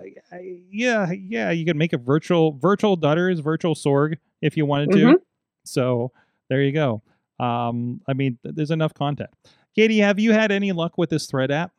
yeah, 0.69 1.11
yeah, 1.11 1.51
you 1.51 1.65
could 1.65 1.77
make 1.77 1.93
a 1.93 1.97
virtual 1.97 2.51
virtual 2.53 2.97
Dutters, 2.97 3.41
virtual 3.41 3.73
Sorg 3.73 4.17
if 4.41 4.57
you 4.57 4.65
wanted 4.65 4.91
to. 4.91 4.97
Mhm. 4.97 5.15
So 5.65 6.11
there 6.49 6.61
you 6.61 6.71
go. 6.73 7.01
Um, 7.39 8.01
I 8.07 8.13
mean, 8.13 8.37
th- 8.43 8.55
there's 8.55 8.71
enough 8.71 8.93
content. 8.93 9.29
Katie, 9.75 9.99
have 9.99 10.19
you 10.19 10.31
had 10.31 10.51
any 10.51 10.71
luck 10.71 10.97
with 10.97 11.09
this 11.09 11.27
thread 11.27 11.51
app? 11.51 11.71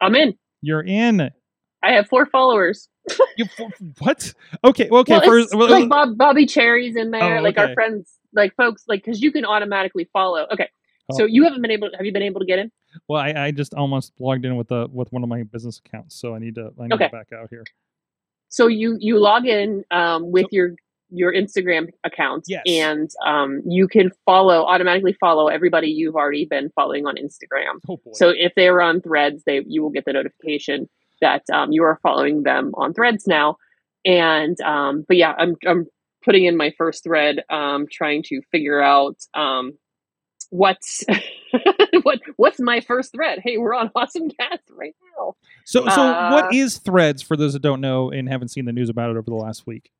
I'm 0.00 0.14
in. 0.14 0.36
You're 0.62 0.82
in. 0.82 1.30
I 1.86 1.92
have 1.92 2.08
four 2.08 2.26
followers. 2.26 2.88
You 3.36 3.46
what? 4.00 4.34
Okay, 4.64 4.88
well, 4.90 5.02
okay. 5.02 5.12
well, 5.18 5.22
first, 5.22 5.54
well, 5.54 5.70
like 5.70 5.88
Bob, 5.88 6.16
Bobby 6.18 6.44
Cherry's 6.46 6.96
in 6.96 7.10
there, 7.12 7.38
Oh, 7.38 7.42
like 7.42 7.56
okay. 7.56 7.68
our 7.68 7.74
friends, 7.74 8.12
like 8.34 8.54
folks, 8.56 8.82
like 8.88 9.04
because 9.04 9.22
you 9.22 9.30
can 9.30 9.44
automatically 9.44 10.08
follow. 10.12 10.46
Okay, 10.52 10.68
Oh. 11.10 11.16
so 11.18 11.24
you 11.24 11.44
haven't 11.44 11.62
been 11.62 11.70
able. 11.70 11.88
Have 11.96 12.04
you 12.04 12.12
been 12.12 12.22
able 12.22 12.40
to 12.40 12.46
get 12.46 12.58
in? 12.58 12.72
well, 13.08 13.20
I, 13.20 13.32
I 13.46 13.50
just 13.52 13.74
almost 13.74 14.12
logged 14.18 14.44
in 14.44 14.56
with 14.56 14.68
the 14.68 14.88
with 14.92 15.12
one 15.12 15.22
of 15.22 15.28
my 15.28 15.44
business 15.44 15.80
accounts, 15.84 16.18
so 16.20 16.34
I 16.34 16.38
need 16.40 16.56
to 16.56 16.72
I 16.80 16.82
need 16.84 16.94
Okay. 16.94 17.06
to 17.06 17.10
back 17.12 17.28
out 17.32 17.48
here. 17.50 17.64
So 18.48 18.66
you 18.66 18.96
you 19.00 19.18
log 19.18 19.46
in 19.46 19.84
um, 19.90 20.32
with 20.32 20.44
So- 20.46 20.48
your 20.52 20.70
your 21.10 21.32
Instagram 21.32 21.90
account, 22.02 22.46
Yes. 22.48 22.64
and 22.66 23.08
um, 23.24 23.62
you 23.64 23.86
can 23.86 24.10
follow 24.24 24.64
automatically 24.64 25.12
follow 25.20 25.46
everybody 25.46 25.86
you've 25.88 26.16
already 26.16 26.46
been 26.46 26.70
following 26.74 27.06
on 27.06 27.14
Instagram. 27.14 27.78
Oh. 27.88 28.00
So 28.14 28.30
if 28.36 28.52
they 28.56 28.66
are 28.66 28.82
on 28.82 29.00
Threads, 29.00 29.44
they 29.46 29.62
you 29.68 29.82
will 29.84 29.90
get 29.90 30.04
the 30.04 30.12
notification 30.14 30.88
that 31.20 31.42
um, 31.52 31.72
you 31.72 31.82
are 31.84 31.98
following 32.02 32.42
them 32.42 32.72
on 32.74 32.94
Threads 32.94 33.26
now. 33.26 33.56
And 34.04 34.60
um, 34.60 35.04
but 35.06 35.16
yeah, 35.16 35.34
I'm 35.36 35.56
I'm 35.66 35.86
putting 36.24 36.44
in 36.44 36.56
my 36.56 36.72
first 36.76 37.04
thread, 37.04 37.42
um, 37.50 37.86
trying 37.90 38.22
to 38.24 38.40
figure 38.50 38.80
out 38.80 39.16
um, 39.34 39.72
what's 40.50 41.04
what 42.02 42.20
what's 42.36 42.60
my 42.60 42.80
first 42.80 43.12
thread. 43.12 43.40
Hey, 43.42 43.58
we're 43.58 43.74
on 43.74 43.90
Awesome 43.96 44.30
Cast 44.30 44.62
right 44.70 44.94
now. 45.18 45.34
so 45.64 45.88
so 45.88 46.02
uh, 46.02 46.30
what 46.30 46.54
is 46.54 46.78
Threads 46.78 47.22
for 47.22 47.36
those 47.36 47.52
that 47.54 47.62
don't 47.62 47.80
know 47.80 48.10
and 48.10 48.28
haven't 48.28 48.48
seen 48.48 48.64
the 48.64 48.72
news 48.72 48.88
about 48.88 49.10
it 49.10 49.16
over 49.16 49.30
the 49.30 49.34
last 49.34 49.66
week? 49.66 49.90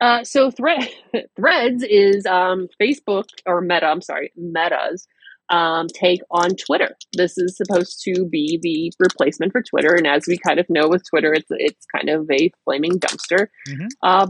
Uh, 0.00 0.22
so 0.22 0.50
thread 0.50 0.88
Threads 1.36 1.82
is 1.82 2.24
um, 2.26 2.68
Facebook 2.80 3.28
or 3.46 3.60
Meta. 3.60 3.86
I'm 3.86 4.02
sorry, 4.02 4.32
Meta's 4.36 5.08
um, 5.50 5.86
take 5.88 6.20
on 6.30 6.50
Twitter. 6.56 6.96
This 7.14 7.38
is 7.38 7.56
supposed 7.56 8.00
to 8.04 8.26
be 8.26 8.58
the 8.62 8.92
replacement 8.98 9.52
for 9.52 9.62
Twitter, 9.62 9.94
and 9.94 10.06
as 10.06 10.26
we 10.26 10.38
kind 10.38 10.58
of 10.60 10.66
know 10.68 10.88
with 10.88 11.02
Twitter, 11.08 11.32
it's 11.32 11.48
it's 11.50 11.86
kind 11.94 12.08
of 12.08 12.28
a 12.30 12.50
flaming 12.64 12.98
dumpster 12.98 13.48
Mhm. 13.68 13.88
uh, 14.02 14.26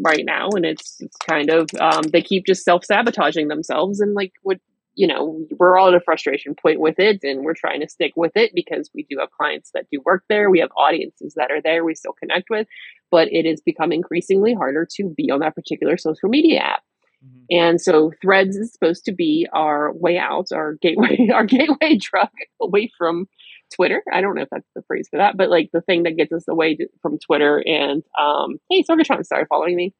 right 0.00 0.24
now, 0.24 0.48
and 0.54 0.64
it's 0.64 0.96
it's 1.00 1.16
kind 1.18 1.50
of 1.50 1.68
um, 1.80 2.02
they 2.12 2.22
keep 2.22 2.46
just 2.46 2.64
self 2.64 2.84
sabotaging 2.84 3.48
themselves, 3.48 4.00
and 4.00 4.14
like 4.14 4.32
what 4.42 4.58
you 4.98 5.06
know, 5.06 5.44
we're 5.58 5.76
all 5.76 5.88
at 5.88 5.94
a 5.94 6.00
frustration 6.00 6.54
point 6.54 6.80
with 6.80 6.98
it, 6.98 7.20
and 7.22 7.44
we're 7.44 7.52
trying 7.52 7.80
to 7.80 7.86
stick 7.88 8.12
with 8.16 8.32
it 8.34 8.52
because 8.54 8.88
we 8.94 9.06
do 9.10 9.18
have 9.20 9.30
clients 9.30 9.70
that 9.74 9.84
do 9.92 10.00
work 10.06 10.24
there, 10.30 10.48
we 10.48 10.58
have 10.58 10.70
audiences 10.74 11.34
that 11.36 11.50
are 11.50 11.60
there, 11.60 11.84
we 11.84 11.94
still 11.94 12.14
connect 12.14 12.48
with 12.50 12.66
but 13.12 13.28
it 13.32 13.46
has 13.46 13.60
become 13.60 13.92
increasingly 13.92 14.52
harder 14.52 14.84
to 14.96 15.08
be 15.16 15.30
on 15.30 15.38
that 15.38 15.54
particular 15.54 15.96
social 15.96 16.28
media 16.28 16.58
app. 16.58 16.82
Mhm. 17.26 17.46
And 17.50 17.80
so 17.80 18.12
Threads 18.22 18.56
is 18.56 18.72
supposed 18.72 19.04
to 19.06 19.12
be 19.12 19.48
our 19.52 19.92
way 19.92 20.18
out, 20.18 20.46
our 20.52 20.74
gateway, 20.74 21.28
our 21.34 21.44
gateway 21.44 21.96
drug 21.98 22.28
away 22.60 22.90
from 22.96 23.28
Twitter. 23.74 24.02
I 24.12 24.20
don't 24.20 24.34
know 24.36 24.42
if 24.42 24.50
that's 24.50 24.68
the 24.74 24.82
phrase 24.86 25.08
for 25.10 25.16
that, 25.18 25.36
but 25.36 25.50
like 25.50 25.70
the 25.72 25.80
thing 25.80 26.04
that 26.04 26.16
gets 26.16 26.32
us 26.32 26.46
away 26.48 26.76
to, 26.76 26.88
from 27.02 27.18
Twitter. 27.18 27.62
And 27.66 28.02
um, 28.18 28.58
hey, 28.70 28.82
Sorgatron 28.82 29.24
started 29.24 29.46
following 29.48 29.76
me. 29.76 29.94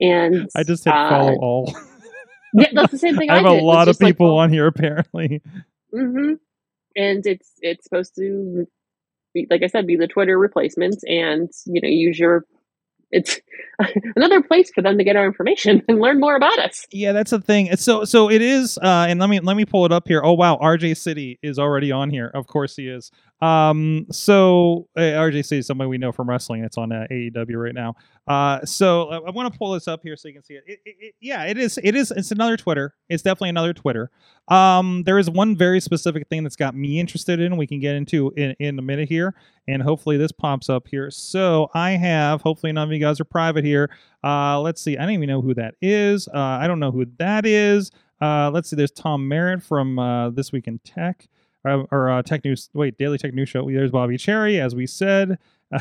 And 0.00 0.48
I 0.56 0.62
just 0.64 0.84
hit 0.84 0.94
uh, 0.94 1.08
follow 1.08 1.36
all. 1.40 1.74
Yeah, 2.54 2.66
that's 2.74 2.92
the 2.92 2.98
same 2.98 3.16
thing. 3.16 3.30
I 3.30 3.36
have 3.36 3.44
did. 3.46 3.62
a 3.62 3.64
lot 3.64 3.88
of 3.88 3.92
just 3.92 4.02
like, 4.02 4.14
people 4.14 4.36
on 4.36 4.50
here 4.52 4.66
apparently. 4.66 5.40
hmm 5.90 6.34
And 6.94 7.26
it's 7.26 7.52
it's 7.62 7.84
supposed 7.84 8.14
to, 8.16 8.66
be, 9.32 9.46
like 9.50 9.62
I 9.62 9.68
said, 9.68 9.86
be 9.86 9.96
the 9.96 10.06
Twitter 10.06 10.38
replacement, 10.38 10.96
and 11.04 11.50
you 11.66 11.80
know, 11.80 11.88
use 11.88 12.18
your. 12.18 12.44
It's 13.12 13.38
another 14.16 14.42
place 14.42 14.70
for 14.74 14.82
them 14.82 14.98
to 14.98 15.04
get 15.04 15.16
our 15.16 15.26
information 15.26 15.82
and 15.88 16.00
learn 16.00 16.18
more 16.18 16.34
about 16.34 16.58
us. 16.58 16.86
Yeah, 16.90 17.12
that's 17.12 17.30
the 17.30 17.40
thing. 17.40 17.76
So 17.76 18.04
so 18.04 18.30
it 18.30 18.42
is 18.42 18.78
uh 18.78 19.06
and 19.08 19.20
let 19.20 19.28
me 19.28 19.40
let 19.40 19.56
me 19.56 19.64
pull 19.64 19.84
it 19.86 19.92
up 19.92 20.08
here. 20.08 20.22
Oh 20.24 20.32
wow, 20.32 20.58
RJ 20.60 20.96
City 20.96 21.38
is 21.42 21.58
already 21.58 21.92
on 21.92 22.10
here. 22.10 22.30
Of 22.34 22.46
course 22.46 22.76
he 22.76 22.88
is. 22.88 23.10
Um 23.42 24.06
so 24.10 24.88
uh, 24.96 25.00
RJ 25.00 25.44
City 25.44 25.58
is 25.58 25.66
somebody 25.66 25.88
we 25.88 25.98
know 25.98 26.12
from 26.12 26.28
wrestling. 26.28 26.64
It's 26.64 26.78
on 26.78 26.92
uh, 26.92 27.06
AEW 27.10 27.56
right 27.56 27.74
now. 27.74 27.94
Uh 28.26 28.64
so 28.64 29.08
uh, 29.08 29.20
I 29.26 29.30
want 29.30 29.52
to 29.52 29.58
pull 29.58 29.72
this 29.72 29.88
up 29.88 30.00
here 30.02 30.16
so 30.16 30.28
you 30.28 30.34
can 30.34 30.44
see 30.44 30.54
it. 30.54 30.64
It, 30.66 30.78
it, 30.84 30.96
it. 31.00 31.14
Yeah, 31.20 31.44
it 31.44 31.58
is 31.58 31.78
it 31.82 31.94
is 31.94 32.10
it's 32.10 32.30
another 32.30 32.56
Twitter. 32.56 32.94
It's 33.08 33.22
definitely 33.22 33.50
another 33.50 33.72
Twitter. 33.72 34.10
Um 34.48 35.02
there 35.04 35.18
is 35.18 35.28
one 35.28 35.56
very 35.56 35.80
specific 35.80 36.28
thing 36.28 36.44
that's 36.44 36.56
got 36.56 36.74
me 36.74 37.00
interested 37.00 37.40
in 37.40 37.56
we 37.56 37.66
can 37.66 37.80
get 37.80 37.96
into 37.96 38.32
in 38.36 38.54
in 38.58 38.78
a 38.78 38.82
minute 38.82 39.08
here 39.08 39.34
and 39.68 39.82
hopefully 39.82 40.16
this 40.16 40.32
pops 40.32 40.68
up 40.68 40.88
here. 40.88 41.10
So 41.10 41.70
I 41.74 41.92
have 41.92 42.42
hopefully 42.42 42.72
none 42.72 42.88
of 42.88 42.92
you 42.92 42.98
guys 42.98 43.20
are 43.20 43.24
private 43.24 43.64
here. 43.64 43.90
Uh, 44.24 44.60
let's 44.60 44.80
see. 44.80 44.96
I 44.96 45.02
don't 45.02 45.14
even 45.14 45.28
know 45.28 45.40
who 45.42 45.54
that 45.54 45.74
is. 45.80 46.28
Uh, 46.28 46.38
I 46.38 46.66
don't 46.66 46.80
know 46.80 46.90
who 46.90 47.06
that 47.18 47.46
is. 47.46 47.90
Uh, 48.20 48.50
let's 48.52 48.70
see. 48.70 48.76
There's 48.76 48.92
Tom 48.92 49.26
Merritt 49.26 49.62
from 49.62 49.98
uh, 49.98 50.30
This 50.30 50.52
Week 50.52 50.68
in 50.68 50.78
Tech 50.80 51.26
uh, 51.64 51.82
or 51.90 52.10
uh, 52.10 52.22
Tech 52.22 52.44
News. 52.44 52.70
Wait, 52.74 52.98
Daily 52.98 53.18
Tech 53.18 53.34
News 53.34 53.48
Show. 53.48 53.70
There's 53.70 53.90
Bobby 53.90 54.16
Cherry, 54.18 54.60
as 54.60 54.74
we 54.74 54.86
said. 54.86 55.38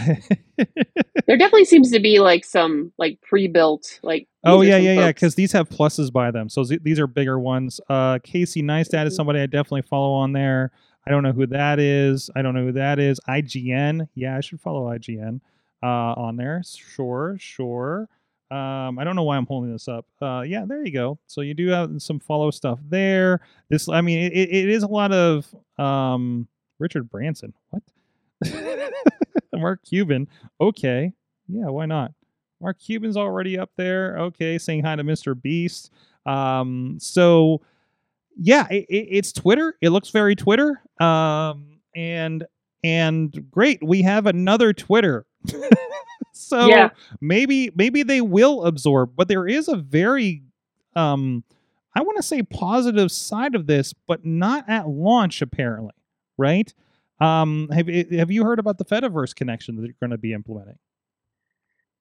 There 1.27 1.37
definitely 1.37 1.65
seems 1.65 1.91
to 1.91 1.99
be 1.99 2.19
like 2.19 2.43
some 2.43 2.91
like 2.97 3.19
pre-built 3.21 3.99
like. 4.03 4.27
oh 4.43 4.61
yeah, 4.61 4.77
yeah, 4.77 4.93
yeah. 4.93 5.07
Because 5.07 5.35
these 5.35 5.51
have 5.53 5.69
pluses 5.69 6.11
by 6.11 6.31
them, 6.31 6.49
so 6.49 6.63
z- 6.63 6.79
these 6.81 6.99
are 6.99 7.07
bigger 7.07 7.39
ones. 7.39 7.79
Uh, 7.89 8.19
Casey 8.23 8.61
Neistat 8.61 9.05
is 9.05 9.13
Mhm. 9.13 9.15
somebody 9.15 9.39
I 9.39 9.45
definitely 9.45 9.83
follow 9.83 10.11
on 10.13 10.33
there. 10.33 10.71
I 11.07 11.11
don't 11.11 11.23
know 11.23 11.31
who 11.31 11.45
that 11.47 11.79
is. 11.79 12.29
I 12.35 12.41
don't 12.41 12.53
know 12.53 12.65
who 12.65 12.71
that 12.73 12.99
is. 12.99 13.19
IGN. 13.29 14.07
Yeah, 14.15 14.35
I 14.37 14.41
should 14.41 14.59
follow 14.59 14.85
IGN 14.89 15.39
uh, 15.83 15.85
on 15.85 16.35
there. 16.37 16.61
Sure, 16.65 17.37
sure. 17.39 18.09
Um, 18.51 18.99
I 18.99 19.05
don't 19.05 19.15
know 19.15 19.23
why 19.23 19.37
I'm 19.37 19.45
holding 19.45 19.71
this 19.71 19.87
up. 19.87 20.05
Uh, 20.21 20.41
yeah, 20.41 20.65
there 20.67 20.85
you 20.85 20.91
go. 20.91 21.17
So 21.25 21.39
you 21.39 21.53
do 21.53 21.69
have 21.69 22.01
some 22.01 22.19
follow 22.19 22.51
stuff 22.51 22.79
there. 22.89 23.39
This, 23.69 23.87
I 23.87 24.01
mean, 24.01 24.29
it, 24.31 24.49
it 24.49 24.69
is 24.69 24.83
a 24.83 24.87
lot 24.87 25.13
of 25.13 25.47
um, 25.79 26.47
Richard 26.77 27.09
Branson. 27.09 27.53
What? 27.69 27.83
Mark 29.53 29.79
Cuban. 29.85 30.27
Okay. 30.59 31.13
Yeah, 31.47 31.67
why 31.67 31.85
not? 31.85 32.11
Mark 32.59 32.77
Cuban's 32.79 33.15
already 33.17 33.57
up 33.57 33.71
there. 33.77 34.17
Okay, 34.17 34.57
saying 34.57 34.83
hi 34.83 34.95
to 34.95 35.03
Mr. 35.03 35.39
Beast. 35.39 35.89
Um, 36.25 36.97
so 36.99 37.61
yeah, 38.37 38.67
it, 38.69 38.85
it, 38.89 39.07
it's 39.11 39.31
Twitter. 39.31 39.75
It 39.81 39.89
looks 39.89 40.09
very 40.09 40.35
Twitter. 40.35 40.81
Um, 40.99 41.79
and 41.95 42.45
and 42.83 43.49
great, 43.49 43.83
we 43.83 44.01
have 44.01 44.25
another 44.25 44.73
Twitter. 44.73 45.25
so 46.31 46.67
Yeah. 46.67 46.89
maybe 47.19 47.71
maybe 47.75 48.03
they 48.03 48.21
will 48.21 48.65
absorb, 48.65 49.15
but 49.15 49.27
there 49.27 49.47
is 49.47 49.67
a 49.67 49.75
very 49.75 50.43
um 50.95 51.43
I 51.93 52.01
want 52.01 52.17
to 52.17 52.23
say 52.23 52.41
positive 52.43 53.11
side 53.11 53.53
of 53.55 53.67
this, 53.67 53.93
but 53.93 54.25
not 54.25 54.69
at 54.69 54.87
launch 54.87 55.41
apparently, 55.41 55.93
right? 56.37 56.73
Um, 57.19 57.69
have 57.69 57.87
have 57.87 58.31
you 58.31 58.43
heard 58.43 58.59
about 58.59 58.77
the 58.77 58.85
Fediverse 58.85 59.35
connection 59.35 59.75
that 59.75 59.83
you're 59.83 59.95
going 59.99 60.11
to 60.11 60.17
be 60.17 60.33
implementing? 60.33 60.77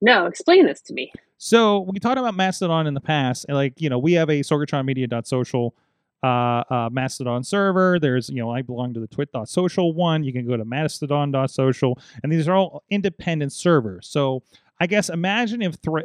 No, 0.01 0.27
explain 0.27 0.65
this 0.67 0.81
to 0.83 0.95
me. 0.95 1.13
So 1.37 1.81
we 1.81 1.99
talked 1.99 2.19
about 2.19 2.35
Mastodon 2.35 2.87
in 2.87 2.95
the 2.95 3.01
past, 3.01 3.45
and 3.49 3.57
like 3.57 3.81
you 3.81 3.91
know, 3.91 3.99
we 3.99 4.13
have 4.15 4.31
a 4.31 4.41
sorgatronmedia.social 4.41 5.75
uh, 6.23 6.27
uh, 6.71 6.89
Mastodon 6.93 7.45
server. 7.45 7.99
There's 7.99 8.29
you 8.29 8.37
know, 8.37 8.51
I 8.51 8.63
belong 8.63 8.95
to 8.95 9.01
the 9.01 9.07
twit.social 9.07 9.95
one. 9.95 10.25
You 10.25 10.33
can 10.33 10.47
go 10.47 10.57
to 10.57 10.65
mastodon.social, 10.65 11.99
and 12.23 12.33
these 12.33 12.49
are 12.49 12.55
all 12.55 12.83
independent 12.91 13.53
servers. 13.53 14.09
So 14.09 14.43
I 14.79 14.87
guess 14.87 15.09
imagine 15.09 15.63
if 15.63 15.75
thre- 15.75 16.01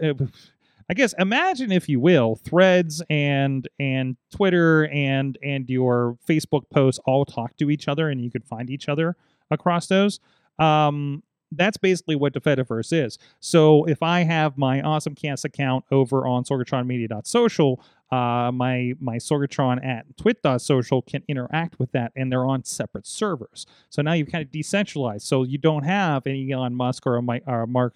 I 0.90 0.94
guess 0.94 1.14
imagine 1.18 1.72
if 1.72 1.90
you 1.90 2.00
will, 2.00 2.36
Threads 2.36 3.02
and 3.10 3.68
and 3.80 4.18
Twitter 4.32 4.88
and 4.88 5.38
and 5.44 5.70
your 5.70 6.18
Facebook 6.28 6.70
posts 6.70 7.00
all 7.06 7.26
talk 7.26 7.58
to 7.58 7.70
each 7.70 7.88
other, 7.88 8.10
and 8.10 8.22
you 8.22 8.30
could 8.30 8.46
find 8.46 8.70
each 8.70 8.88
other 8.88 9.16
across 9.50 9.88
those. 9.88 10.20
Um, 10.60 11.24
that's 11.52 11.78
basically 11.78 12.16
what 12.16 12.34
the 12.34 12.42
Fediverse 12.42 12.92
is. 12.92 13.18
So 13.40 13.86
if 13.86 14.02
I 14.04 14.22
have 14.22 14.58
my 14.58 14.82
awesome 14.82 15.16
cast 15.16 15.46
account 15.46 15.86
over 15.92 16.28
on 16.28 16.44
sorgatronmedia.social, 16.44 17.82
uh, 18.12 18.52
my 18.54 18.94
my 19.00 19.18
Sorgatron 19.18 19.84
at 19.86 20.06
twit.social 20.18 21.02
can 21.04 21.24
interact 21.28 21.80
with 21.80 21.92
that, 21.94 22.12
and 22.16 22.32
they're 22.32 22.46
on 22.46 22.64
separate 22.64 23.08
servers. 23.08 23.66
So 23.90 24.02
now 24.02 24.14
you've 24.14 24.32
kind 24.32 24.44
of 24.44 24.52
decentralized. 24.52 25.26
So 25.26 25.44
you 25.44 25.58
don't 25.58 25.84
have 25.84 26.28
any 26.28 26.52
Elon 26.52 26.76
Musk 26.76 27.08
or, 27.08 27.18
a, 27.18 27.42
or 27.48 27.68
Mark 27.68 27.96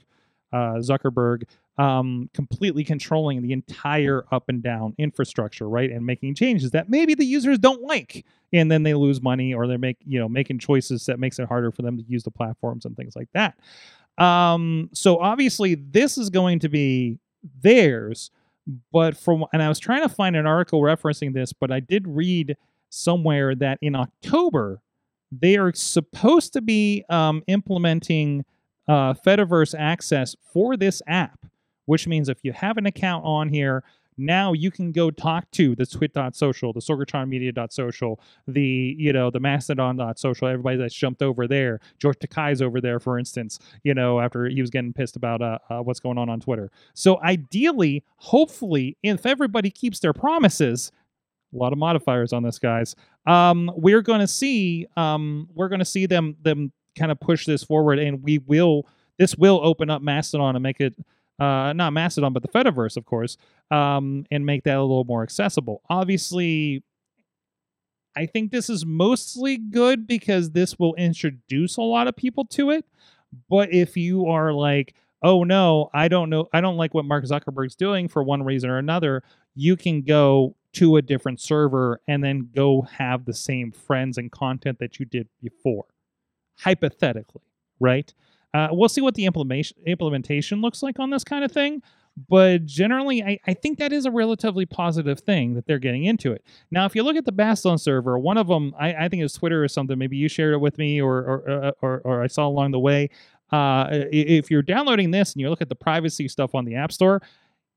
uh, 0.51 0.79
Zuckerberg 0.79 1.43
um, 1.79 2.29
completely 2.33 2.83
controlling 2.83 3.41
the 3.41 3.53
entire 3.53 4.25
up 4.31 4.49
and 4.49 4.61
down 4.61 4.93
infrastructure, 4.97 5.69
right, 5.69 5.89
and 5.89 6.05
making 6.05 6.35
changes 6.35 6.71
that 6.71 6.89
maybe 6.89 7.15
the 7.15 7.25
users 7.25 7.57
don't 7.57 7.81
like, 7.81 8.25
and 8.51 8.69
then 8.69 8.83
they 8.83 8.93
lose 8.93 9.21
money 9.21 9.53
or 9.53 9.65
they're 9.65 9.77
make 9.77 9.97
you 10.05 10.19
know 10.19 10.27
making 10.27 10.59
choices 10.59 11.05
that 11.05 11.19
makes 11.19 11.39
it 11.39 11.47
harder 11.47 11.71
for 11.71 11.81
them 11.81 11.97
to 11.97 12.03
use 12.03 12.23
the 12.23 12.31
platforms 12.31 12.83
and 12.83 12.97
things 12.97 13.15
like 13.15 13.29
that. 13.33 13.57
Um, 14.21 14.89
so 14.93 15.19
obviously, 15.19 15.75
this 15.75 16.17
is 16.17 16.29
going 16.29 16.59
to 16.59 16.69
be 16.69 17.17
theirs, 17.61 18.31
but 18.91 19.17
from 19.17 19.45
and 19.53 19.61
I 19.61 19.69
was 19.69 19.79
trying 19.79 20.03
to 20.03 20.09
find 20.09 20.35
an 20.35 20.45
article 20.45 20.81
referencing 20.81 21.33
this, 21.33 21.53
but 21.53 21.71
I 21.71 21.79
did 21.79 22.07
read 22.07 22.57
somewhere 22.89 23.55
that 23.55 23.77
in 23.81 23.95
October 23.95 24.81
they 25.31 25.57
are 25.57 25.71
supposed 25.73 26.53
to 26.53 26.61
be 26.61 27.03
um, 27.09 27.43
implementing 27.47 28.45
uh, 28.87 29.13
Fediverse 29.13 29.75
access 29.77 30.35
for 30.51 30.75
this 30.75 31.01
app 31.07 31.39
which 31.89 32.07
means 32.07 32.29
if 32.29 32.37
you 32.43 32.53
have 32.53 32.77
an 32.77 32.85
account 32.85 33.25
on 33.25 33.49
here, 33.49 33.83
now 34.19 34.53
you 34.53 34.69
can 34.69 34.91
go 34.91 35.09
talk 35.09 35.49
to 35.51 35.75
the 35.75 35.85
twit.social, 35.85 36.73
the 36.73 36.79
sorgatronmedia.social, 36.79 38.19
the, 38.47 38.95
you 38.97 39.13
know, 39.13 39.31
the 39.31 39.39
mastodon.social, 39.39 40.47
everybody 40.47 40.77
that's 40.77 40.93
jumped 40.93 41.21
over 41.21 41.47
there. 41.47 41.79
George 41.97 42.17
Takei's 42.19 42.61
over 42.61 42.81
there, 42.81 42.99
for 42.99 43.17
instance, 43.17 43.59
you 43.83 43.93
know, 43.93 44.19
after 44.19 44.47
he 44.47 44.61
was 44.61 44.69
getting 44.69 44.93
pissed 44.93 45.15
about 45.15 45.41
uh, 45.41 45.57
uh, 45.69 45.79
what's 45.79 45.99
going 45.99 46.17
on 46.17 46.29
on 46.29 46.39
Twitter. 46.39 46.69
So 46.93 47.21
ideally, 47.21 48.03
hopefully, 48.17 48.97
if 49.01 49.25
everybody 49.25 49.71
keeps 49.71 49.99
their 49.99 50.13
promises, 50.13 50.91
a 51.53 51.57
lot 51.57 51.73
of 51.73 51.79
modifiers 51.79 52.33
on 52.33 52.43
this, 52.43 52.59
guys. 52.59 52.95
Um, 53.25 53.71
we're 53.75 54.01
going 54.01 54.19
to 54.19 54.27
see, 54.27 54.87
um, 54.97 55.49
we're 55.55 55.69
going 55.69 55.79
to 55.79 55.85
see 55.85 56.05
them, 56.05 56.35
them 56.41 56.71
kind 56.97 57.11
of 57.11 57.19
push 57.19 57.45
this 57.45 57.63
forward, 57.63 57.99
and 57.99 58.21
we 58.21 58.39
will. 58.39 58.87
This 59.17 59.35
will 59.35 59.59
open 59.63 59.89
up 59.89 60.01
Mastodon 60.01 60.55
and 60.55 60.63
make 60.63 60.79
it 60.79 60.93
uh, 61.39 61.73
not 61.73 61.93
Mastodon, 61.93 62.33
but 62.33 62.41
the 62.41 62.49
Fediverse, 62.49 62.97
of 62.97 63.05
course, 63.05 63.37
um, 63.71 64.25
and 64.31 64.45
make 64.45 64.63
that 64.63 64.77
a 64.77 64.81
little 64.81 65.05
more 65.05 65.23
accessible. 65.23 65.81
Obviously, 65.89 66.83
I 68.15 68.25
think 68.25 68.51
this 68.51 68.69
is 68.69 68.85
mostly 68.85 69.57
good 69.57 70.07
because 70.07 70.51
this 70.51 70.77
will 70.77 70.95
introduce 70.95 71.77
a 71.77 71.81
lot 71.81 72.07
of 72.07 72.15
people 72.15 72.45
to 72.45 72.71
it. 72.71 72.85
But 73.49 73.71
if 73.71 73.95
you 73.95 74.25
are 74.27 74.51
like, 74.51 74.95
oh 75.21 75.43
no, 75.43 75.89
I 75.93 76.07
don't 76.07 76.29
know, 76.29 76.47
I 76.53 76.61
don't 76.61 76.77
like 76.77 76.93
what 76.93 77.05
Mark 77.05 77.23
Zuckerberg's 77.25 77.75
doing 77.75 78.07
for 78.07 78.23
one 78.23 78.43
reason 78.43 78.69
or 78.69 78.77
another, 78.77 79.23
you 79.55 79.75
can 79.75 80.01
go 80.01 80.55
to 80.73 80.97
a 80.97 81.01
different 81.01 81.39
server 81.39 82.01
and 82.07 82.23
then 82.23 82.49
go 82.53 82.81
have 82.81 83.25
the 83.25 83.33
same 83.33 83.71
friends 83.71 84.17
and 84.17 84.31
content 84.31 84.79
that 84.79 84.99
you 84.99 85.05
did 85.05 85.27
before, 85.41 85.85
hypothetically, 86.59 87.41
right? 87.79 88.13
Uh, 88.53 88.69
we'll 88.71 88.89
see 88.89 89.01
what 89.01 89.15
the 89.15 89.25
implementation 89.25 89.77
implementation 89.85 90.61
looks 90.61 90.81
like 90.81 90.99
on 90.99 91.09
this 91.09 91.23
kind 91.23 91.43
of 91.43 91.51
thing. 91.51 91.81
But 92.27 92.65
generally, 92.65 93.23
I, 93.23 93.39
I 93.47 93.53
think 93.53 93.79
that 93.79 93.93
is 93.93 94.05
a 94.05 94.11
relatively 94.11 94.65
positive 94.65 95.19
thing 95.21 95.53
that 95.53 95.65
they're 95.67 95.79
getting 95.79 96.03
into 96.05 96.33
it. 96.33 96.43
Now, 96.71 96.85
if 96.85 96.95
you 96.95 97.03
look 97.03 97.15
at 97.15 97.25
the 97.25 97.31
Mastodon 97.31 97.77
server, 97.77 98.19
one 98.19 98.37
of 98.37 98.47
them, 98.47 98.73
I, 98.77 98.93
I 98.93 99.09
think 99.09 99.21
it 99.21 99.23
was 99.23 99.33
Twitter 99.33 99.63
or 99.63 99.67
something. 99.67 99.97
Maybe 99.97 100.17
you 100.17 100.27
shared 100.27 100.53
it 100.53 100.57
with 100.59 100.77
me, 100.77 101.01
or 101.01 101.17
or 101.17 101.49
uh, 101.49 101.71
or, 101.81 102.01
or 102.03 102.23
I 102.23 102.27
saw 102.27 102.47
along 102.47 102.71
the 102.71 102.79
way. 102.79 103.09
Uh, 103.51 103.87
if 103.91 104.51
you're 104.51 104.61
downloading 104.61 105.11
this 105.11 105.33
and 105.33 105.41
you 105.41 105.49
look 105.49 105.61
at 105.61 105.69
the 105.69 105.75
privacy 105.75 106.27
stuff 106.27 106.53
on 106.53 106.65
the 106.65 106.75
App 106.75 106.91
Store, 106.91 107.21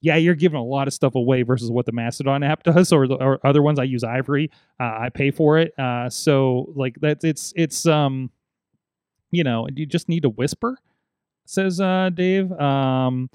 yeah, 0.03 0.17
you're 0.17 0.35
giving 0.35 0.59
a 0.59 0.65
lot 0.65 0.87
of 0.89 0.93
stuff 0.93 1.15
away 1.15 1.43
versus 1.43 1.71
what 1.71 1.87
the 1.87 1.93
Mastodon 1.93 2.43
app 2.43 2.63
does, 2.65 2.93
or, 2.93 3.07
the, 3.07 3.15
or 3.15 3.39
other 3.47 3.63
ones. 3.63 3.79
I 3.79 3.85
use 3.85 4.05
Ivory, 4.05 4.51
uh, 4.81 4.85
I 4.85 5.09
pay 5.09 5.31
for 5.31 5.59
it. 5.59 5.79
Uh, 5.79 6.11
so 6.11 6.73
like 6.75 6.97
that, 7.01 7.25
it's 7.25 7.53
it's 7.57 7.87
um 7.87 8.31
you 9.33 9.43
know, 9.43 9.67
you 9.75 9.87
just 9.87 10.09
need 10.09 10.23
to 10.23 10.29
whisper, 10.29 10.79
says 11.45 11.81
uh, 11.81 12.11
Dave. 12.15 12.53
Um, 12.53 13.29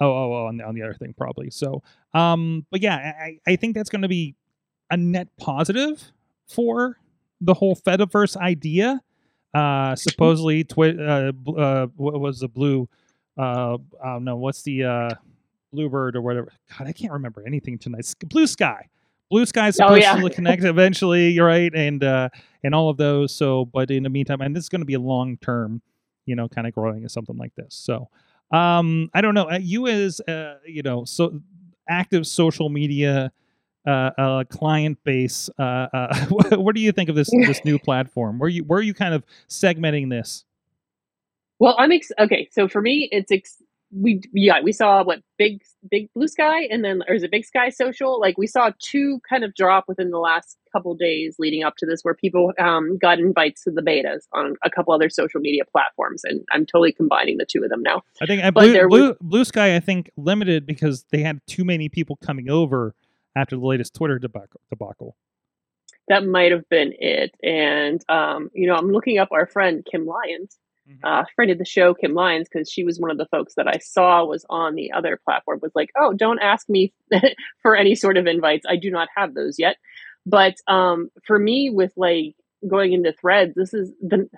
oh, 0.00 0.10
oh, 0.10 0.32
oh, 0.32 0.46
on 0.46 0.56
the, 0.56 0.64
on 0.64 0.74
the 0.74 0.82
other 0.82 0.94
thing 0.94 1.14
probably. 1.16 1.50
So, 1.50 1.82
um, 2.14 2.66
but 2.72 2.82
yeah, 2.82 2.96
I, 2.96 3.38
I 3.46 3.56
think 3.56 3.76
that's 3.76 3.90
going 3.90 4.02
to 4.02 4.08
be 4.08 4.34
a 4.90 4.96
net 4.96 5.28
positive 5.36 6.02
for 6.48 6.98
the 7.40 7.54
whole 7.54 7.76
Fediverse 7.76 8.36
idea. 8.36 9.00
Uh, 9.54 9.94
supposedly, 9.94 10.64
twi- 10.64 10.96
uh, 10.98 11.32
uh, 11.56 11.86
what 11.96 12.20
was 12.20 12.40
the 12.40 12.48
blue? 12.48 12.88
Uh, 13.36 13.78
I 14.02 14.06
don't 14.14 14.24
know. 14.24 14.36
What's 14.36 14.62
the 14.62 14.84
uh, 14.84 15.10
bluebird 15.72 16.16
or 16.16 16.22
whatever? 16.22 16.52
God, 16.76 16.88
I 16.88 16.92
can't 16.92 17.12
remember 17.12 17.44
anything 17.46 17.78
tonight. 17.78 18.12
Blue 18.26 18.46
sky. 18.46 18.88
Blue 19.30 19.44
Sky 19.46 19.68
is 19.68 19.76
oh, 19.80 19.86
supposed 19.86 20.06
oh, 20.06 20.16
yeah. 20.16 20.22
to 20.22 20.30
connect 20.30 20.64
eventually. 20.64 21.30
You're 21.30 21.46
right, 21.46 21.72
and 21.74 22.02
uh, 22.02 22.28
and 22.64 22.74
all 22.74 22.88
of 22.88 22.96
those. 22.96 23.34
So, 23.34 23.64
but 23.66 23.90
in 23.90 24.02
the 24.02 24.10
meantime, 24.10 24.40
and 24.40 24.54
this 24.54 24.64
is 24.64 24.68
going 24.68 24.80
to 24.80 24.86
be 24.86 24.94
a 24.94 25.00
long 25.00 25.36
term, 25.38 25.82
you 26.26 26.36
know, 26.36 26.48
kind 26.48 26.66
of 26.66 26.74
growing 26.74 27.04
as 27.04 27.12
something 27.12 27.36
like 27.36 27.54
this. 27.54 27.74
So, 27.74 28.08
um, 28.50 29.10
I 29.14 29.20
don't 29.20 29.34
know. 29.34 29.50
Uh, 29.50 29.58
you 29.60 29.86
as 29.86 30.20
uh, 30.20 30.56
you 30.66 30.82
know, 30.82 31.04
so 31.04 31.40
active 31.88 32.26
social 32.26 32.68
media 32.68 33.32
uh, 33.86 34.10
uh, 34.18 34.44
client 34.44 34.98
base. 35.04 35.48
Uh, 35.58 35.88
uh, 35.92 36.26
what, 36.26 36.58
what 36.60 36.74
do 36.74 36.80
you 36.80 36.92
think 36.92 37.08
of 37.08 37.16
this 37.16 37.30
this 37.46 37.64
new 37.64 37.78
platform? 37.78 38.38
Where 38.38 38.50
you 38.50 38.64
where 38.64 38.78
are 38.78 38.82
you 38.82 38.94
kind 38.94 39.14
of 39.14 39.24
segmenting 39.48 40.10
this? 40.10 40.44
Well, 41.58 41.74
I'm 41.78 41.90
ex- 41.90 42.12
okay. 42.18 42.48
So 42.52 42.68
for 42.68 42.80
me, 42.80 43.08
it's 43.10 43.32
ex- 43.32 43.62
we 43.90 44.20
yeah 44.32 44.60
we 44.62 44.72
saw 44.72 45.02
what 45.02 45.20
big 45.38 45.62
big 45.90 46.12
blue 46.14 46.28
sky 46.28 46.62
and 46.70 46.84
then 46.84 47.02
or 47.08 47.14
is 47.14 47.22
it 47.22 47.30
big 47.30 47.44
sky 47.44 47.68
social? 47.70 48.20
Like 48.20 48.36
we 48.36 48.46
saw 48.46 48.70
two 48.80 49.20
kind 49.28 49.44
of 49.44 49.54
drop 49.54 49.84
within 49.88 50.10
the 50.10 50.18
last 50.18 50.58
couple 50.72 50.94
days 50.94 51.36
leading 51.38 51.62
up 51.64 51.76
to 51.76 51.86
this 51.86 52.02
where 52.02 52.14
people 52.14 52.52
um, 52.58 52.98
got 52.98 53.18
invites 53.18 53.64
to 53.64 53.70
the 53.70 53.82
betas 53.82 54.24
on 54.32 54.54
a 54.64 54.70
couple 54.70 54.92
other 54.92 55.08
social 55.08 55.40
media 55.40 55.64
platforms 55.70 56.22
and 56.24 56.44
i'm 56.52 56.66
totally 56.66 56.92
combining 56.92 57.36
the 57.38 57.46
two 57.46 57.62
of 57.62 57.70
them 57.70 57.82
now. 57.82 58.02
I 58.20 58.26
think 58.26 58.44
uh, 58.44 58.50
blue, 58.50 58.88
blue, 58.88 59.08
was, 59.08 59.16
blue 59.20 59.44
sky 59.44 59.76
i 59.76 59.80
think 59.80 60.10
limited 60.16 60.66
because 60.66 61.04
they 61.10 61.22
had 61.22 61.40
too 61.46 61.64
many 61.64 61.88
people 61.88 62.16
coming 62.16 62.50
over 62.50 62.94
after 63.36 63.56
the 63.56 63.64
latest 63.64 63.94
twitter 63.94 64.18
debacle, 64.18 64.60
debacle. 64.70 65.16
that 66.08 66.26
might 66.26 66.52
have 66.52 66.68
been 66.68 66.92
it 66.98 67.34
and 67.42 68.02
um, 68.08 68.50
you 68.52 68.66
know 68.66 68.74
i'm 68.74 68.90
looking 68.90 69.18
up 69.18 69.28
our 69.32 69.46
friend 69.46 69.86
kim 69.90 70.06
lyons 70.06 70.58
mm-hmm. 70.88 71.04
uh, 71.04 71.24
friend 71.34 71.50
of 71.50 71.58
the 71.58 71.64
show, 71.64 71.94
Kim 71.94 72.14
Lyons, 72.14 72.48
because 72.50 72.70
she 72.70 72.84
was 72.84 72.98
one 72.98 73.10
of 73.10 73.18
the 73.18 73.26
folks 73.26 73.54
that 73.56 73.68
I 73.68 73.78
saw 73.78 74.24
was 74.24 74.44
on 74.48 74.74
the 74.74 74.92
other 74.92 75.20
platform, 75.24 75.60
was 75.62 75.72
like, 75.74 75.90
oh, 75.96 76.12
don't 76.12 76.40
ask 76.40 76.68
me 76.68 76.92
for 77.62 77.76
any 77.76 77.94
sort 77.94 78.16
of 78.16 78.26
invites. 78.26 78.66
I 78.68 78.76
do 78.76 78.90
not 78.90 79.08
have 79.16 79.34
those 79.34 79.58
yet. 79.58 79.76
But 80.26 80.56
um, 80.66 81.10
for 81.26 81.38
me, 81.38 81.70
with 81.70 81.92
like 81.96 82.34
going 82.68 82.92
into 82.92 83.12
threads, 83.12 83.54
this 83.54 83.72
is 83.72 83.92
the 84.00 84.28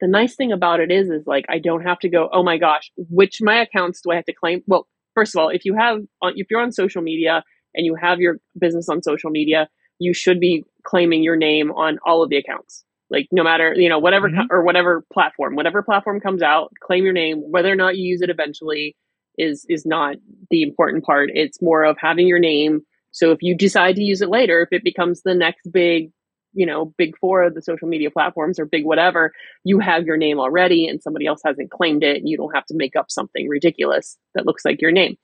the 0.00 0.08
nice 0.08 0.34
thing 0.34 0.52
about 0.52 0.80
it 0.80 0.90
is 0.90 1.08
is 1.08 1.26
like 1.26 1.46
I 1.48 1.58
don't 1.58 1.82
have 1.82 1.98
to 2.00 2.08
go, 2.08 2.28
oh 2.32 2.42
my 2.42 2.58
gosh, 2.58 2.90
which 2.96 3.40
my 3.40 3.60
accounts 3.60 4.00
do 4.00 4.10
I 4.10 4.16
have 4.16 4.26
to 4.26 4.32
claim? 4.32 4.62
Well, 4.66 4.86
first 5.14 5.34
of 5.34 5.40
all, 5.40 5.48
if 5.48 5.64
you 5.64 5.74
have 5.74 6.00
if 6.22 6.50
you're 6.50 6.60
on 6.60 6.72
social 6.72 7.02
media 7.02 7.42
and 7.74 7.86
you 7.86 7.94
have 7.94 8.20
your 8.20 8.36
business 8.58 8.88
on 8.88 9.02
social 9.02 9.30
media, 9.30 9.68
you 9.98 10.14
should 10.14 10.40
be 10.40 10.64
claiming 10.84 11.22
your 11.22 11.36
name 11.36 11.70
on 11.72 11.98
all 12.04 12.22
of 12.22 12.30
the 12.30 12.36
accounts 12.36 12.84
like 13.14 13.28
no 13.30 13.44
matter 13.44 13.74
you 13.76 13.88
know 13.88 13.98
whatever 13.98 14.28
mm-hmm. 14.28 14.46
or 14.50 14.62
whatever 14.62 15.04
platform 15.12 15.54
whatever 15.54 15.82
platform 15.82 16.20
comes 16.20 16.42
out 16.42 16.72
claim 16.82 17.04
your 17.04 17.12
name 17.12 17.38
whether 17.50 17.70
or 17.72 17.76
not 17.76 17.96
you 17.96 18.04
use 18.04 18.20
it 18.20 18.30
eventually 18.30 18.96
is 19.38 19.64
is 19.68 19.84
not 19.86 20.16
the 20.50 20.62
important 20.62 21.04
part. 21.04 21.30
It's 21.32 21.62
more 21.62 21.84
of 21.84 21.96
having 21.98 22.26
your 22.26 22.38
name. 22.38 22.82
So 23.12 23.30
if 23.30 23.38
you 23.42 23.56
decide 23.56 23.96
to 23.96 24.02
use 24.02 24.20
it 24.20 24.28
later 24.28 24.60
if 24.62 24.68
it 24.72 24.84
becomes 24.84 25.22
the 25.22 25.34
next 25.34 25.70
big 25.72 26.10
you 26.52 26.66
know 26.66 26.92
big 26.96 27.16
four 27.18 27.42
of 27.42 27.54
the 27.54 27.62
social 27.62 27.88
media 27.88 28.10
platforms 28.10 28.60
or 28.60 28.66
big 28.66 28.84
whatever 28.84 29.32
you 29.64 29.80
have 29.80 30.04
your 30.04 30.16
name 30.16 30.38
already 30.38 30.86
and 30.86 31.02
somebody 31.02 31.26
else 31.26 31.40
hasn't 31.44 31.70
claimed 31.70 32.04
it 32.04 32.18
and 32.18 32.28
you 32.28 32.36
don't 32.36 32.54
have 32.54 32.66
to 32.66 32.76
make 32.76 32.94
up 32.94 33.10
something 33.10 33.48
ridiculous 33.48 34.16
that 34.34 34.46
looks 34.46 34.64
like 34.64 34.80
your 34.80 34.92
name. 34.92 35.16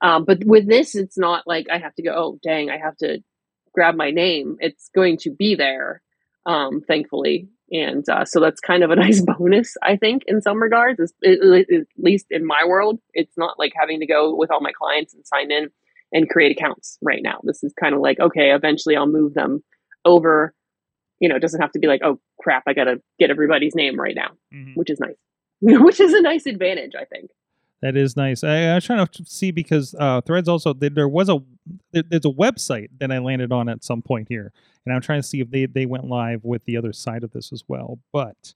Um, 0.00 0.24
but 0.24 0.44
with 0.44 0.68
this 0.68 0.94
it's 0.94 1.18
not 1.18 1.44
like 1.46 1.66
i 1.72 1.78
have 1.78 1.94
to 1.96 2.02
go 2.02 2.12
oh 2.14 2.38
dang 2.42 2.70
i 2.70 2.78
have 2.78 2.96
to 2.98 3.18
grab 3.76 3.94
my 3.94 4.10
name. 4.10 4.56
It's 4.58 4.88
going 4.94 5.18
to 5.18 5.30
be 5.30 5.54
there 5.54 6.00
um, 6.46 6.80
thankfully. 6.80 7.48
And 7.72 8.08
uh, 8.08 8.24
so 8.24 8.40
that's 8.40 8.60
kind 8.60 8.82
of 8.82 8.90
a 8.90 8.96
nice 9.04 9.20
bonus, 9.20 9.76
I 9.82 9.96
think, 9.96 10.22
in 10.26 10.40
some 10.40 10.62
regards. 10.62 11.00
It's, 11.00 11.12
it, 11.20 11.68
at 11.80 11.86
least 11.98 12.26
in 12.30 12.46
my 12.46 12.62
world, 12.66 13.00
it's 13.12 13.36
not 13.36 13.58
like 13.58 13.72
having 13.78 14.00
to 14.00 14.06
go 14.06 14.34
with 14.34 14.50
all 14.50 14.60
my 14.60 14.72
clients 14.72 15.12
and 15.12 15.26
sign 15.26 15.50
in 15.50 15.68
and 16.12 16.30
create 16.30 16.56
accounts 16.56 16.98
right 17.02 17.22
now. 17.22 17.40
This 17.42 17.64
is 17.64 17.74
kind 17.78 17.94
of 17.94 18.00
like, 18.00 18.20
okay, 18.20 18.52
eventually 18.52 18.96
I'll 18.96 19.06
move 19.06 19.34
them 19.34 19.62
over. 20.04 20.54
You 21.18 21.28
know, 21.28 21.36
it 21.36 21.40
doesn't 21.40 21.60
have 21.60 21.72
to 21.72 21.78
be 21.78 21.88
like, 21.88 22.02
oh 22.04 22.20
crap, 22.40 22.64
I 22.66 22.74
got 22.74 22.84
to 22.84 23.00
get 23.18 23.30
everybody's 23.30 23.74
name 23.74 23.98
right 23.98 24.14
now, 24.14 24.30
mm-hmm. 24.54 24.72
which 24.74 24.90
is 24.90 25.00
nice, 25.00 25.16
which 25.60 25.98
is 25.98 26.12
a 26.12 26.22
nice 26.22 26.46
advantage, 26.46 26.92
I 26.98 27.04
think. 27.04 27.30
That 27.86 27.96
is 27.96 28.16
nice. 28.16 28.42
I, 28.42 28.62
I 28.64 28.74
was 28.74 28.84
trying 28.84 29.06
to 29.06 29.24
see 29.26 29.52
because 29.52 29.94
uh, 30.00 30.20
Threads 30.22 30.48
also 30.48 30.72
there 30.72 31.08
was 31.08 31.28
a 31.28 31.38
there, 31.92 32.02
there's 32.02 32.24
a 32.24 32.30
website 32.30 32.88
that 32.98 33.12
I 33.12 33.18
landed 33.18 33.52
on 33.52 33.68
at 33.68 33.84
some 33.84 34.02
point 34.02 34.26
here, 34.28 34.52
and 34.84 34.92
I'm 34.92 35.00
trying 35.00 35.22
to 35.22 35.26
see 35.26 35.40
if 35.40 35.52
they 35.52 35.66
they 35.66 35.86
went 35.86 36.04
live 36.04 36.42
with 36.42 36.64
the 36.64 36.76
other 36.76 36.92
side 36.92 37.22
of 37.22 37.30
this 37.30 37.52
as 37.52 37.62
well. 37.68 38.00
But 38.12 38.54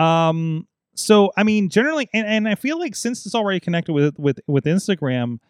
um, 0.00 0.68
so 0.94 1.32
I 1.36 1.42
mean, 1.42 1.70
generally, 1.70 2.08
and, 2.14 2.24
and 2.24 2.48
I 2.48 2.54
feel 2.54 2.78
like 2.78 2.94
since 2.94 3.26
it's 3.26 3.34
already 3.34 3.58
connected 3.58 3.94
with 3.94 4.16
with 4.16 4.38
with 4.46 4.64
Instagram, 4.64 5.40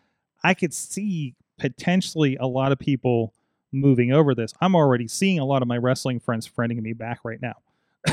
I 0.43 0.55
could 0.55 0.73
see 0.73 1.35
potentially 1.59 2.37
a 2.37 2.47
lot 2.47 2.73
of 2.73 2.79
people 2.79 3.35
moving 3.73 4.11
over 4.11 4.35
this. 4.35 4.55
I'm 4.63 4.75
already 4.75 5.07
seeing 5.07 5.39
a 5.39 5.45
lot 5.45 5.61
of 5.61 5.69
my 5.69 5.77
wrestling 5.77 6.19
friends 6.19 6.49
friending 6.49 6.81
me 6.81 6.95
back 6.95 7.19
right 7.25 7.43
now. 7.43 7.57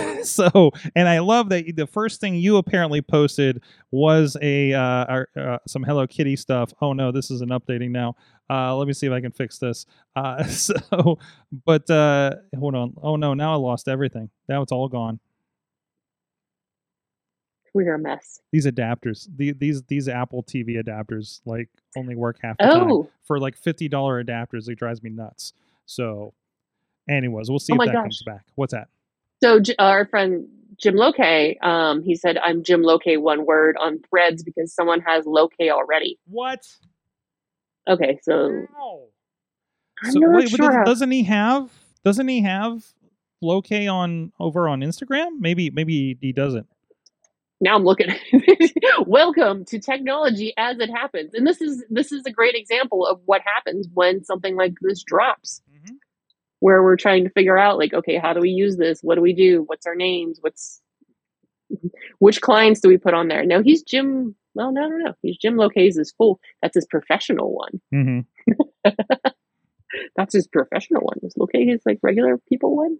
so, 0.23 0.71
and 0.95 1.07
I 1.07 1.19
love 1.19 1.49
that 1.49 1.75
the 1.75 1.87
first 1.87 2.19
thing 2.21 2.35
you 2.35 2.57
apparently 2.57 3.01
posted 3.01 3.61
was 3.91 4.37
a 4.41 4.73
uh, 4.73 5.23
uh, 5.37 5.57
some 5.67 5.83
Hello 5.83 6.07
Kitty 6.07 6.35
stuff. 6.35 6.73
Oh 6.81 6.93
no, 6.93 7.11
this 7.11 7.31
isn't 7.31 7.51
updating 7.51 7.91
now. 7.91 8.15
Uh, 8.49 8.75
let 8.75 8.87
me 8.87 8.93
see 8.93 9.07
if 9.07 9.13
I 9.13 9.21
can 9.21 9.31
fix 9.31 9.57
this. 9.57 9.85
Uh, 10.15 10.43
so, 10.45 11.17
but 11.65 11.89
uh, 11.89 12.31
hold 12.57 12.75
on. 12.75 12.93
Oh 13.01 13.15
no, 13.15 13.33
now 13.33 13.53
I 13.53 13.57
lost 13.57 13.87
everything. 13.87 14.29
Now 14.47 14.61
it's 14.61 14.71
all 14.71 14.87
gone. 14.87 15.19
We're 17.73 17.93
a 17.95 17.99
mess. 17.99 18.39
These 18.53 18.67
adapters, 18.67 19.27
the, 19.35 19.51
these 19.51 19.83
these 19.83 20.07
Apple 20.07 20.43
TV 20.43 20.81
adapters, 20.81 21.41
like 21.45 21.67
only 21.97 22.15
work 22.15 22.37
half 22.41 22.57
the 22.57 22.63
time. 22.67 22.89
Oh, 22.89 23.09
For 23.25 23.37
like 23.37 23.57
fifty 23.57 23.89
dollar 23.89 24.23
adapters, 24.23 24.69
it 24.69 24.75
drives 24.79 25.03
me 25.03 25.09
nuts. 25.09 25.51
So, 25.85 26.33
anyways, 27.09 27.49
we'll 27.49 27.59
see 27.59 27.73
Oh 27.73 27.81
if 27.81 27.87
that 27.87 27.93
gosh. 27.93 28.03
comes 28.03 28.23
back. 28.25 28.45
What's 28.55 28.71
that? 28.71 28.87
So 29.63 29.73
our 29.79 30.05
friend 30.05 30.47
Jim 30.77 30.95
Loke, 30.95 31.19
um, 31.63 32.03
he 32.03 32.15
said, 32.15 32.37
"I'm 32.37 32.63
Jim 32.63 32.81
Loke, 32.81 33.03
one 33.05 33.45
word 33.45 33.77
on 33.79 33.99
Threads 34.09 34.43
because 34.43 34.73
someone 34.73 35.01
has 35.01 35.25
Loke 35.25 35.53
already." 35.61 36.19
What? 36.27 36.61
Okay, 37.87 38.19
so 38.23 38.65
Wow. 38.77 39.03
I'm 40.03 40.11
So 40.11 40.19
not 40.19 40.35
wait, 40.35 40.49
sure. 40.49 40.57
does- 40.67 40.75
how- 40.75 40.83
doesn't 40.83 41.11
he 41.11 41.23
have? 41.23 41.71
Doesn't 42.03 42.27
he 42.27 42.41
have 42.41 42.83
Loke 43.41 43.71
on 43.71 44.31
over 44.39 44.67
on 44.67 44.81
Instagram? 44.81 45.39
Maybe 45.39 45.69
maybe 45.69 46.17
he 46.19 46.31
doesn't. 46.33 46.67
now 47.61 47.75
I'm 47.75 47.83
looking. 47.85 48.13
Welcome 49.07 49.63
to 49.65 49.79
technology 49.79 50.53
as 50.57 50.79
it 50.79 50.89
happens, 50.89 51.33
and 51.33 51.47
this 51.47 51.61
is 51.61 51.83
this 51.89 52.11
is 52.11 52.23
a 52.25 52.31
great 52.31 52.55
example 52.55 53.05
of 53.05 53.21
what 53.25 53.41
happens 53.45 53.87
when 53.93 54.23
something 54.25 54.55
like 54.57 54.73
this 54.81 55.03
drops. 55.03 55.61
Where 56.65 56.81
we're 56.81 56.95
trying 56.95 57.23
to 57.25 57.29
figure 57.29 57.59
out 57.59 57.77
like 57.77 57.93
okay 57.93 58.17
how 58.17 58.33
do 58.33 58.39
we 58.39 58.49
use 58.49 58.75
this? 58.77 59.01
What 59.03 59.15
do 59.15 59.21
we 59.21 59.33
do? 59.33 59.63
What's 59.67 59.85
our 59.85 59.93
names? 59.93 60.39
What's 60.41 60.81
which 62.17 62.41
clients 62.41 62.79
do 62.79 62.89
we 62.89 62.97
put 62.97 63.13
on 63.13 63.27
there? 63.27 63.45
Now 63.45 63.61
he's 63.61 63.83
jim 63.83 64.33
well 64.55 64.71
no 64.71 64.87
no 64.87 64.97
no. 64.97 65.13
He's 65.21 65.37
jim 65.37 65.57
locays 65.57 65.99
is 65.99 66.11
full 66.17 66.39
that's 66.63 66.73
his 66.73 66.87
professional 66.87 67.53
one. 67.53 67.81
Mm-hmm. 67.93 68.91
that's 70.15 70.33
his 70.33 70.47
professional 70.47 71.01
one. 71.03 71.17
Is 71.21 71.35
locay 71.35 71.67
his 71.67 71.81
like 71.85 71.99
regular 72.01 72.39
people 72.49 72.75
one? 72.75 72.97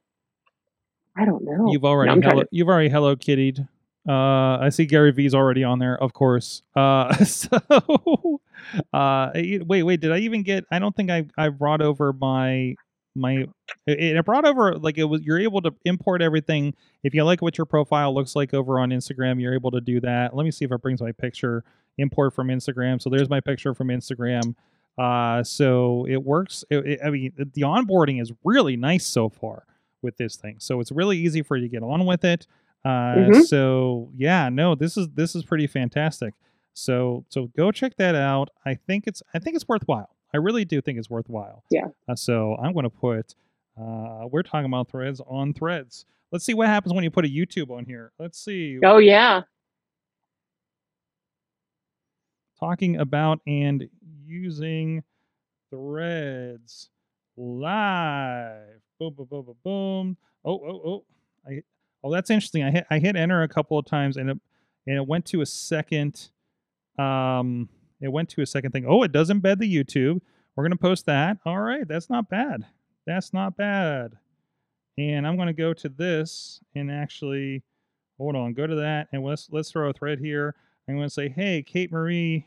I 1.17 1.25
don't 1.25 1.43
know. 1.43 1.71
You've 1.71 1.85
already 1.85 2.11
Oh, 2.11 2.21
hello, 2.21 2.43
to- 2.43 2.49
you've 2.51 2.67
already 2.67 2.89
hello 2.89 3.15
kittied. 3.15 3.67
Uh, 4.07 4.59
I 4.61 4.69
see 4.69 4.85
Gary 4.85 5.11
V's 5.11 5.33
already 5.33 5.63
on 5.63 5.79
there, 5.79 5.97
of 5.97 6.13
course. 6.13 6.61
Uh, 6.75 7.15
so 7.25 7.57
uh, 8.93 9.31
wait, 9.33 9.81
wait, 9.81 9.99
did 10.01 10.11
I 10.11 10.19
even 10.19 10.43
get? 10.43 10.65
I 10.71 10.77
don't 10.77 10.95
think 10.95 11.09
I 11.09 11.25
I 11.35 11.49
brought 11.49 11.81
over 11.81 12.13
my 12.13 12.75
my. 13.15 13.45
It, 13.87 13.99
it 14.17 14.25
brought 14.25 14.45
over 14.45 14.75
like 14.75 14.97
it 14.97 15.05
was. 15.05 15.21
You're 15.21 15.39
able 15.39 15.61
to 15.61 15.71
import 15.85 16.21
everything. 16.21 16.73
If 17.03 17.13
you 17.13 17.23
like 17.23 17.41
what 17.41 17.57
your 17.57 17.65
profile 17.65 18.13
looks 18.13 18.35
like 18.35 18.53
over 18.53 18.79
on 18.79 18.89
Instagram, 18.89 19.39
you're 19.41 19.53
able 19.53 19.71
to 19.71 19.81
do 19.81 19.99
that. 20.01 20.35
Let 20.35 20.43
me 20.43 20.51
see 20.51 20.65
if 20.65 20.71
it 20.71 20.81
brings 20.81 21.01
my 21.01 21.11
picture. 21.11 21.63
Import 21.97 22.33
from 22.33 22.49
Instagram. 22.49 23.01
So 23.01 23.09
there's 23.09 23.29
my 23.29 23.39
picture 23.39 23.73
from 23.73 23.87
Instagram. 23.87 24.53
Uh, 24.97 25.43
so 25.43 26.05
it 26.09 26.23
works. 26.23 26.63
It, 26.69 26.85
it- 26.87 26.99
I 27.03 27.09
mean, 27.09 27.31
the 27.53 27.61
onboarding 27.61 28.21
is 28.21 28.31
really 28.43 28.75
nice 28.75 29.05
so 29.05 29.29
far 29.29 29.63
with 30.01 30.17
this 30.17 30.35
thing. 30.35 30.57
So 30.59 30.79
it's 30.81 30.91
really 30.91 31.17
easy 31.17 31.41
for 31.41 31.55
you 31.57 31.63
to 31.63 31.69
get 31.69 31.83
on 31.83 32.05
with 32.05 32.23
it. 32.25 32.47
Uh, 32.83 33.15
Mhm. 33.15 33.45
so 33.45 34.09
yeah, 34.15 34.49
no, 34.49 34.75
this 34.75 34.95
is 34.97 35.07
this 35.15 35.35
is 35.35 35.43
pretty 35.43 35.67
fantastic. 35.67 36.33
So 36.73 37.25
so 37.29 37.47
go 37.57 37.71
check 37.71 37.95
that 37.97 38.13
out. 38.15 38.49
I 38.65 38.75
think 38.75 39.05
it's 39.07 39.23
I 39.33 39.39
think 39.39 39.55
it's 39.55 39.67
worthwhile. 39.67 40.14
I 40.35 40.37
really 40.37 40.65
do 40.65 40.81
think 40.81 40.99
it's 40.99 41.09
worthwhile. 41.09 41.63
Yeah. 41.71 41.85
Uh, 42.09 42.15
so 42.15 42.57
I'm 42.61 42.73
going 42.73 42.83
to 42.83 42.89
put 42.89 43.35
uh, 43.79 44.27
we're 44.29 44.43
talking 44.43 44.65
about 44.65 44.89
threads 44.89 45.21
on 45.25 45.53
threads. 45.53 46.05
Let's 46.33 46.43
see 46.43 46.53
what 46.53 46.67
happens 46.67 46.93
when 46.93 47.05
you 47.05 47.09
put 47.09 47.23
a 47.23 47.29
YouTube 47.29 47.71
on 47.71 47.85
here. 47.85 48.11
Let's 48.19 48.37
see. 48.37 48.79
oh 48.83 48.97
yeah 48.97 49.43
Talking 52.59 52.97
about 52.97 53.39
and 53.47 53.87
using 54.25 55.03
threads 55.69 56.89
live. 57.37 58.81
Boom, 58.99 59.13
boom, 59.13 59.27
boom, 59.29 59.45
boom, 59.45 59.55
boom. 59.63 60.17
Oh, 60.43 60.53
oh, 60.53 60.81
oh. 60.85 61.05
I, 61.47 61.61
oh, 62.03 62.11
that's 62.11 62.29
interesting. 62.29 62.63
I 62.63 62.71
hit, 62.71 62.87
I 62.89 62.99
hit 62.99 63.15
enter 63.15 63.41
a 63.41 63.47
couple 63.47 63.77
of 63.77 63.85
times 63.85 64.17
and 64.17 64.29
it, 64.29 64.37
and 64.85 64.97
it 64.97 65.07
went 65.07 65.25
to 65.27 65.39
a 65.39 65.45
second. 65.45 66.29
Um, 66.99 67.69
it 68.01 68.11
went 68.11 68.29
to 68.29 68.41
a 68.41 68.45
second 68.45 68.71
thing. 68.71 68.85
Oh, 68.87 69.03
it 69.03 69.11
does 69.11 69.29
embed 69.29 69.59
the 69.59 69.73
YouTube. 69.73 70.21
We're 70.55 70.63
gonna 70.63 70.77
post 70.77 71.05
that. 71.05 71.37
All 71.45 71.59
right, 71.59 71.87
that's 71.87 72.09
not 72.09 72.29
bad. 72.29 72.65
That's 73.05 73.33
not 73.33 73.57
bad. 73.57 74.17
And 74.97 75.27
I'm 75.27 75.37
gonna 75.37 75.53
go 75.53 75.73
to 75.73 75.89
this 75.89 76.61
and 76.75 76.91
actually 76.91 77.63
hold 78.17 78.35
on. 78.35 78.53
Go 78.53 78.67
to 78.67 78.75
that 78.75 79.07
and 79.11 79.23
let's 79.23 79.49
let's 79.51 79.71
throw 79.71 79.89
a 79.89 79.93
thread 79.93 80.19
here. 80.19 80.55
I'm 80.87 80.95
gonna 80.95 81.09
say, 81.09 81.29
hey, 81.29 81.63
Kate 81.63 81.91
Marie 81.91 82.45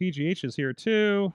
PGH 0.00 0.44
is 0.44 0.56
here 0.56 0.72
too. 0.72 1.32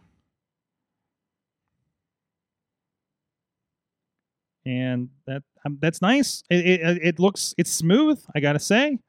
And 4.66 5.10
that 5.26 5.44
um, 5.66 5.78
that's 5.82 6.02
nice. 6.02 6.44
It, 6.50 6.66
it 6.66 7.00
it 7.02 7.20
looks 7.20 7.56
it's 7.58 7.72
smooth. 7.72 8.22
I 8.36 8.42
gotta 8.42 8.60
say, 8.60 9.00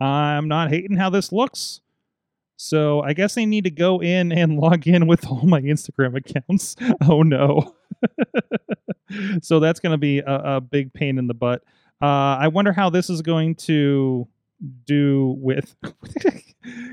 I'm 0.00 0.48
not 0.48 0.70
hating 0.70 0.96
how 0.96 1.10
this 1.10 1.30
looks. 1.30 1.80
So 2.56 3.00
I 3.02 3.12
guess 3.12 3.36
I 3.36 3.44
need 3.44 3.64
to 3.64 3.70
go 3.70 4.00
in 4.00 4.32
and 4.32 4.56
log 4.60 4.86
in 4.86 5.06
with 5.06 5.26
all 5.26 5.42
my 5.46 5.60
Instagram 5.60 6.16
accounts. 6.16 6.76
Oh 7.08 7.22
no. 7.22 7.74
so 9.42 9.60
that's 9.60 9.80
gonna 9.80 9.98
be 9.98 10.18
a, 10.20 10.56
a 10.56 10.60
big 10.60 10.92
pain 10.92 11.18
in 11.18 11.26
the 11.26 11.34
butt. 11.34 11.62
Uh, 12.00 12.36
I 12.40 12.48
wonder 12.48 12.72
how 12.72 12.90
this 12.90 13.08
is 13.08 13.22
going 13.22 13.54
to 13.56 14.28
do 14.84 15.34
with 15.38 15.74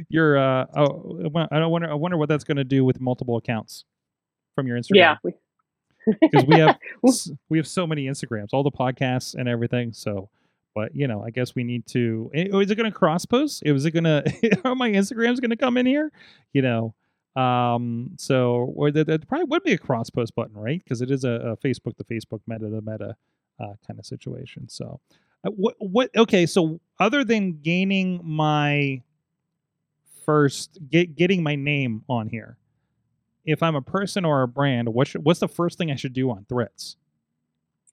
your. 0.10 0.38
Uh, 0.38 0.66
oh, 0.76 1.32
I 1.52 1.60
don't 1.60 1.72
wonder. 1.72 1.90
I 1.90 1.94
wonder 1.96 2.18
what 2.18 2.30
that's 2.30 2.44
going 2.46 2.58
to 2.58 2.64
do 2.64 2.86
with 2.86 3.02
multiple 3.02 3.36
accounts 3.36 3.84
from 4.56 4.68
your 4.68 4.78
Instagram. 4.78 4.96
yeah 4.96 5.16
because 6.22 6.46
we 6.46 6.58
have 6.60 6.78
we 7.50 7.58
have 7.58 7.68
so 7.68 7.88
many 7.88 8.06
Instagrams, 8.06 8.50
all 8.54 8.64
the 8.64 8.72
podcasts 8.72 9.36
and 9.36 9.48
everything. 9.48 9.94
So, 9.94 10.30
but 10.76 10.96
you 10.96 11.08
know, 11.08 11.24
I 11.24 11.30
guess 11.30 11.56
we 11.56 11.64
need 11.64 11.86
to. 11.88 12.32
eh, 12.34 12.48
Is 12.52 12.72
it 12.72 12.76
going 12.76 12.92
to 12.92 12.98
cross 12.98 13.26
post? 13.26 13.64
Is 13.66 13.86
it 13.86 13.92
going 13.92 14.04
to? 14.06 14.62
Are 14.66 14.76
my 14.76 14.90
Instagrams 14.92 15.40
going 15.42 15.50
to 15.52 15.56
come 15.58 15.78
in 15.78 15.86
here? 15.86 16.12
You 16.54 16.62
know. 16.62 16.94
Um. 17.42 18.12
So, 18.18 18.72
or 18.76 18.92
there, 18.92 19.04
there 19.04 19.18
probably 19.20 19.46
would 19.46 19.64
be 19.64 19.74
a 19.74 19.78
cross 19.78 20.10
post 20.10 20.36
button, 20.36 20.56
right? 20.56 20.82
Because 20.84 21.02
it 21.02 21.10
is 21.10 21.24
a, 21.24 21.30
a 21.32 21.58
Facebook 21.58 21.98
to 21.98 22.04
Facebook, 22.04 22.42
Meta 22.48 22.70
to 22.70 22.82
Meta 22.82 23.16
uh, 23.60 23.74
kind 23.88 23.98
of 24.00 24.06
situation. 24.06 24.70
So, 24.70 25.00
uh, 25.44 25.50
what 25.50 25.76
what? 25.80 26.10
Okay. 26.16 26.46
So, 26.46 26.80
other 27.00 27.24
than 27.24 27.60
gaining 27.62 28.22
my 28.24 29.02
first, 30.26 30.78
get, 30.90 31.16
getting 31.16 31.44
my 31.44 31.56
name 31.56 32.04
on 32.08 32.30
here, 32.30 32.58
if 33.46 33.62
I'm 33.64 33.76
a 33.76 33.82
person 33.82 34.26
or 34.26 34.44
a 34.44 34.48
brand, 34.48 34.90
what 34.90 35.08
should, 35.08 35.24
what's 35.26 35.40
the 35.40 35.48
first 35.48 35.78
thing 35.78 35.92
I 35.92 35.96
should 35.96 36.14
do 36.14 36.30
on 36.30 36.46
Threads? 36.48 36.98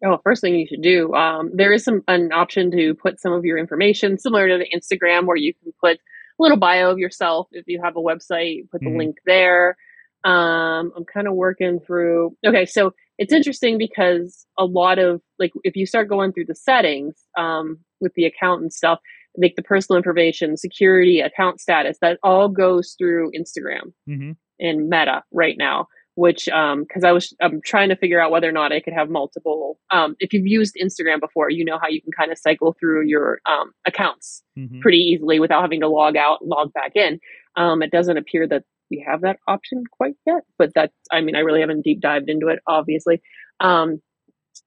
Oh, 0.05 0.18
first 0.24 0.40
thing 0.40 0.55
you 0.55 0.66
should 0.66 0.82
do. 0.82 1.12
Um, 1.14 1.51
there 1.53 1.72
is 1.72 1.84
some 1.84 2.03
an 2.09 2.32
option 2.32 2.70
to 2.70 2.94
put 2.94 3.20
some 3.20 3.32
of 3.32 3.44
your 3.44 3.59
information 3.59 4.18
similar 4.18 4.48
to 4.48 4.59
the 4.59 4.68
Instagram, 4.76 5.26
where 5.26 5.36
you 5.36 5.53
can 5.62 5.72
put 5.80 5.96
a 5.98 6.42
little 6.42 6.57
bio 6.59 6.90
of 6.90 6.98
yourself 6.98 7.48
if 7.53 7.64
you 7.68 7.80
have 7.82 7.96
a 7.96 8.01
website. 8.01 8.70
Put 8.70 8.80
the 8.80 8.86
Mhm. 8.88 8.96
link 8.98 9.16
there. 9.26 9.76
Um, 10.24 10.92
I'm 10.96 11.05
kind 11.05 11.26
of 11.28 11.34
working 11.34 11.80
through. 11.80 12.36
Okay, 12.46 12.64
so 12.66 12.92
it's 13.18 13.32
interesting 13.32 13.76
because 13.78 14.46
a 14.59 14.64
lot 14.64 14.98
of 14.98 15.20
like 15.38 15.53
if 15.64 15.76
you 15.76 15.86
start 15.86 16.09
going 16.09 16.32
through 16.32 16.46
the 16.46 16.55
settings 16.55 17.22
um, 17.36 17.78
with 18.01 18.14
the 18.14 18.24
account 18.24 18.62
and 18.62 18.72
stuff, 18.72 19.01
like 19.36 19.55
the 19.57 19.62
personal 19.62 19.96
information, 19.98 20.57
security, 20.57 21.20
account 21.20 21.61
status, 21.61 21.98
that 22.01 22.18
all 22.22 22.48
goes 22.48 22.94
through 22.98 23.30
Instagram 23.32 23.92
Mm-hmm. 24.09 24.32
in 24.59 24.88
Meta 24.88 25.22
right 25.32 25.57
now. 25.59 25.88
Which, 26.20 26.42
um, 26.50 26.82
because 26.82 27.02
I 27.02 27.12
was, 27.12 27.34
I'm 27.40 27.60
trying 27.64 27.88
to 27.88 27.96
figure 27.96 28.20
out 28.20 28.30
whether 28.30 28.48
or 28.48 28.52
not 28.52 28.72
I 28.72 28.80
could 28.80 28.92
have 28.92 29.08
multiple. 29.08 29.78
Um, 29.90 30.16
if 30.18 30.32
you've 30.34 30.46
used 30.46 30.76
Instagram 30.84 31.18
before, 31.20 31.48
you 31.48 31.64
know 31.64 31.78
how 31.82 31.88
you 31.88 32.02
can 32.02 32.12
kind 32.12 32.30
of 32.30 32.36
cycle 32.36 32.76
through 32.78 33.06
your 33.06 33.40
um, 33.46 33.72
accounts 33.86 34.42
Mm-hmm. 34.58 34.80
pretty 34.80 34.98
easily 34.98 35.40
without 35.40 35.62
having 35.62 35.80
to 35.80 35.88
log 35.88 36.16
out, 36.16 36.44
log 36.44 36.72
back 36.74 36.92
in. 36.94 37.18
Um, 37.56 37.82
it 37.82 37.90
doesn't 37.90 38.18
appear 38.18 38.46
that 38.48 38.64
we 38.90 39.02
have 39.08 39.22
that 39.22 39.38
option 39.46 39.84
quite 39.90 40.16
yet, 40.26 40.42
but 40.58 40.74
that, 40.74 40.90
I 41.10 41.22
mean, 41.22 41.34
I 41.36 41.38
really 41.40 41.60
haven't 41.60 41.82
deep 41.82 42.00
dived 42.00 42.28
into 42.28 42.48
it, 42.48 42.58
obviously. 42.66 43.22
Um, 43.60 44.02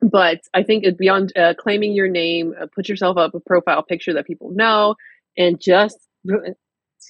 but 0.02 0.40
I 0.54 0.64
think 0.64 0.86
beyond 0.98 1.32
uh, 1.38 1.54
claiming 1.60 1.94
your 1.94 2.08
name, 2.08 2.56
uh, 2.60 2.66
put 2.74 2.90
yourself 2.90 3.18
up 3.18 3.36
a 3.36 3.40
profile 3.40 3.84
picture 3.84 4.14
that 4.14 4.26
people 4.26 4.50
know, 4.52 4.96
and 5.38 5.62
just 5.62 6.00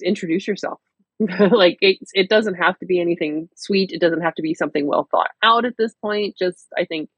introduce 0.02 0.46
yourself. 0.46 0.80
like 1.50 1.78
it, 1.80 1.98
it 2.12 2.28
doesn't 2.28 2.54
have 2.54 2.78
to 2.78 2.86
be 2.86 3.00
anything 3.00 3.48
sweet. 3.56 3.90
It 3.92 4.00
doesn't 4.00 4.22
have 4.22 4.34
to 4.34 4.42
be 4.42 4.54
something 4.54 4.86
well 4.86 5.08
thought 5.10 5.30
out 5.42 5.64
at 5.64 5.76
this 5.78 5.94
point. 5.94 6.36
Just 6.38 6.66
I 6.76 6.84
think 6.84 7.08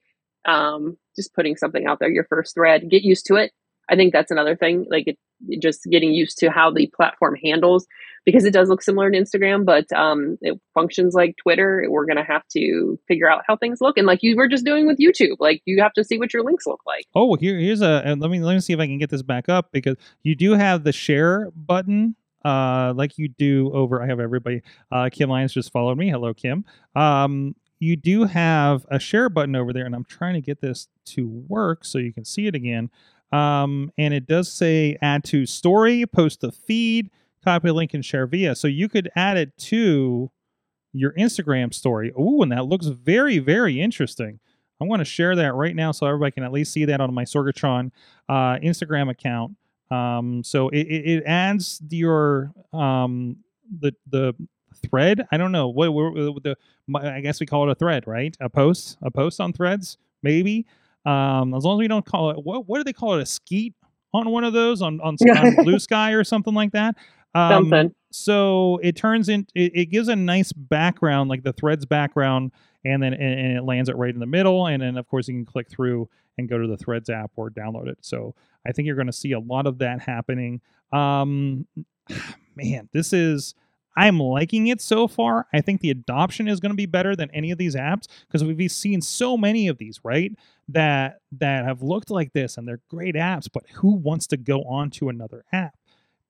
um, 0.47 0.97
just 1.17 1.35
putting 1.35 1.57
something 1.57 1.87
out 1.87 1.99
there, 1.99 2.11
your 2.11 2.27
first 2.29 2.55
thread, 2.55 2.91
get 2.91 3.03
used 3.03 3.27
to 3.27 3.37
it. 3.37 3.53
I 3.89 3.97
think 3.97 4.13
that's 4.13 4.31
another 4.31 4.57
thing. 4.57 4.87
Like 4.91 5.05
it, 5.07 5.19
just 5.61 5.85
getting 5.91 6.13
used 6.13 6.39
to 6.39 6.51
how 6.51 6.71
the 6.71 6.91
platform 6.97 7.37
handles 7.43 7.87
because 8.25 8.45
it 8.45 8.53
does 8.53 8.69
look 8.69 8.83
similar 8.83 9.11
to 9.11 9.19
Instagram, 9.19 9.65
but 9.65 9.91
um, 9.93 10.39
it 10.41 10.59
functions 10.75 11.15
like 11.15 11.37
Twitter. 11.41 11.85
We're 11.89 12.07
going 12.07 12.17
to 12.17 12.25
have 12.25 12.43
to 12.57 12.99
figure 13.07 13.31
out 13.31 13.45
how 13.47 13.57
things 13.57 13.79
look, 13.81 13.97
and 13.97 14.07
like 14.07 14.23
you 14.23 14.37
were 14.37 14.49
just 14.49 14.65
doing 14.65 14.87
with 14.87 14.99
YouTube, 14.99 15.37
like 15.39 15.63
you 15.65 15.81
have 15.81 15.93
to 15.95 16.05
see 16.05 16.19
what 16.19 16.35
your 16.35 16.43
links 16.43 16.67
look 16.67 16.81
like. 16.87 17.07
Oh, 17.15 17.37
here 17.37 17.59
here's 17.59 17.83
a 17.83 18.17
let 18.19 18.31
me 18.31 18.41
let 18.41 18.55
me 18.55 18.61
see 18.61 18.73
if 18.73 18.81
I 18.81 18.87
can 18.87 18.99
get 18.99 19.11
this 19.11 19.23
back 19.23 19.49
up 19.49 19.71
because 19.73 19.97
you 20.23 20.35
do 20.35 20.53
have 20.53 20.85
the 20.85 20.93
share 20.93 21.51
button. 21.55 22.17
Uh, 22.47 22.93
like 22.95 23.19
you 23.19 23.27
do 23.27 23.73
over, 23.73 24.01
I 24.01 24.07
have 24.07 24.21
everybody. 24.21 24.63
Uh, 24.93 25.11
Kim 25.11 25.31
Lyons 25.31 25.53
just 25.53 25.73
followed 25.73 25.99
me. 25.99 26.11
Hello, 26.11 26.33
Kim. 26.33 26.65
Um, 26.95 27.57
you 27.81 27.97
do 27.97 28.25
have 28.25 28.87
a 28.89 29.01
share 29.01 29.29
button 29.29 29.57
over 29.57 29.73
there, 29.73 29.85
and 29.85 29.97
I'm 29.97 30.05
trying 30.05 30.35
to 30.35 30.41
get 30.41 30.61
this 30.61 30.87
to 31.07 31.27
work 31.27 31.85
so 31.85 31.99
you 31.99 32.13
can 32.13 32.25
see 32.25 32.47
it 32.47 32.55
again. 32.55 32.89
Um, 33.33 33.91
and 33.99 34.15
it 34.15 34.29
does 34.29 34.51
say 34.53 34.97
add 35.03 35.25
to 35.25 35.45
story, 35.45 36.07
post 36.07 36.41
the 36.41 36.53
feed, 36.53 37.11
copy 37.45 37.71
link, 37.73 37.95
and 37.95 38.05
share 38.05 38.29
via. 38.29 38.55
So 38.55 38.69
you 38.69 38.89
could 38.89 39.11
add 39.17 39.37
it 39.37 39.59
to 39.59 40.31
your 40.93 41.13
Instagram 41.15 41.75
story. 41.75 42.13
Ooh, 42.19 42.43
and 42.43 42.53
that 42.53 42.67
looks 42.67 42.87
very, 42.87 43.41
very 43.41 43.81
interesting. 43.81 44.39
I 44.81 44.85
want 44.85 45.01
to 45.01 45.05
share 45.05 45.35
that 45.35 45.55
right 45.55 45.75
now 45.75 45.91
so 45.91 46.07
everybody 46.07 46.31
can 46.31 46.45
at 46.45 46.53
least 46.53 46.73
see 46.73 46.85
that 46.85 47.01
on 47.01 47.13
my 47.13 47.25
Sorgatron 47.25 47.91
uh, 48.29 48.59
Instagram 48.63 49.11
account. 49.11 49.57
Um, 49.91 50.43
so 50.45 50.69
it, 50.71 50.87
it, 50.87 51.19
it 51.19 51.25
adds 51.27 51.81
your 51.89 52.53
um, 52.73 53.37
the 53.81 53.93
the 54.09 54.35
thread. 54.89 55.27
I 55.31 55.37
don't 55.37 55.53
know 55.53 55.69
what, 55.69 55.93
what, 55.93 56.15
what 56.15 56.43
the 56.43 56.57
I 56.95 57.21
guess 57.21 57.41
we 57.41 57.47
call 57.47 57.69
it 57.69 57.73
a 57.73 57.75
thread, 57.75 58.07
right? 58.07 58.37
A 58.41 58.49
post, 58.49 58.99
a 59.03 59.11
post 59.11 59.41
on 59.41 59.53
Threads, 59.53 59.99
maybe. 60.23 60.67
Um, 61.05 61.55
as 61.55 61.65
long 61.65 61.79
as 61.79 61.81
we 61.81 61.89
don't 61.89 62.05
call 62.05 62.31
it 62.31 62.39
what 62.43 62.69
what 62.69 62.79
do 62.79 62.85
they 62.85 62.93
call 62.93 63.15
it? 63.15 63.23
A 63.23 63.27
skeet 63.27 63.75
on 64.13 64.31
one 64.31 64.45
of 64.45 64.53
those 64.53 64.83
on 64.83 65.01
on, 65.01 65.17
on 65.37 65.65
Blue 65.65 65.79
Sky 65.79 66.13
or 66.13 66.25
something 66.25 66.55
like 66.55 66.73
that. 66.73 66.97
Um, 67.35 67.51
Something. 67.71 67.95
So 68.17 68.81
it 68.83 68.97
turns 68.97 69.29
in 69.29 69.47
it, 69.55 69.73
it 69.75 69.87
gives 69.87 70.09
a 70.09 70.17
nice 70.17 70.53
background, 70.53 71.31
like 71.31 71.43
the 71.43 71.53
threads 71.53 71.85
background, 71.85 72.53
and 72.85 73.03
then 73.03 73.13
and, 73.15 73.41
and 73.41 73.57
it 73.59 73.65
lands 73.65 73.89
it 73.89 73.97
right 73.97 74.13
in 74.13 74.21
the 74.21 74.27
middle, 74.27 74.67
and 74.67 74.83
then 74.83 74.97
of 74.97 75.07
course 75.09 75.29
you 75.29 75.35
can 75.35 75.45
click 75.45 75.69
through 75.71 76.09
and 76.39 76.49
go 76.49 76.59
to 76.59 76.67
the 76.67 76.77
Threads 76.77 77.09
app 77.09 77.33
or 77.37 77.51
download 77.51 77.89
it. 77.89 77.99
So 78.03 78.35
I 78.67 78.73
think 78.73 78.87
you're 78.87 78.97
going 78.97 79.07
to 79.07 79.13
see 79.13 79.33
a 79.33 79.41
lot 79.41 79.67
of 79.67 79.79
that 79.79 80.01
happening. 80.01 80.61
Um, 80.93 81.67
man, 82.57 82.89
this 82.93 83.13
is 83.13 83.55
I'm 83.97 84.21
liking 84.21 84.67
it 84.67 84.83
so 84.83 85.09
far. 85.09 85.47
I 85.55 85.63
think 85.63 85.81
the 85.81 85.91
adoption 85.91 86.49
is 86.49 86.61
going 86.61 86.71
to 86.71 86.77
be 86.77 86.87
better 86.87 87.17
than 87.17 87.31
any 87.31 87.51
of 87.51 87.59
these 87.59 87.75
apps 87.75 88.07
because 88.27 88.45
we've 88.45 88.71
seen 88.71 89.01
so 89.01 89.39
many 89.39 89.69
of 89.69 89.79
these, 89.79 90.01
right? 90.05 90.33
That 90.69 91.21
that 91.33 91.65
have 91.65 91.83
looked 91.83 92.11
like 92.11 92.33
this 92.33 92.59
and 92.59 92.69
they're 92.69 92.83
great 92.89 93.15
apps, 93.15 93.49
but 93.53 93.65
who 93.75 93.95
wants 93.95 94.27
to 94.29 94.37
go 94.37 94.63
on 94.65 94.91
to 94.93 95.09
another 95.09 95.45
app? 95.53 95.77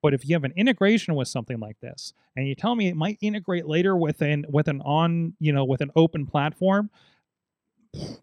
But 0.01 0.13
if 0.13 0.27
you 0.27 0.35
have 0.35 0.43
an 0.43 0.53
integration 0.55 1.15
with 1.15 1.27
something 1.27 1.59
like 1.59 1.79
this, 1.79 2.13
and 2.35 2.47
you 2.47 2.55
tell 2.55 2.75
me 2.75 2.87
it 2.87 2.95
might 2.95 3.17
integrate 3.21 3.67
later 3.67 3.95
with 3.95 4.21
an 4.21 4.45
with 4.49 4.67
an 4.67 4.81
on, 4.81 5.33
you 5.39 5.51
know, 5.51 5.65
with 5.65 5.81
an 5.81 5.91
open 5.95 6.25
platform, 6.25 6.89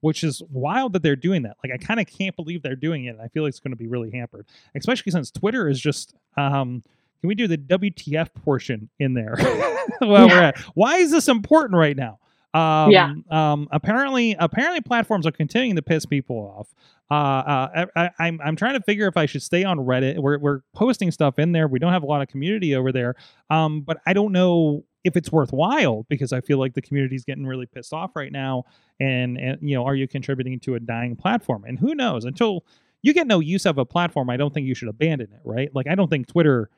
which 0.00 0.22
is 0.22 0.42
wild 0.50 0.92
that 0.92 1.02
they're 1.02 1.16
doing 1.16 1.42
that. 1.42 1.56
Like 1.64 1.72
I 1.72 1.84
kind 1.84 2.00
of 2.00 2.06
can't 2.06 2.36
believe 2.36 2.62
they're 2.62 2.76
doing 2.76 3.06
it. 3.06 3.16
I 3.22 3.28
feel 3.28 3.42
like 3.42 3.50
it's 3.50 3.60
going 3.60 3.72
to 3.72 3.76
be 3.76 3.88
really 3.88 4.10
hampered, 4.10 4.46
especially 4.74 5.12
since 5.12 5.30
Twitter 5.30 5.68
is 5.68 5.80
just 5.80 6.14
um 6.36 6.82
can 7.20 7.28
we 7.28 7.34
do 7.34 7.48
the 7.48 7.56
WTF 7.56 8.34
portion 8.34 8.90
in 8.98 9.14
there 9.14 9.34
while 10.00 10.28
we're 10.28 10.42
at? 10.42 10.58
Why 10.74 10.98
is 10.98 11.10
this 11.10 11.26
important 11.26 11.78
right 11.78 11.96
now? 11.96 12.18
Um, 12.55 12.90
Yeah. 12.90 13.12
Um, 13.30 13.68
apparently, 13.72 14.36
apparently, 14.38 14.80
platforms 14.80 15.26
are 15.26 15.32
continuing 15.32 15.76
to 15.76 15.82
piss 15.82 16.07
people 16.07 16.36
off. 16.36 16.74
Uh, 17.11 17.14
uh, 17.14 17.86
I, 17.96 18.05
I, 18.05 18.11
I'm 18.20 18.40
I'm 18.42 18.57
trying 18.57 18.74
to 18.74 18.80
figure 18.80 19.07
if 19.07 19.16
I 19.16 19.26
should 19.26 19.42
stay 19.42 19.64
on 19.64 19.78
Reddit. 19.78 20.18
We're 20.18 20.38
we're 20.38 20.61
posting 20.72 21.11
stuff 21.11 21.38
in 21.38 21.52
there. 21.52 21.68
We 21.68 21.78
don't 21.78 21.92
have 21.92 22.02
a 22.02 22.07
lot 22.07 22.22
of 22.22 22.28
community 22.28 22.74
over 22.74 22.92
there. 22.92 23.14
Um, 23.50 23.82
but 23.82 23.98
I 24.07 24.12
don't 24.14 24.32
know 24.32 24.84
if 25.05 25.16
it's 25.16 25.30
worthwhile 25.30 26.07
because 26.09 26.32
I 26.32 26.40
feel 26.40 26.59
like 26.59 26.72
the 26.72 26.80
community's 26.80 27.24
getting 27.26 27.44
really 27.46 27.66
pissed 27.66 27.92
off 27.92 28.16
right 28.16 28.32
now. 28.32 28.64
And 29.00 29.36
and 29.36 29.59
you 29.61 29.74
know, 29.76 29.84
are 29.84 29.94
you 29.94 30.09
contributing 30.09 30.59
to 30.61 30.76
a 30.76 30.80
dying 30.80 31.14
platform? 31.16 31.64
And 31.66 31.78
who 31.78 31.94
knows? 31.94 32.24
Until 32.24 32.64
you 33.02 33.12
get 33.12 33.26
no 33.26 33.40
use 33.40 33.66
of 33.66 33.76
a 33.76 33.84
platform, 33.84 34.30
I 34.30 34.38
don't 34.38 34.55
think 34.55 34.66
you 34.66 34.74
should 34.74 34.88
abandon 34.88 35.28
it. 35.32 35.40
Right? 35.44 35.68
Like 35.74 35.86
I 35.88 35.94
don't 35.94 36.09
think 36.09 36.26
Twitter. 36.28 36.70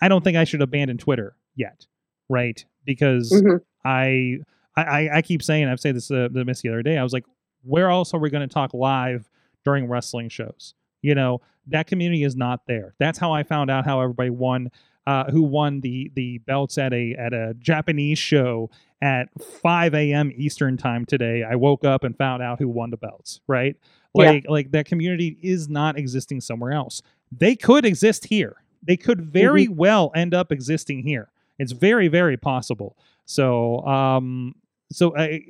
I 0.00 0.08
don't 0.08 0.24
think 0.24 0.36
I 0.38 0.44
should 0.44 0.62
abandon 0.62 0.96
Twitter 0.96 1.36
yet. 1.54 1.86
Right? 2.28 2.64
Because 2.86 3.30
Mhm. 3.32 3.60
I, 3.84 4.38
I 4.76 5.08
I 5.14 5.22
keep 5.22 5.42
saying 5.42 5.68
I've 5.68 5.80
said 5.80 5.96
this 5.96 6.10
uh, 6.10 6.28
to 6.32 6.44
Miss 6.44 6.60
the 6.62 6.68
other 6.70 6.82
day. 6.82 6.98
I 6.98 7.02
was 7.02 7.12
like, 7.12 7.24
where 7.62 7.90
else 7.90 8.14
are 8.14 8.18
we 8.20 8.30
going 8.30 8.46
to 8.48 8.52
talk 8.52 8.72
live 8.74 9.28
during 9.64 9.86
wrestling 9.88 10.28
shows? 10.28 10.74
You 11.02 11.14
know, 11.14 11.40
that 11.66 11.86
community 11.86 12.22
is 12.24 12.36
not 12.36 12.66
there. 12.66 12.94
That's 12.98 13.18
how 13.18 13.32
I 13.32 13.42
found 13.42 13.70
out 13.70 13.84
how 13.84 14.00
everybody 14.00 14.30
won. 14.30 14.70
Uh, 15.04 15.24
who 15.32 15.42
won 15.42 15.80
the 15.80 16.12
the 16.14 16.38
belts 16.38 16.78
at 16.78 16.92
a 16.92 17.14
at 17.16 17.32
a 17.32 17.54
Japanese 17.58 18.20
show 18.20 18.70
at 19.00 19.26
5 19.60 19.94
a.m. 19.94 20.30
Eastern 20.36 20.76
time 20.76 21.04
today? 21.06 21.42
I 21.42 21.56
woke 21.56 21.84
up 21.84 22.04
and 22.04 22.16
found 22.16 22.40
out 22.40 22.60
who 22.60 22.68
won 22.68 22.90
the 22.90 22.96
belts. 22.96 23.40
Right, 23.48 23.74
Yeah. 24.14 24.30
like 24.30 24.44
like 24.48 24.70
that 24.70 24.86
community 24.86 25.36
is 25.42 25.68
not 25.68 25.98
existing 25.98 26.40
somewhere 26.40 26.70
else. 26.70 27.02
They 27.32 27.56
could 27.56 27.84
exist 27.84 28.26
here. 28.26 28.62
They 28.80 28.96
could 28.96 29.20
very 29.22 29.66
well 29.66 30.12
end 30.14 30.34
up 30.34 30.52
existing 30.52 31.02
here. 31.02 31.32
It's 31.58 31.72
very 31.72 32.06
very 32.06 32.36
possible. 32.36 32.96
So 33.24 33.84
um 33.84 34.54
so 34.94 35.16
I 35.16 35.42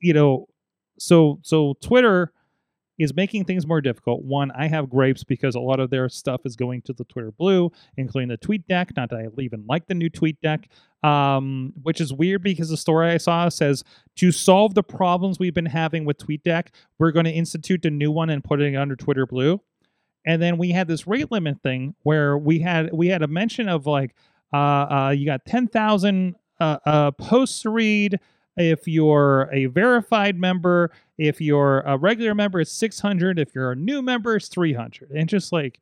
you 0.00 0.12
know 0.12 0.46
so 0.98 1.40
so 1.42 1.74
Twitter 1.80 2.32
is 2.98 3.14
making 3.14 3.44
things 3.44 3.66
more 3.66 3.80
difficult. 3.80 4.24
One, 4.24 4.50
I 4.50 4.66
have 4.66 4.90
grapes 4.90 5.22
because 5.22 5.54
a 5.54 5.60
lot 5.60 5.78
of 5.78 5.90
their 5.90 6.08
stuff 6.08 6.40
is 6.44 6.56
going 6.56 6.82
to 6.82 6.92
the 6.92 7.04
Twitter 7.04 7.30
Blue, 7.30 7.70
including 7.96 8.28
the 8.28 8.38
TweetDeck. 8.38 8.96
Not 8.96 9.10
that 9.10 9.16
I 9.16 9.40
even 9.40 9.64
like 9.68 9.86
the 9.86 9.94
new 9.94 10.10
TweetDeck, 10.10 10.64
um, 11.06 11.72
which 11.82 12.00
is 12.00 12.12
weird 12.12 12.42
because 12.42 12.70
the 12.70 12.76
story 12.76 13.10
I 13.10 13.18
saw 13.18 13.48
says 13.48 13.84
to 14.16 14.32
solve 14.32 14.74
the 14.74 14.82
problems 14.82 15.38
we've 15.38 15.54
been 15.54 15.66
having 15.66 16.04
with 16.04 16.18
TweetDeck, 16.18 16.68
we're 16.98 17.12
going 17.12 17.26
to 17.26 17.30
institute 17.30 17.84
a 17.84 17.90
new 17.90 18.10
one 18.10 18.30
and 18.30 18.42
put 18.42 18.60
it 18.60 18.74
under 18.74 18.96
Twitter 18.96 19.26
Blue. 19.26 19.60
And 20.26 20.42
then 20.42 20.58
we 20.58 20.72
had 20.72 20.88
this 20.88 21.06
rate 21.06 21.30
limit 21.30 21.62
thing 21.62 21.94
where 22.02 22.36
we 22.36 22.58
had 22.58 22.92
we 22.92 23.08
had 23.08 23.22
a 23.22 23.28
mention 23.28 23.68
of 23.68 23.86
like 23.86 24.14
uh, 24.52 24.56
uh, 24.56 25.14
you 25.16 25.24
got 25.24 25.44
ten 25.46 25.68
thousand 25.68 26.34
uh, 26.60 26.78
uh, 26.84 27.10
posts 27.12 27.62
to 27.62 27.70
read 27.70 28.18
if 28.58 28.86
you're 28.86 29.48
a 29.52 29.66
verified 29.66 30.38
member 30.38 30.90
if 31.16 31.40
you're 31.40 31.80
a 31.80 31.96
regular 31.96 32.34
member 32.34 32.60
it's 32.60 32.72
600 32.72 33.38
if 33.38 33.54
you're 33.54 33.72
a 33.72 33.76
new 33.76 34.02
member 34.02 34.36
it's 34.36 34.48
300 34.48 35.10
and 35.10 35.28
just 35.28 35.52
like 35.52 35.80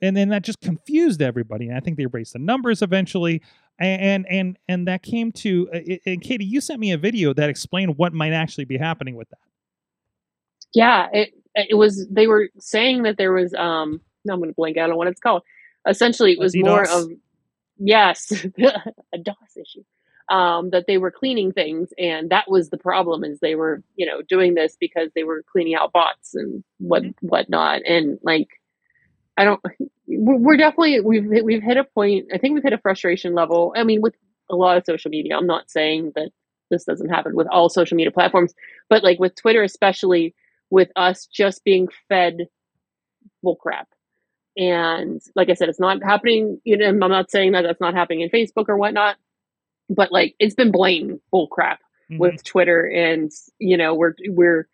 and 0.00 0.16
then 0.16 0.28
that 0.28 0.42
just 0.42 0.60
confused 0.60 1.20
everybody 1.20 1.68
and 1.68 1.76
i 1.76 1.80
think 1.80 1.96
they 1.96 2.06
raised 2.06 2.34
the 2.34 2.38
numbers 2.38 2.82
eventually 2.82 3.42
and 3.78 4.26
and 4.28 4.58
and 4.68 4.86
that 4.86 5.02
came 5.02 5.32
to 5.32 5.68
and 6.06 6.22
katie 6.22 6.44
you 6.44 6.60
sent 6.60 6.78
me 6.78 6.92
a 6.92 6.98
video 6.98 7.32
that 7.32 7.50
explained 7.50 7.96
what 7.98 8.12
might 8.12 8.32
actually 8.32 8.64
be 8.64 8.76
happening 8.76 9.16
with 9.16 9.28
that 9.30 9.38
Yeah, 10.72 11.08
it 11.12 11.34
it 11.54 11.74
was. 11.74 12.06
They 12.08 12.26
were 12.26 12.48
saying 12.58 13.02
that 13.04 13.16
there 13.16 13.32
was. 13.32 13.54
Um, 13.54 14.00
I'm 14.30 14.38
going 14.38 14.50
to 14.50 14.54
blank 14.54 14.76
out 14.76 14.90
on 14.90 14.96
what 14.96 15.08
it's 15.08 15.20
called. 15.20 15.42
Essentially, 15.88 16.32
it 16.32 16.38
was 16.38 16.56
more 16.56 16.88
of 16.88 17.10
yes, 17.78 18.30
a 19.12 19.18
DOS 19.18 19.56
issue. 19.56 19.82
Um, 20.28 20.70
that 20.70 20.86
they 20.86 20.98
were 20.98 21.10
cleaning 21.10 21.52
things, 21.52 21.90
and 21.98 22.30
that 22.30 22.50
was 22.50 22.70
the 22.70 22.78
problem. 22.78 23.24
Is 23.24 23.40
they 23.40 23.54
were, 23.54 23.82
you 23.96 24.06
know, 24.06 24.22
doing 24.22 24.54
this 24.54 24.76
because 24.80 25.10
they 25.14 25.24
were 25.24 25.44
cleaning 25.50 25.74
out 25.74 25.92
bots 25.92 26.34
and 26.34 26.64
what 26.78 27.02
whatnot, 27.20 27.82
and 27.86 28.18
like, 28.22 28.48
I 29.36 29.44
don't. 29.44 29.60
We're 30.06 30.36
we're 30.38 30.56
definitely 30.56 31.00
we've 31.00 31.26
we've 31.44 31.62
hit 31.62 31.76
a 31.76 31.84
point. 31.84 32.26
I 32.32 32.38
think 32.38 32.54
we've 32.54 32.62
hit 32.62 32.72
a 32.72 32.78
frustration 32.78 33.34
level. 33.34 33.74
I 33.76 33.84
mean, 33.84 34.00
with 34.00 34.14
a 34.50 34.56
lot 34.56 34.76
of 34.76 34.84
social 34.84 35.10
media. 35.10 35.36
I'm 35.36 35.46
not 35.46 35.70
saying 35.70 36.12
that 36.14 36.30
this 36.70 36.84
doesn't 36.84 37.08
happen 37.08 37.34
with 37.34 37.48
all 37.48 37.68
social 37.68 37.96
media 37.96 38.12
platforms, 38.12 38.54
but 38.88 39.02
like 39.02 39.18
with 39.18 39.34
Twitter, 39.34 39.62
especially 39.62 40.34
with 40.70 40.90
us 40.96 41.26
just 41.26 41.64
being 41.64 41.88
fed 42.08 42.46
bullcrap. 43.44 43.84
And 44.56 45.20
like 45.34 45.50
I 45.50 45.54
said, 45.54 45.68
it's 45.68 45.80
not 45.80 46.02
happening. 46.02 46.60
You 46.64 46.76
know, 46.76 46.88
I'm 46.88 46.98
not 46.98 47.30
saying 47.30 47.52
that 47.52 47.62
that's 47.62 47.80
not 47.80 47.94
happening 47.94 48.20
in 48.20 48.28
Facebook 48.30 48.68
or 48.68 48.76
whatnot, 48.76 49.16
but 49.88 50.12
like 50.12 50.34
it's 50.38 50.54
been 50.54 50.70
blatant 50.72 51.20
bullcrap 51.32 51.76
Mhm. 52.10 52.18
with 52.18 52.42
Twitter, 52.44 52.86
and 52.86 53.30
you 53.58 53.76
know, 53.76 53.94
we're 53.94 54.14
we're 54.28 54.68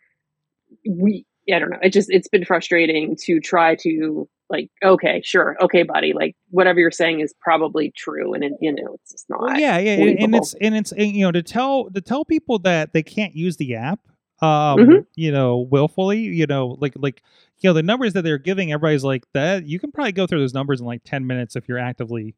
we. 0.89 1.25
I 1.53 1.59
don't 1.59 1.71
know. 1.71 1.79
It 1.83 1.95
just 1.95 2.11
it's 2.11 2.29
been 2.29 2.45
frustrating 2.45 3.17
to 3.25 3.41
try 3.41 3.75
to 3.77 4.29
like, 4.51 4.71
okay, 4.85 5.23
sure, 5.25 5.57
okay, 5.63 5.83
buddy, 5.83 6.13
like 6.13 6.37
whatever 6.51 6.79
you're 6.79 6.91
saying 6.91 7.21
is 7.21 7.35
probably 7.41 7.91
true, 7.97 8.35
and 8.35 8.45
it, 8.45 8.53
you 8.61 8.71
know, 8.73 8.95
it's 8.95 9.13
just 9.13 9.31
not. 9.31 9.41
Well, 9.41 9.59
yeah, 9.59 9.79
yeah, 9.79 9.93
and, 9.93 10.19
and 10.19 10.35
it's 10.35 10.55
and 10.61 10.77
it's 10.77 10.93
and, 10.93 11.13
you 11.13 11.25
know 11.25 11.33
to 11.33 11.43
tell 11.43 11.89
to 11.91 12.01
tell 12.03 12.25
people 12.27 12.59
that 12.61 12.93
they 12.93 13.03
can't 13.03 13.35
use 13.35 13.57
the 13.57 13.77
app, 13.77 14.01
um, 14.43 14.79
Mhm. 14.79 15.07
you 15.17 15.33
know, 15.33 15.59
willfully, 15.71 16.19
you 16.21 16.47
know, 16.47 16.77
like 16.81 16.93
like 16.97 17.23
you 17.61 17.71
know 17.71 17.75
the 17.75 17.83
numbers 17.83 18.13
that 18.13 18.23
they're 18.23 18.37
giving, 18.39 18.71
everybody's 18.73 19.05
like 19.05 19.25
that. 19.33 19.65
You 19.67 19.79
can 19.79 19.91
probably 19.91 20.13
go 20.13 20.27
through 20.27 20.41
those 20.41 20.55
numbers 20.55 20.81
in 20.81 20.87
like 20.87 21.03
ten 21.05 21.27
minutes 21.27 21.57
if 21.57 21.67
you're 21.67 21.79
actively, 21.79 22.35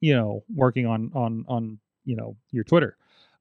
you 0.00 0.14
know, 0.16 0.42
working 0.52 0.86
on 0.86 1.12
on 1.14 1.44
on 1.46 1.78
you 2.04 2.16
know 2.16 2.36
your 2.50 2.64
Twitter. 2.64 2.96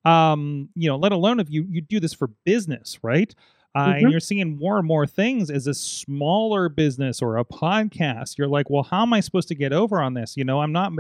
Um, 0.06 0.70
you 0.76 0.90
know, 0.90 0.98
let 0.98 1.12
alone 1.12 1.40
if 1.40 1.50
you 1.50 1.66
you 1.70 1.82
do 1.82 2.00
this 2.00 2.14
for 2.14 2.28
business, 2.46 3.00
right? 3.04 3.34
Uh, 3.76 3.96
Mhm. 3.98 4.02
And 4.02 4.12
you're 4.12 4.20
seeing 4.20 4.58
more 4.58 4.78
and 4.78 4.88
more 4.88 5.08
things 5.08 5.50
as 5.50 5.66
a 5.68 5.74
smaller 5.74 6.70
business 6.70 7.22
or 7.22 7.38
a 7.38 7.46
podcast. 7.46 8.38
You're 8.38 8.48
like, 8.48 8.70
well, 8.70 8.84
how 8.84 9.02
am 9.02 9.14
I 9.14 9.20
supposed 9.20 9.48
to 9.50 9.56
get 9.56 9.74
over 9.74 10.00
on 10.02 10.14
this? 10.14 10.38
You 10.38 10.44
know, 10.44 10.62
I'm 10.62 10.72
not, 10.72 10.92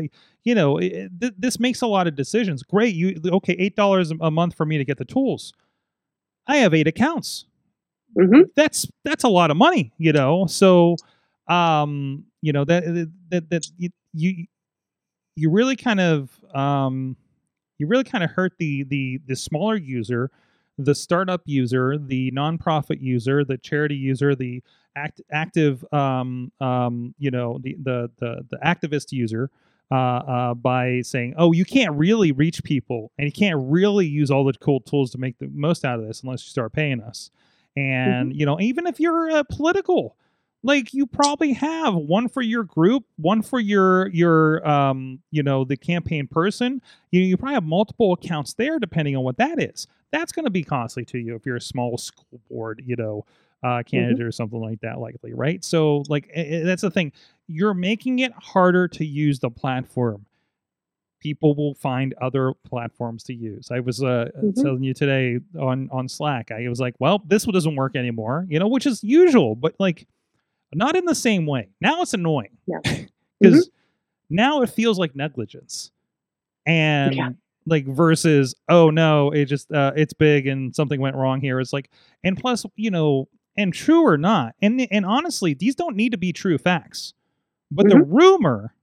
you 0.43 0.55
know, 0.55 0.78
it, 0.78 1.09
th- 1.20 1.34
this 1.38 1.59
makes 1.59 1.82
a 1.82 1.88
lot 1.88 2.07
of 2.07 2.16
decisions. 2.16 2.64
Great, 2.64 2.95
you 2.95 3.20
okay? 3.26 3.53
Eight 3.53 3.76
dollars 3.76 4.11
a 4.20 4.32
month 4.32 4.55
for 4.55 4.66
me 4.66 4.78
to 4.78 4.86
get 4.86 4.97
the 4.97 5.05
tools. 5.05 5.53
I 6.47 6.57
have 6.57 6.74
eight 6.74 6.88
accounts. 6.88 7.45
hmm 8.18 8.43
That's 8.55 8.88
that's 9.03 9.24
a 9.24 9.30
lot 9.30 9.51
of 9.51 9.57
money, 9.57 9.91
you 9.97 10.11
know. 10.14 10.45
So, 10.47 10.97
um, 11.47 12.26
you 12.41 12.53
know 12.53 12.66
that 12.66 13.09
that 13.30 13.49
that 13.49 13.68
you 13.78 13.89
you, 14.14 14.45
you 15.36 15.49
really 15.49 15.76
kind 15.76 15.99
of 15.99 16.30
um, 16.55 17.16
you 17.78 17.88
really 17.88 18.03
kind 18.03 18.24
of 18.24 18.32
hurt 18.32 18.53
the 18.59 18.84
the 18.84 19.19
the 19.28 19.36
smaller 19.36 19.76
user 19.76 20.32
the 20.78 20.95
startup 20.95 21.41
user, 21.45 21.97
the 21.97 22.32
nonprofit 22.32 23.01
user, 23.01 23.43
the 23.43 23.57
charity 23.57 23.95
user, 23.95 24.36
the 24.36 24.63
act, 24.95 25.21
active, 25.32 25.86
um, 25.93 26.51
um, 26.59 27.13
you 27.19 27.32
know, 27.32 27.59
the 27.61 27.76
the 27.82 28.09
the, 28.19 28.45
the 28.49 28.57
activist 28.57 29.11
user, 29.11 29.49
uh, 29.91 29.95
uh, 29.95 30.53
by 30.53 31.01
saying, 31.01 31.36
"Oh, 31.38 31.51
you 31.51 31.65
can't 31.65 31.93
really 31.95 32.32
reach 32.32 32.63
people, 32.63 33.11
and 33.17 33.26
you 33.26 33.32
can't 33.32 33.59
really 33.61 34.07
use 34.07 34.32
all 34.32 34.43
the 34.43 34.53
cool 34.53 34.80
tools 34.80 35.11
to 35.11 35.17
make 35.17 35.38
the 35.38 35.49
most 35.53 35.86
out 35.86 35.99
of 35.99 36.07
this 36.07 36.24
unless 36.24 36.43
you 36.45 36.49
start 36.49 36.74
paying 36.74 37.01
us." 37.01 37.30
And 37.76 38.36
you 38.36 38.45
know, 38.45 38.59
even 38.59 38.88
if 38.88 38.99
you're 38.99 39.30
uh, 39.32 39.43
political, 39.43 40.15
like 40.64 40.93
you 40.93 41.05
probably 41.05 41.53
have 41.53 41.93
one 41.93 42.28
for 42.30 42.41
your 42.41 42.64
group, 42.64 43.03
one 43.18 43.41
for 43.41 43.59
your 43.59 44.07
your 44.09 44.68
um, 44.68 45.20
you 45.32 45.43
know, 45.43 45.64
the 45.66 45.78
campaign 45.78 46.28
person. 46.28 46.82
You 47.11 47.22
you 47.22 47.38
probably 47.38 47.55
have 47.55 47.64
multiple 47.66 48.14
accounts 48.14 48.53
there, 48.53 48.80
depending 48.80 49.16
on 49.16 49.24
what 49.24 49.38
that 49.38 49.61
is 49.61 49.88
that's 50.11 50.32
going 50.32 50.45
to 50.45 50.51
be 50.51 50.64
costly 50.64 51.03
to 51.03 51.18
you 51.18 51.34
if 51.36 51.43
you're 51.43 51.55
a 51.55 51.61
small 51.61 51.97
school 51.97 52.39
board, 52.47 52.84
you 52.86 52.95
know, 52.95 53.26
uh, 53.64 53.82
candidate 53.82 54.22
or 54.22 54.32
something 54.32 54.61
like 54.61 54.80
that, 54.82 54.99
likely, 54.99 55.34
right? 55.34 55.64
So, 55.66 56.03
like, 56.07 56.30
i- 56.38 56.39
i- 56.57 56.61
that's 56.64 56.84
the 56.84 56.91
thing. 56.91 57.11
You're 57.47 57.74
making 57.74 58.20
it 58.20 58.32
harder 58.34 58.88
to 58.89 59.03
use 59.03 59.39
the 59.39 59.49
platform. 59.49 60.28
People 61.20 61.55
will 61.55 61.74
find 61.74 62.14
other 62.22 62.53
platforms 62.66 63.24
to 63.24 63.34
use. 63.34 63.72
I 63.72 63.80
was 63.80 64.03
uh, 64.03 64.30
Mhm. 64.43 64.61
telling 64.61 64.84
you 64.84 64.93
today 64.93 65.39
on 65.57 65.89
on 65.89 66.09
Slack. 66.09 66.51
I 66.51 66.68
was 66.68 66.80
like, 66.82 66.95
well, 66.99 67.24
this 67.26 67.47
one 67.47 67.53
doesn't 67.53 67.76
work 67.76 67.95
anymore, 67.95 68.45
you 68.49 68.59
know, 68.59 68.68
which 68.68 68.86
is 68.86 69.01
usual, 69.03 69.55
but 69.55 69.74
like, 69.80 70.05
not 70.76 70.95
in 70.95 71.05
the 71.05 71.15
same 71.15 71.45
way. 71.45 71.69
Now 71.82 72.01
it's 72.01 72.13
annoying 72.13 72.57
Yeah. 72.67 72.80
because 73.39 73.69
now 74.30 74.61
it 74.61 74.69
feels 74.69 74.97
like 74.99 75.15
negligence, 75.15 75.91
and 76.65 77.15
Yeah. 77.15 77.30
like 77.65 77.86
versus 77.86 78.55
oh 78.69 78.89
no 78.89 79.32
it 79.32 79.45
just 79.45 79.71
uh 79.71 79.91
it's 79.95 80.13
big 80.13 80.47
and 80.47 80.76
something 80.76 80.99
went 80.99 81.15
wrong 81.15 81.39
here 81.41 81.59
it's 81.59 81.74
like 81.74 81.89
and 82.24 82.38
plus 82.38 82.65
you 82.76 82.89
know 82.91 83.28
and 83.57 83.74
true 83.74 84.05
or 84.05 84.17
not 84.17 84.55
and 84.61 84.88
and 84.91 85.05
honestly 85.05 85.53
these 85.53 85.76
don't 85.76 85.95
need 85.95 86.11
to 86.11 86.17
be 86.17 86.34
true 86.34 86.57
facts 86.57 87.13
but 87.71 87.88
the 87.89 88.01
rumor 88.03 88.74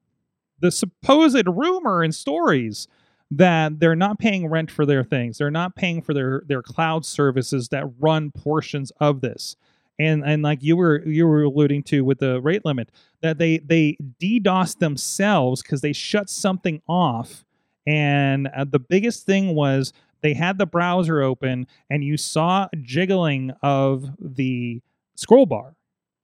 the 0.60 0.70
supposed 0.70 1.46
rumor 1.48 2.02
and 2.02 2.14
stories 2.14 2.86
that 3.30 3.80
they're 3.80 3.96
not 3.96 4.18
paying 4.18 4.46
rent 4.48 4.70
for 4.70 4.84
their 4.86 5.04
things 5.04 5.38
they're 5.38 5.50
not 5.50 5.74
paying 5.76 6.00
for 6.02 6.14
their 6.14 6.42
their 6.46 6.62
cloud 6.62 7.04
services 7.04 7.68
that 7.68 7.84
run 7.98 8.30
portions 8.30 8.92
of 9.00 9.20
this 9.20 9.56
and 10.00 10.24
and 10.24 10.42
like 10.42 10.62
you 10.62 10.76
were 10.76 11.06
you 11.06 11.26
were 11.26 11.42
alluding 11.42 11.82
to 11.84 12.04
with 12.04 12.18
the 12.18 12.40
rate 12.40 12.64
limit 12.64 12.90
that 13.22 13.38
they 13.38 13.58
they 13.58 13.98
DDoS 14.20 14.78
themselves 14.78 15.62
because 15.62 15.82
they 15.82 15.92
shut 15.92 16.30
something 16.30 16.80
off. 16.88 17.44
And 17.86 18.48
uh, 18.48 18.64
the 18.64 18.78
biggest 18.78 19.26
thing 19.26 19.54
was 19.54 19.92
they 20.22 20.34
had 20.34 20.58
the 20.58 20.66
browser 20.66 21.22
open 21.22 21.66
and 21.88 22.04
you 22.04 22.16
saw 22.16 22.68
jiggling 22.82 23.52
of 23.62 24.10
the 24.18 24.80
scroll 25.16 25.46
bar. 25.46 25.76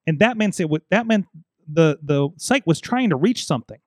And 0.07 0.19
that 0.21 0.37
meant 0.37 0.59
it 0.61 0.71
would 0.71 0.83
that 0.91 1.07
meant 1.07 1.27
the 1.69 1.99
the 2.03 2.31
site 2.37 2.67
was 2.67 2.81
trying 2.81 3.11
to 3.11 3.17
reach 3.17 3.45
something 3.45 3.79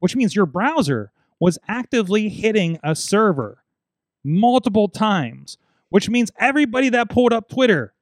which 0.00 0.14
means 0.14 0.36
your 0.36 0.46
browser 0.46 1.10
was 1.40 1.58
actively 1.68 2.28
hitting 2.28 2.78
a 2.84 2.94
server 2.94 3.64
multiple 4.22 4.88
times 4.88 5.56
which 5.88 6.08
means 6.08 6.30
everybody 6.38 6.88
that 6.90 7.08
pulled 7.08 7.32
up 7.32 7.48
twitter 7.48 7.93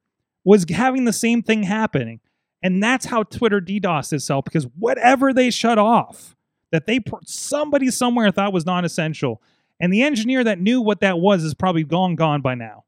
was 0.45 0.65
having 0.71 1.05
the 1.05 1.13
same 1.13 1.43
thing 1.43 1.63
happening. 1.63 2.21
And 2.63 2.83
that's 2.83 3.07
how 3.07 3.25
twitter 3.25 3.61
DDoS 3.61 4.13
itself 4.13 4.45
because 4.45 4.65
whatever 4.79 5.33
they 5.33 5.51
shut 5.51 5.79
off 5.79 6.37
that 6.71 6.87
they 6.87 7.01
somebody 7.25 7.91
somewhere 7.91 8.31
thought 8.31 8.53
was 8.53 8.65
non-essential 8.65 9.43
and 9.81 9.93
the 9.93 10.03
engineer 10.03 10.45
that 10.45 10.61
knew 10.61 10.81
what 10.81 11.01
that 11.01 11.19
was 11.19 11.43
is 11.43 11.55
probably 11.55 11.83
gone 11.83 12.15
gone 12.15 12.41
by 12.41 12.55
now. 12.55 12.85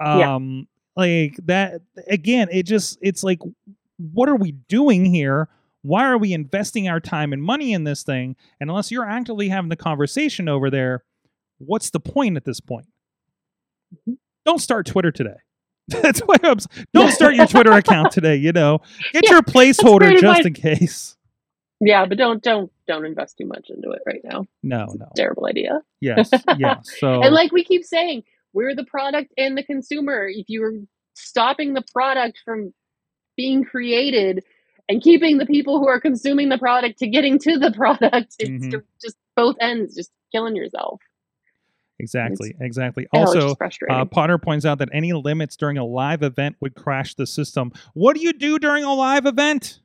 Yeah. 0.00 0.34
um 0.34 0.66
like 0.96 1.36
that 1.44 1.80
again 2.08 2.48
it 2.50 2.64
just 2.64 2.98
it's 3.02 3.22
like 3.22 3.38
what 3.98 4.28
are 4.28 4.36
we 4.36 4.52
doing 4.52 5.04
here? 5.04 5.48
Why 5.82 6.06
are 6.06 6.18
we 6.18 6.32
investing 6.32 6.88
our 6.88 6.98
time 6.98 7.32
and 7.32 7.40
money 7.42 7.72
in 7.72 7.84
this 7.84 8.02
thing? 8.02 8.34
And 8.60 8.68
unless 8.68 8.90
you're 8.90 9.08
actively 9.08 9.48
having 9.48 9.68
the 9.70 9.76
conversation 9.76 10.48
over 10.48 10.70
there 10.70 11.04
what's 11.58 11.90
the 11.90 12.00
point 12.00 12.36
at 12.36 12.44
this 12.44 12.58
point? 12.60 12.86
Mhm. 14.08 14.16
don't 14.44 14.58
start 14.60 14.86
twitter 14.86 15.12
today 15.12 15.36
that's 16.02 16.20
why 16.20 16.36
i'm 16.44 16.56
don't 16.92 17.12
start 17.12 17.34
your 17.34 17.46
twitter 17.46 17.72
account 17.72 18.10
today 18.10 18.36
you 18.36 18.52
know 18.52 18.78
get 19.12 19.24
Yeah, 19.24 19.32
your 19.32 19.42
placeholder 19.54 20.18
just 20.18 20.46
in 20.46 20.54
case 20.54 21.16
Yeah, 21.80 22.06
but 22.06 22.16
don't 22.18 22.42
don't 22.42 22.70
don't 22.86 23.04
invest 23.04 23.36
too 23.38 23.46
much 23.46 23.68
into 23.68 23.90
it 23.90 24.02
right 24.06 24.20
now. 24.24 24.46
no 24.62 24.86
no 24.98 25.08
terrible 25.16 25.46
idea. 25.46 25.80
yes 26.00 26.30
yes 26.58 26.78
so 27.00 27.22
And 27.22 27.34
like 27.34 27.52
we 27.52 27.64
keep 27.64 27.84
saying, 27.84 28.22
we're 28.52 28.74
the 28.74 28.84
product 28.84 29.32
and 29.36 29.56
the 29.58 29.62
consumer. 29.64 30.26
If 30.28 30.46
you're 30.48 30.74
stopping 31.14 31.74
the 31.74 31.82
product 31.92 32.38
from 32.44 32.72
being 33.36 33.64
created 33.64 34.44
and 34.88 35.02
keeping 35.02 35.38
the 35.38 35.46
people 35.46 35.78
who 35.80 35.88
are 35.88 36.00
consuming 36.00 36.48
the 36.50 36.58
product 36.58 36.98
to 37.00 37.06
getting 37.08 37.38
to 37.40 37.58
the 37.58 37.72
product, 37.72 38.36
it's 38.38 38.66
Mhm. 38.66 38.82
just 39.02 39.16
both 39.34 39.56
ends, 39.60 39.94
just 39.96 40.10
killing 40.32 40.54
yourself. 40.56 41.00
Exactly 42.04 42.54
exactly 42.60 43.06
Oh, 43.12 43.20
also. 43.20 43.56
Uh, 43.90 44.04
Potter 44.04 44.38
points 44.38 44.64
out 44.64 44.78
that 44.78 44.88
any 44.92 45.12
limits 45.12 45.56
during 45.56 45.78
a 45.78 45.84
live 45.84 46.22
event 46.22 46.56
would 46.60 46.74
crash 46.74 47.14
the 47.14 47.26
system. 47.26 47.72
What 47.94 48.14
do 48.16 48.22
you 48.22 48.32
do 48.32 48.58
during 48.58 48.84
a 48.84 48.94
live 48.94 49.26
event? 49.26 49.80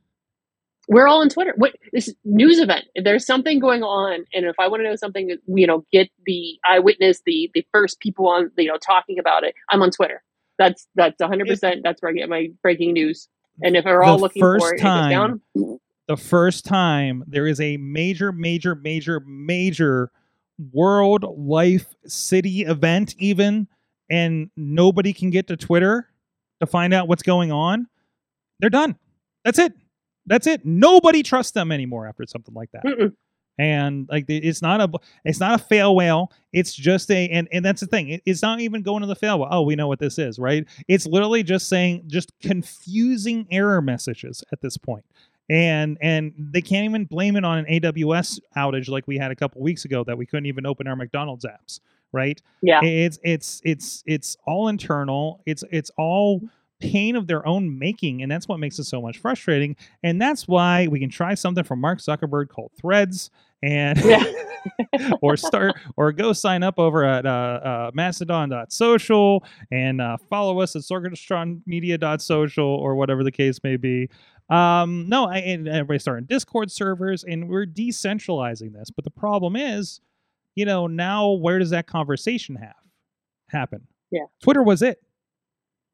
we're 0.89 1.07
all 1.07 1.21
on 1.21 1.29
Twitter. 1.29 1.53
What 1.55 1.75
this 1.93 2.13
news 2.25 2.59
event? 2.59 2.85
There's 2.95 3.25
something 3.25 3.59
going 3.59 3.83
on, 3.83 4.25
and 4.33 4.45
if 4.45 4.55
I 4.59 4.67
want 4.67 4.81
to 4.81 4.89
know 4.89 4.95
something, 4.95 5.37
you 5.47 5.67
know, 5.67 5.85
get 5.93 6.09
the 6.25 6.57
eyewitness, 6.67 7.21
the 7.25 7.49
the 7.53 7.65
first 7.71 7.99
people 7.99 8.27
on, 8.27 8.51
you 8.57 8.67
know, 8.67 8.77
talking 8.77 9.19
about 9.19 9.43
it. 9.43 9.53
I'm 9.69 9.81
on 9.83 9.91
Twitter. 9.91 10.23
That's 10.57 10.87
that's 10.95 11.19
100. 11.19 11.47
percent 11.47 11.81
That's 11.83 12.01
where 12.01 12.09
I 12.09 12.13
get 12.13 12.27
my 12.27 12.47
breaking 12.63 12.93
news. 12.93 13.29
And 13.61 13.75
if 13.75 13.85
we're 13.85 14.01
all 14.01 14.17
looking 14.19 14.41
for 14.41 14.73
it, 14.73 14.79
time- 14.79 15.11
it 15.11 15.13
down. 15.13 15.79
The 16.07 16.17
first 16.17 16.65
time 16.65 17.23
there 17.27 17.45
is 17.45 17.61
a 17.61 17.77
major, 17.77 18.31
major, 18.31 18.73
major, 18.73 19.19
major 19.27 20.11
world 20.71 21.25
life 21.37 21.85
city 22.05 22.61
event, 22.61 23.15
even, 23.17 23.67
and 24.09 24.49
nobody 24.55 25.13
can 25.13 25.29
get 25.29 25.47
to 25.47 25.57
Twitter 25.57 26.09
to 26.59 26.67
find 26.67 26.93
out 26.93 27.07
what's 27.07 27.23
going 27.23 27.51
on, 27.51 27.87
they're 28.59 28.69
done. 28.69 28.97
That's 29.45 29.59
it. 29.59 29.73
That's 30.25 30.47
it. 30.47 30.65
Nobody 30.65 31.23
trusts 31.23 31.53
them 31.53 31.71
anymore 31.71 32.07
after 32.07 32.25
something 32.27 32.53
like 32.53 32.71
that. 32.71 32.83
Mm-mm. 32.83 33.13
and 33.59 34.07
like 34.09 34.25
it's 34.27 34.61
not 34.61 34.81
a 34.81 34.89
it's 35.25 35.39
not 35.39 35.59
a 35.59 35.63
fail 35.63 35.95
whale 35.95 36.31
it's 36.53 36.73
just 36.73 37.11
a 37.11 37.27
and 37.29 37.47
and 37.51 37.63
that's 37.63 37.81
the 37.81 37.87
thing 37.87 38.09
it, 38.09 38.21
it's 38.25 38.41
not 38.41 38.61
even 38.61 38.81
going 38.81 39.01
to 39.01 39.07
the 39.07 39.15
fail 39.15 39.39
whale 39.39 39.49
oh 39.51 39.61
we 39.61 39.75
know 39.75 39.87
what 39.87 39.99
this 39.99 40.17
is 40.17 40.39
right 40.39 40.65
it's 40.87 41.05
literally 41.05 41.43
just 41.43 41.67
saying 41.67 42.01
just 42.07 42.31
confusing 42.41 43.45
error 43.51 43.81
messages 43.81 44.43
at 44.53 44.61
this 44.61 44.77
point 44.77 45.03
and 45.49 45.97
and 46.01 46.33
they 46.37 46.61
can't 46.61 46.85
even 46.85 47.05
blame 47.05 47.35
it 47.35 47.43
on 47.43 47.57
an 47.59 47.65
aws 47.65 48.39
outage 48.55 48.87
like 48.89 49.07
we 49.07 49.17
had 49.17 49.31
a 49.31 49.35
couple 49.35 49.61
weeks 49.61 49.85
ago 49.85 50.03
that 50.03 50.17
we 50.17 50.25
couldn't 50.25 50.45
even 50.45 50.65
open 50.65 50.87
our 50.87 50.95
mcdonald's 50.95 51.45
apps 51.45 51.79
right 52.11 52.41
Yeah. 52.61 52.81
it's 52.83 53.19
it's 53.23 53.61
it's 53.63 54.03
it's 54.05 54.37
all 54.45 54.67
internal 54.67 55.41
it's 55.45 55.63
it's 55.71 55.91
all 55.97 56.41
pain 56.79 57.15
of 57.15 57.27
their 57.27 57.45
own 57.45 57.77
making 57.77 58.21
and 58.23 58.31
that's 58.31 58.47
what 58.47 58.59
makes 58.59 58.79
it 58.79 58.85
so 58.85 59.01
much 59.01 59.17
frustrating 59.17 59.75
and 60.03 60.21
that's 60.21 60.47
why 60.47 60.87
we 60.87 60.99
can 60.99 61.09
try 61.09 61.33
something 61.33 61.63
from 61.63 61.81
mark 61.81 61.99
zuckerberg 61.99 62.49
called 62.49 62.71
threads 62.79 63.29
and 63.63 63.99
Yeah. 64.03 64.23
or 65.21 65.37
start 65.37 65.73
or 65.95 66.11
go 66.11 66.33
sign 66.33 66.63
up 66.63 66.77
over 66.79 67.05
at 67.05 67.25
uh, 67.25 67.29
uh, 67.29 67.91
mastodon.social 67.93 69.41
and 69.71 70.01
uh, 70.01 70.17
follow 70.29 70.59
us 70.59 70.75
at 70.75 70.81
sorgatronmedia.social 70.81 72.65
or 72.67 72.95
whatever 72.95 73.23
the 73.23 73.31
case 73.31 73.63
may 73.63 73.77
be 73.77 74.09
um 74.49 75.07
no 75.07 75.25
I, 75.25 75.37
and 75.37 75.67
everybody's 75.67 76.01
starting 76.01 76.25
discord 76.25 76.71
servers 76.71 77.23
and 77.23 77.49
we're 77.49 77.65
decentralizing 77.65 78.73
this 78.73 78.89
but 78.89 79.03
the 79.05 79.11
problem 79.11 79.55
is 79.55 80.01
you 80.55 80.65
know 80.65 80.87
now 80.87 81.31
where 81.31 81.59
does 81.59 81.69
that 81.69 81.87
conversation 81.87 82.55
have 82.55 82.73
happen? 83.49 83.87
Yeah. 84.11 84.25
twitter 84.41 84.63
was 84.63 84.81
it. 84.81 85.01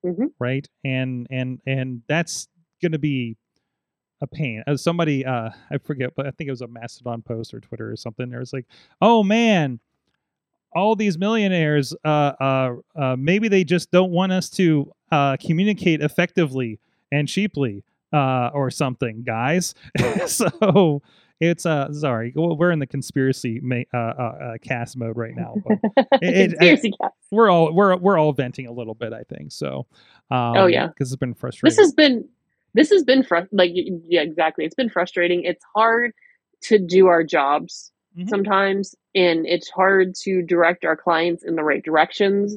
Mhm. 0.05 0.31
right? 0.39 0.67
And 0.83 1.27
and 1.29 1.59
and 1.65 2.01
that's 2.07 2.47
gonna 2.81 2.99
be 2.99 3.37
a 4.21 4.27
pain. 4.27 4.63
As 4.67 4.81
somebody 4.81 5.25
uh 5.25 5.49
i 5.71 5.77
forget 5.77 6.13
but 6.15 6.25
i 6.25 6.31
think 6.31 6.47
it 6.47 6.51
was 6.51 6.61
a 6.61 6.67
mastodon 6.67 7.21
post 7.21 7.53
or 7.53 7.59
twitter 7.59 7.91
or 7.91 7.95
something 7.97 8.29
there 8.29 8.39
was 8.39 8.53
like 8.53 8.65
oh 9.01 9.23
man 9.23 9.79
all 10.73 10.95
these 10.95 11.17
millionaires 11.17 11.93
uh 12.05 12.33
uh, 12.39 12.75
uh 12.95 13.15
maybe 13.17 13.47
they 13.47 13.63
just 13.63 13.91
don't 13.91 14.11
want 14.11 14.31
us 14.31 14.49
to 14.49 14.91
uh, 15.11 15.37
communicate 15.37 16.01
effectively 16.01 16.79
and 17.11 17.27
cheaply 17.27 17.83
uh, 18.15 18.49
or 18.53 18.69
something, 18.71 19.23
guys. 19.23 19.73
so 20.27 21.01
it's 21.41 21.65
uh 21.65 21.91
sorry, 21.91 22.31
we're 22.35 22.71
in 22.71 22.79
the 22.79 22.87
conspiracy 22.87 23.59
ma- 23.61 23.83
uh, 23.93 23.97
uh, 23.97 24.21
uh, 24.21 24.53
cast 24.61 24.95
mode 24.97 25.17
right 25.17 25.35
now. 25.35 25.55
It- 26.21 26.21
it- 26.21 26.49
Conspiracy 26.51 26.93
cast. 27.01 27.13
we're 27.31 27.49
all 27.49 27.73
we're 27.73 27.95
we're 27.97 28.17
all 28.17 28.31
venting 28.33 28.67
a 28.67 28.71
little 28.71 28.93
bit, 28.95 29.11
I 29.13 29.23
think. 29.23 29.51
So, 29.51 29.85
um, 30.31 30.55
Oh, 30.57 30.65
yeah. 30.67 30.87
because 30.87 31.11
it's 31.11 31.19
been 31.19 31.33
frustrating. 31.33 31.75
This 31.75 31.83
has 31.85 31.93
been 31.93 32.27
this 32.73 32.89
has 32.89 33.03
been 33.03 33.23
fr- 33.23 33.47
like 33.51 33.71
yeah 33.73 34.21
exactly. 34.21 34.65
It's 34.65 34.75
been 34.75 34.89
frustrating. 34.89 35.43
It's 35.43 35.63
hard 35.75 36.11
to 36.63 36.79
do 36.79 37.07
our 37.07 37.23
jobs 37.23 37.91
Mhm. 38.17 38.29
sometimes, 38.29 38.95
and 39.13 39.45
it's 39.45 39.69
hard 39.69 40.15
to 40.23 40.41
direct 40.41 40.85
our 40.85 40.95
clients 40.95 41.43
in 41.43 41.55
the 41.57 41.63
right 41.63 41.83
directions 41.83 42.55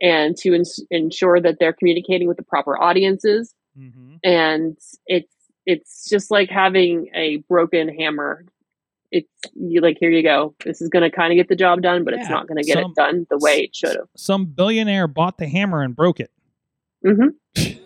and 0.00 0.34
to 0.38 0.54
ins- 0.54 0.80
ensure 0.90 1.40
that 1.40 1.58
they're 1.60 1.74
communicating 1.74 2.26
with 2.26 2.38
the 2.38 2.42
proper 2.42 2.76
audiences. 2.82 3.54
Mhm. 3.78 4.18
and 4.22 4.76
it's 5.06 5.34
it's 5.66 6.08
just 6.08 6.30
like 6.30 6.50
having 6.50 7.08
a 7.14 7.38
broken 7.48 7.88
hammer 7.88 8.44
it's 9.10 9.28
you 9.54 9.80
like 9.80 9.96
here 9.98 10.10
you 10.10 10.22
go 10.22 10.54
this 10.64 10.80
is 10.80 10.88
going 10.88 11.02
to 11.02 11.10
kind 11.10 11.32
of 11.32 11.36
get 11.36 11.48
the 11.48 11.56
job 11.56 11.80
done 11.82 12.04
but 12.04 12.14
it's 12.14 12.28
not 12.28 12.46
going 12.46 12.58
to 12.58 12.64
get 12.64 12.74
some- 12.74 12.90
it 12.90 12.94
done 12.94 13.26
the 13.30 13.38
way 13.38 13.60
it 13.64 13.74
should 13.74 13.96
have 13.96 14.08
some 14.16 14.44
billionaire 14.46 15.06
bought 15.08 15.38
the 15.38 15.46
hammer 15.46 15.82
and 15.82 15.94
broke 15.96 16.20
it. 16.20 16.30
hmm 17.04 17.28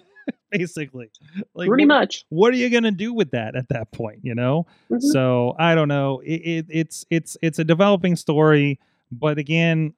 Basically, 0.50 1.10
like 1.54 1.68
pretty 1.68 1.84
what, 1.84 1.88
much 2.00 2.24
what 2.30 2.54
are 2.54 2.56
you 2.56 2.70
gonna 2.70 2.90
do 2.90 3.12
with 3.12 3.32
that 3.32 3.54
at 3.54 3.68
that 3.68 3.92
point? 3.92 4.20
You 4.22 4.34
know. 4.34 4.66
Mhm. 4.90 5.02
So 5.02 5.54
I 5.58 5.74
don't 5.74 5.88
know. 5.88 6.20
It, 6.20 6.36
it, 6.36 6.66
it's 6.70 7.04
it's 7.10 7.36
it's 7.42 7.58
a 7.58 7.64
developing 7.64 8.16
story, 8.16 8.80
but 9.12 9.36
again, 9.36 9.92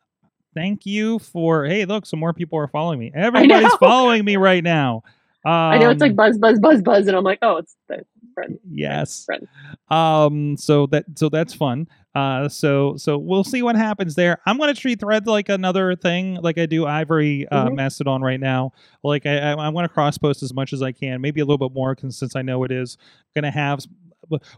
thank 0.53 0.86
you 0.86 1.20
for 1.20 1.66
hey, 1.66 1.84
look, 1.84 2.05
some 2.05 2.18
more 2.18 2.32
people 2.32 2.59
are 2.59 2.66
following 2.66 2.99
me. 2.99 3.12
Everybody's 3.14 3.72
following 3.74 4.24
me 4.24 4.36
right 4.36 4.64
now. 4.64 5.05
Um, 5.45 5.53
i 5.53 5.78
know 5.78 5.91
it's 5.91 6.01
like 6.03 6.14
buzz 6.14 6.36
buzz 6.38 6.61
buzz 6.61 6.82
buzz 6.82 7.07
and 7.07 7.16
i'm 7.16 7.24
like 7.24 7.38
oh 7.43 7.57
it's 7.57 7.74
the 7.88 8.05
friend 8.34 8.59
yes. 8.70 9.24
friend 9.24 9.49
Um. 9.88 10.57
So 10.57 10.86
that 10.86 11.05
so 11.16 11.28
that's 11.28 11.53
fun. 11.53 11.88
Uh. 12.14 12.49
So 12.49 12.95
so 12.97 13.18
we'll 13.18 13.43
see 13.45 13.62
what 13.62 13.74
happens 13.76 14.14
there. 14.14 14.38
I'm 14.47 14.57
gonna 14.59 14.74
treat 14.74 15.01
Threads 15.01 15.26
like 15.26 15.49
another 15.49 15.97
thing, 15.97 16.36
like 16.36 16.57
I 16.59 16.66
do 16.66 16.86
Ivory 16.86 17.49
uh, 17.49 17.66
Mhm. 17.66 17.74
Mastodon 17.76 18.22
right 18.22 18.38
now. 18.41 18.72
Like 19.03 19.26
I 19.26 19.38
I, 19.38 19.53
I 19.55 19.68
want 19.70 19.84
to 19.86 19.88
cross 19.93 20.16
post 20.16 20.43
as 20.43 20.55
much 20.55 20.72
as 20.72 20.80
I 20.82 20.93
can, 20.93 21.20
maybe 21.20 21.41
a 21.41 21.45
little 21.45 21.59
bit 21.68 21.74
more, 21.74 21.97
since 22.09 22.36
I 22.36 22.43
know 22.43 22.62
it 22.64 22.70
is 22.70 22.97
gonna 23.34 23.51
have. 23.51 23.80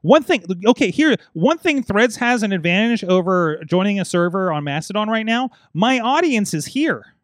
One 0.03 0.23
thing, 0.23 0.45
okay, 0.67 0.91
here, 0.91 1.17
one 1.33 1.57
thing 1.57 1.83
Threads 1.83 2.17
has 2.17 2.43
an 2.43 2.53
advantage 2.53 3.03
over 3.05 3.59
joining 3.65 4.01
a 4.01 4.05
server 4.05 4.53
on 4.53 4.65
Mastodon 4.65 5.09
right 5.09 5.25
now. 5.25 5.49
My 5.73 5.99
audience 5.99 6.53
is 6.53 6.67
here. 6.67 7.15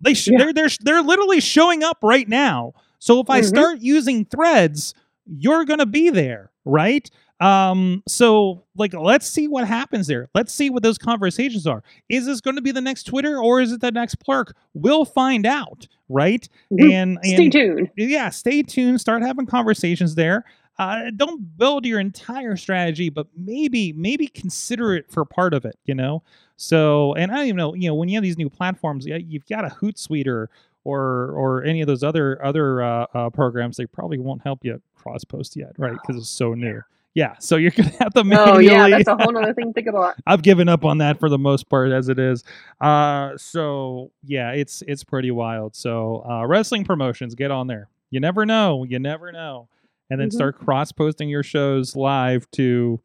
They 0.00 0.14
sh- 0.14 0.28
Yeah. 0.28 0.38
they're 0.38 0.52
they're 0.52 0.68
they're 0.80 1.02
literally 1.02 1.40
showing 1.40 1.82
up 1.82 1.98
right 2.02 2.28
now. 2.28 2.72
So 2.98 3.20
if 3.20 3.30
I 3.30 3.40
Mhm. 3.40 3.44
start 3.46 3.78
using 3.80 4.24
Threads, 4.24 4.94
you're 5.26 5.64
gonna 5.64 5.86
be 5.86 6.10
there, 6.10 6.50
right? 6.64 7.08
Um, 7.40 8.02
so 8.06 8.64
like 8.76 8.92
let's 8.92 9.26
see 9.26 9.48
what 9.48 9.66
happens 9.66 10.06
there. 10.06 10.28
Let's 10.34 10.52
see 10.52 10.68
what 10.68 10.82
those 10.82 10.98
conversations 10.98 11.66
are. 11.66 11.82
Is 12.10 12.26
this 12.26 12.42
going 12.42 12.56
to 12.56 12.60
be 12.62 12.70
the 12.70 12.82
next 12.82 13.04
Twitter 13.04 13.38
or 13.38 13.62
is 13.62 13.72
it 13.72 13.80
the 13.80 13.90
next 13.90 14.16
Plurk? 14.16 14.54
We'll 14.74 15.06
find 15.06 15.46
out, 15.46 15.86
right? 16.10 16.46
Mhm. 16.70 16.92
And 16.92 17.18
stay 17.22 17.48
tuned 17.48 17.88
yeah, 17.96 18.28
stay 18.28 18.62
tuned. 18.62 19.00
Start 19.00 19.22
having 19.22 19.46
conversations 19.46 20.16
there. 20.16 20.44
Uh, 20.80 21.10
don't 21.14 21.58
build 21.58 21.84
your 21.84 22.00
entire 22.00 22.56
strategy, 22.56 23.10
but 23.10 23.26
maybe 23.36 23.92
maybe 23.92 24.26
consider 24.26 24.94
it 24.94 25.10
for 25.10 25.26
part 25.26 25.52
of 25.52 25.66
it. 25.66 25.78
You 25.84 25.94
know. 25.94 26.22
So, 26.56 27.14
and 27.14 27.30
I 27.30 27.36
don't 27.36 27.46
even 27.46 27.56
know. 27.56 27.74
You 27.74 27.88
know, 27.88 27.94
when 27.94 28.08
you 28.08 28.16
have 28.16 28.22
these 28.22 28.38
new 28.38 28.48
platforms, 28.48 29.06
yeah, 29.06 29.16
you've 29.16 29.46
got 29.46 29.66
a 29.66 29.68
Hootsuite 29.68 30.26
or 30.26 30.48
or 30.84 31.32
or 31.32 31.64
any 31.64 31.82
of 31.82 31.86
those 31.86 32.02
other 32.02 32.42
other 32.42 32.82
uh, 32.82 33.06
uh, 33.12 33.28
programs. 33.28 33.76
They 33.76 33.84
probably 33.84 34.16
won't 34.16 34.40
help 34.42 34.64
you 34.64 34.80
cross 34.94 35.22
post 35.22 35.54
yet, 35.54 35.72
right? 35.76 35.92
Because 35.92 36.16
it's 36.16 36.30
so 36.30 36.54
new. 36.54 36.80
Yeah, 37.12 37.34
so 37.40 37.56
you're 37.56 37.70
gonna 37.76 37.90
have 38.00 38.14
to 38.14 38.24
manually. 38.24 38.70
oh 38.70 38.86
yeah 38.86 38.88
that's 38.88 39.08
a 39.08 39.16
whole 39.16 39.36
other 39.36 39.52
thing 39.52 39.66
to 39.66 39.72
think 39.74 39.88
about 39.88 40.14
I've 40.26 40.42
given 40.42 40.68
up 40.68 40.84
on 40.86 40.98
that 40.98 41.20
for 41.20 41.28
the 41.28 41.38
most 41.38 41.68
part 41.68 41.92
as 41.92 42.08
it 42.08 42.18
is. 42.18 42.42
Uh, 42.80 43.36
so 43.36 44.12
yeah, 44.24 44.52
it's 44.52 44.82
it's 44.86 45.04
pretty 45.04 45.30
wild. 45.30 45.76
So 45.76 46.24
uh, 46.26 46.46
wrestling 46.46 46.84
promotions, 46.84 47.34
get 47.34 47.50
on 47.50 47.66
there. 47.66 47.88
You 48.10 48.20
never 48.20 48.46
know. 48.46 48.84
You 48.84 48.98
never 48.98 49.30
know. 49.30 49.68
And 50.10 50.20
then 50.20 50.28
Mhm. 50.28 50.32
start 50.34 50.58
cross 50.58 50.90
posting 50.92 51.28
your 51.28 51.42
shows 51.42 51.94
live 51.96 52.50
to 52.52 53.00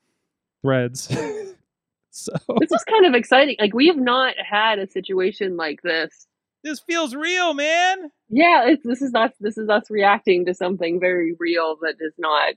threads. 0.63 1.07
so 2.11 2.31
this 2.59 2.71
is 2.71 2.83
kind 2.85 3.05
of 3.05 3.13
exciting 3.13 3.55
like 3.59 3.73
we 3.73 3.87
have 3.87 3.97
not 3.97 4.33
had 4.37 4.79
a 4.79 4.87
situation 4.89 5.57
like 5.57 5.81
this 5.81 6.27
this 6.63 6.79
feels 6.79 7.13
real, 7.13 7.53
man. 7.53 8.09
yeah 8.29 8.73
this 8.85 9.01
is 9.01 9.13
us 9.13 9.31
this 9.41 9.57
is 9.57 9.67
us 9.69 9.83
reacting 9.91 10.45
to 10.45 10.53
something 10.53 10.99
very 10.99 11.35
real 11.39 11.75
that 11.81 11.95
has 12.01 12.13
not 12.17 12.53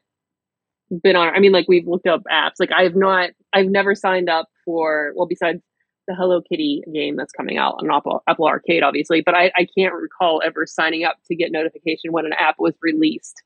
been 1.03 1.17
on 1.17 1.35
i 1.35 1.41
mean 1.41 1.53
like 1.53 1.67
we've 1.69 1.87
looked 1.89 2.07
up 2.07 2.23
apps 2.33 2.55
like 2.61 2.71
i've 2.73 2.95
not 2.97 3.31
i've 3.53 3.67
never 3.67 3.95
signed 3.97 4.31
up 4.31 4.47
for 4.65 5.13
well 5.17 5.27
besides 5.27 5.61
the 6.07 6.15
hello 6.15 6.41
kitty 6.41 6.83
game 6.95 7.17
that's 7.17 7.33
coming 7.33 7.59
out 7.59 7.75
on 7.83 7.91
apple, 7.91 8.23
apple 8.29 8.47
arcade 8.47 8.83
obviously 8.85 9.21
but 9.21 9.35
I, 9.35 9.51
I 9.57 9.67
can't 9.77 9.93
recall 9.93 10.41
ever 10.43 10.65
signing 10.67 11.05
up 11.05 11.17
to 11.27 11.35
get 11.35 11.51
notification 11.53 12.13
when 12.13 12.25
an 12.25 12.33
app 12.33 12.55
was 12.59 12.75
released 12.81 13.43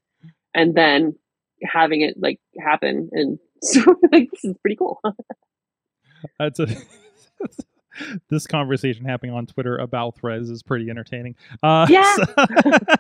and 0.54 0.74
then 0.74 1.14
having 1.62 2.00
it 2.02 2.14
like 2.20 2.40
happen 2.60 3.08
and 3.12 3.38
so 3.62 3.80
like 4.12 4.28
this 4.32 4.44
is 4.44 4.54
pretty 4.62 4.76
cool 4.76 5.00
That's 6.38 6.60
a 6.60 6.66
this 8.30 8.46
conversation 8.46 9.04
happening 9.04 9.34
on 9.34 9.44
Twitter 9.46 9.76
about 9.76 10.16
threads 10.16 10.48
is 10.48 10.62
pretty 10.62 10.88
entertaining. 10.88 11.34
Uh, 11.62 11.86
Yeah. 11.90 12.14
so- 12.14 12.24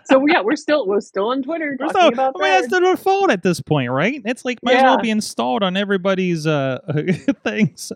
so 0.04 0.26
yeah 0.26 0.42
we're 0.42 0.56
still 0.56 0.86
we're 0.86 1.00
still 1.00 1.28
on 1.28 1.42
twitter 1.42 1.76
talking 1.78 1.94
no- 2.00 2.08
about 2.08 2.34
I 2.38 2.42
mean, 2.42 2.50
that's 2.50 2.68
that 2.68 2.80
the 2.82 2.90
default 2.90 3.30
at 3.30 3.42
this 3.42 3.60
point, 3.60 3.90
right? 3.90 4.20
It's 4.24 4.44
like 4.44 4.58
might 4.62 4.74
as 4.76 4.82
well 4.82 4.98
be 5.00 5.10
installed 5.10 5.62
on 5.62 5.76
everybody's 5.76 6.46
uh 6.46 6.80
thing. 7.44 7.72
So, 7.76 7.94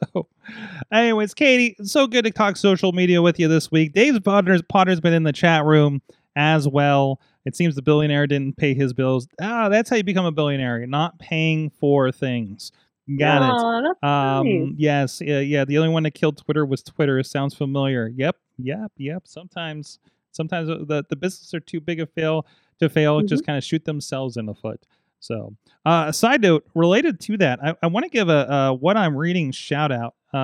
anyways, 0.93 1.35
Katie, 1.35 1.77
so 1.83 2.07
good 2.07 2.25
to 2.25 2.31
talk 2.31 2.57
social 2.57 2.93
media 2.93 3.21
with 3.21 3.39
you 3.39 3.49
this 3.49 3.71
week. 3.71 3.93
Dave's 3.93 4.21
Potter's 4.21 4.63
Potter's 4.63 5.01
been 5.01 5.13
in 5.13 5.25
the 5.25 5.33
chat 5.33 5.65
room 5.65 6.01
as 6.37 6.67
well. 6.69 7.21
It 7.47 7.57
seems 7.57 7.75
the 7.75 7.83
billionaire 7.83 8.27
didn't 8.27 8.57
pay 8.59 8.75
his 8.75 8.93
bills. 8.93 9.27
Ah, 9.41 9.69
that's 9.71 9.89
how 9.89 9.97
you 9.97 10.03
become 10.05 10.27
a 10.27 10.33
billionaire. 10.33 10.87
Not 10.87 11.19
paying 11.19 11.71
for 11.71 12.13
things. 12.13 12.73
Got 13.19 13.85
it. 13.85 13.97
Um, 14.07 14.47
nice. 14.71 14.75
yes, 14.77 15.21
yeah, 15.25 15.39
yeah. 15.39 15.65
The 15.65 15.79
only 15.79 15.91
one 15.91 16.03
that 16.03 16.11
killed 16.11 16.37
Twitter 16.39 16.67
was 16.67 16.83
Twitter. 16.83 17.23
Sounds 17.23 17.55
familiar. 17.55 18.09
Yep, 18.15 18.37
yep, 18.59 18.93
yep. 18.97 19.23
Sometimes, 19.29 20.01
sometimes 20.33 20.69
the 20.69 21.05
the 21.09 21.15
businesses 21.17 21.55
are 21.55 21.61
too 21.61 21.81
big 21.81 22.01
a 22.01 22.07
fail 22.07 22.45
to 22.81 22.89
fail. 22.89 23.21
Just 23.23 23.43
Mm-hmm. 23.43 23.47
kind 23.47 23.59
of 23.59 23.65
shoot 23.65 23.85
themselves 23.85 24.37
in 24.37 24.47
the 24.47 24.55
foot. 24.55 24.85
So, 25.21 25.55
uh, 25.87 26.07
a 26.09 26.13
side 26.13 26.43
note 26.43 26.65
related 26.75 27.21
to 27.21 27.37
that, 27.39 27.59
I, 27.65 27.75
I 27.83 27.87
want 27.87 28.05
to 28.05 28.11
give 28.11 28.29
a, 28.29 28.53
uh 28.53 28.73
what 28.73 28.97
I'm 28.97 29.17
reading 29.17 29.53
shout 29.53 29.93
out. 29.93 30.15
Uh, 30.35 30.37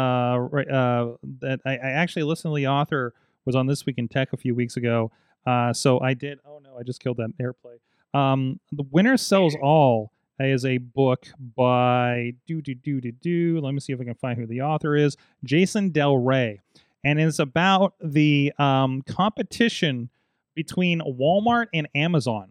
uh, 0.73 1.17
that 1.41 1.61
I, 1.67 1.73
I 1.73 1.91
actually 1.91 2.23
listened 2.23 2.53
to 2.53 2.57
the 2.57 2.69
author 2.69 3.13
was 3.45 3.57
on 3.57 3.67
this 3.67 3.85
week 3.85 3.99
in 3.99 4.07
tech 4.09 4.33
a 4.33 4.37
few 4.37 4.55
weeks 4.55 4.77
ago. 4.77 5.11
Uh, 5.47 5.73
so 5.73 6.01
I 6.01 6.15
did. 6.15 6.39
Oh 6.47 6.61
no, 6.63 6.77
I 6.79 6.83
just 6.83 7.01
killed 7.03 7.19
that 7.19 7.31
airplay. 7.41 7.79
Um, 8.19 8.61
the 8.71 8.85
winner 8.91 9.17
sells 9.17 9.57
all 9.63 10.13
is 10.39 10.65
a 10.65 10.79
book 10.79 11.27
by 11.57 12.33
do 12.47 12.61
do 12.61 12.75
do 12.75 13.01
do 13.01 13.13
do. 13.13 13.61
Let 13.61 13.75
me 13.75 13.81
see 13.81 13.93
if 13.93 14.01
I 14.01 14.05
can 14.05 14.15
find 14.15 14.39
who 14.39 14.47
the 14.47 14.63
author 14.63 14.97
is. 14.97 15.17
Jason 15.45 15.91
Del 15.91 16.17
Rey, 16.17 16.61
and 17.05 17.21
it's 17.21 17.39
about 17.39 17.95
the 18.03 18.53
um, 18.59 19.03
competition 19.03 20.11
between 20.55 21.01
Walmart 21.01 21.67
and 21.73 21.89
Amazon. 21.95 22.51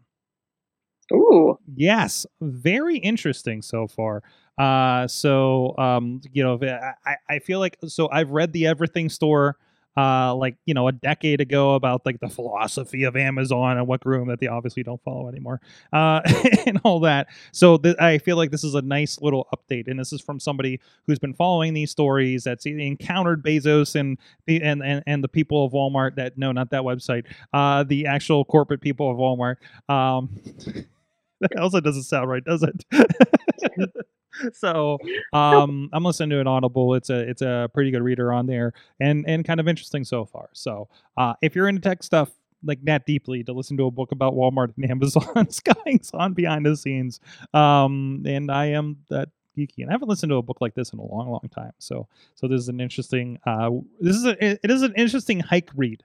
Ooh. 1.13 1.57
Yes, 1.75 2.25
very 2.39 2.97
interesting 2.97 3.61
so 3.61 3.87
far. 3.87 4.23
Uh, 4.57 5.07
so 5.07 5.75
um, 5.77 6.21
you 6.31 6.43
know, 6.43 6.57
I, 6.61 6.93
I- 7.05 7.15
I 7.35 7.39
feel 7.39 7.59
like 7.59 7.77
so 7.87 8.09
I've 8.11 8.29
read 8.31 8.53
the 8.53 8.67
Everything 8.67 9.09
Store 9.09 9.57
uh 9.97 10.33
like 10.35 10.55
you 10.65 10.73
know 10.73 10.87
a 10.87 10.91
decade 10.91 11.41
ago 11.41 11.75
about 11.75 12.05
like 12.05 12.19
the 12.19 12.29
philosophy 12.29 13.03
of 13.03 13.15
amazon 13.15 13.77
and 13.77 13.87
what 13.87 13.99
grew 14.01 14.23
that 14.25 14.39
they 14.39 14.47
obviously 14.47 14.83
don't 14.83 15.01
follow 15.03 15.27
anymore 15.27 15.59
uh 15.93 16.21
and 16.65 16.79
all 16.83 16.99
that. 16.99 17.27
So 17.51 17.77
th- 17.77 17.97
i 17.99 18.17
feel 18.17 18.37
like 18.37 18.51
this 18.51 18.63
is 18.63 18.75
a 18.75 18.81
nice 18.81 19.19
little 19.21 19.47
update 19.55 19.87
and 19.87 19.99
this 19.99 20.13
is 20.13 20.21
from 20.21 20.39
somebody 20.39 20.79
who's 21.07 21.19
been 21.19 21.33
following 21.33 21.73
these 21.73 21.91
stories 21.91 22.43
that's 22.43 22.65
encountered 22.65 23.43
bezos 23.43 23.95
and 23.95 24.17
the 24.45 24.61
and 24.61 24.83
and, 24.83 25.03
and 25.07 25.23
the 25.23 25.27
people 25.27 25.65
of 25.65 25.73
walmart 25.73 26.15
that 26.15 26.37
no 26.37 26.51
not 26.51 26.69
that 26.69 26.81
website 26.83 27.25
uh 27.53 27.83
the 27.83 28.05
actual 28.05 28.45
corporate 28.45 28.81
people 28.81 29.09
of 29.09 29.17
walmart 29.17 29.55
um 29.89 30.29
that 31.41 31.57
also 31.59 31.79
doesn't 31.79 32.03
sound 32.03 32.29
right 32.29 32.43
does 32.43 32.63
it 32.63 32.85
so 34.53 34.97
um 35.33 35.89
i'm 35.93 36.03
listening 36.03 36.29
to 36.31 36.39
an 36.39 36.47
audible. 36.47 36.95
It's 36.95 37.09
a 37.09 37.19
it's 37.19 37.41
a 37.41 37.69
pretty 37.73 37.91
good 37.91 38.03
reader 38.03 38.31
on 38.31 38.47
there 38.47 38.73
and 38.99 39.25
and 39.27 39.45
kind 39.45 39.59
of 39.59 39.67
interesting 39.67 40.03
so 40.03 40.25
far. 40.25 40.49
So 40.53 40.89
uh 41.17 41.33
if 41.41 41.55
you're 41.55 41.67
into 41.67 41.81
tech 41.81 42.03
stuff 42.03 42.31
like 42.63 42.83
that 42.85 43.05
deeply 43.07 43.43
to 43.43 43.53
listen 43.53 43.75
to 43.77 43.85
a 43.85 43.91
book 43.91 44.11
about 44.11 44.35
walmart 44.35 44.71
and 44.77 44.89
amazon's 44.91 45.59
goings 45.61 46.11
on 46.13 46.33
behind 46.33 46.63
the 46.63 46.77
scenes 46.77 47.19
um 47.55 48.21
and 48.27 48.51
i 48.51 48.65
am 48.65 48.97
that 49.09 49.29
geeky 49.57 49.79
and 49.79 49.89
i 49.89 49.93
haven't 49.93 50.07
listened 50.07 50.29
to 50.29 50.35
a 50.35 50.43
book 50.43 50.57
like 50.61 50.75
this 50.75 50.93
in 50.93 50.99
a 50.99 51.03
long 51.03 51.27
long 51.27 51.49
time. 51.53 51.71
So 51.79 52.07
so 52.35 52.47
this 52.47 52.59
is 52.59 52.69
an 52.69 52.79
interesting 52.79 53.39
uh 53.47 53.71
this 53.99 54.15
is 54.15 54.25
a 54.25 54.63
it 54.63 54.69
is 54.69 54.83
an 54.83 54.93
interesting 54.95 55.39
hike 55.39 55.71
read. 55.75 56.03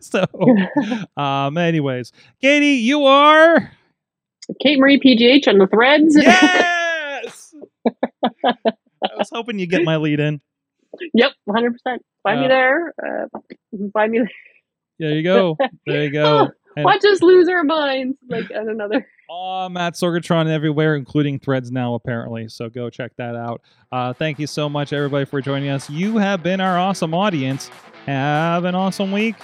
So, 0.00 0.24
um, 1.16 1.58
anyways, 1.58 2.12
Katie, 2.40 2.80
you 2.82 3.06
are 3.06 3.72
Kate 4.62 4.78
Marie 4.78 5.00
PGH 5.00 5.48
on 5.48 5.58
the 5.58 5.66
threads. 5.66 6.16
yes. 6.16 6.82
I 8.44 9.16
was 9.18 9.28
hoping 9.32 9.58
you 9.58 9.66
get 9.66 9.84
my 9.84 9.96
lead 9.96 10.20
in. 10.20 10.40
yep, 11.14 11.32
100%. 11.48 11.72
Find 12.22 12.38
Uh, 12.38 12.42
me 12.42 12.48
there. 12.48 12.94
Uh, 13.04 13.38
find 13.92 14.12
me 14.12 14.18
there. 14.18 14.30
There 14.98 15.10
you 15.14 15.22
go. 15.22 15.56
There 15.86 16.04
you 16.04 16.10
go. 16.10 16.48
Watch 16.78 17.04
us 17.04 17.22
lose 17.22 17.48
our 17.48 17.64
minds 17.64 18.18
like 18.28 18.50
at 18.50 18.66
another. 18.66 19.06
Oh, 19.30 19.68
Matt 19.68 19.94
Sorgatron 19.94 20.48
everywhere, 20.48 20.94
including 20.96 21.38
Threads 21.38 21.70
now, 21.70 21.94
apparently. 21.94 22.48
So 22.48 22.68
go 22.68 22.90
check 22.90 23.12
that 23.16 23.34
out. 23.34 23.60
Uh, 23.90 24.12
thank 24.12 24.38
you 24.38 24.46
so 24.46 24.68
much, 24.68 24.92
everybody, 24.92 25.24
for 25.24 25.40
joining 25.40 25.68
us. 25.70 25.88
You 25.90 26.18
have 26.18 26.42
been 26.42 26.60
our 26.60 26.78
awesome 26.78 27.12
audience. 27.14 27.70
Have 28.06 28.64
an 28.64 28.74
awesome 28.74 29.10
week. 29.12 29.36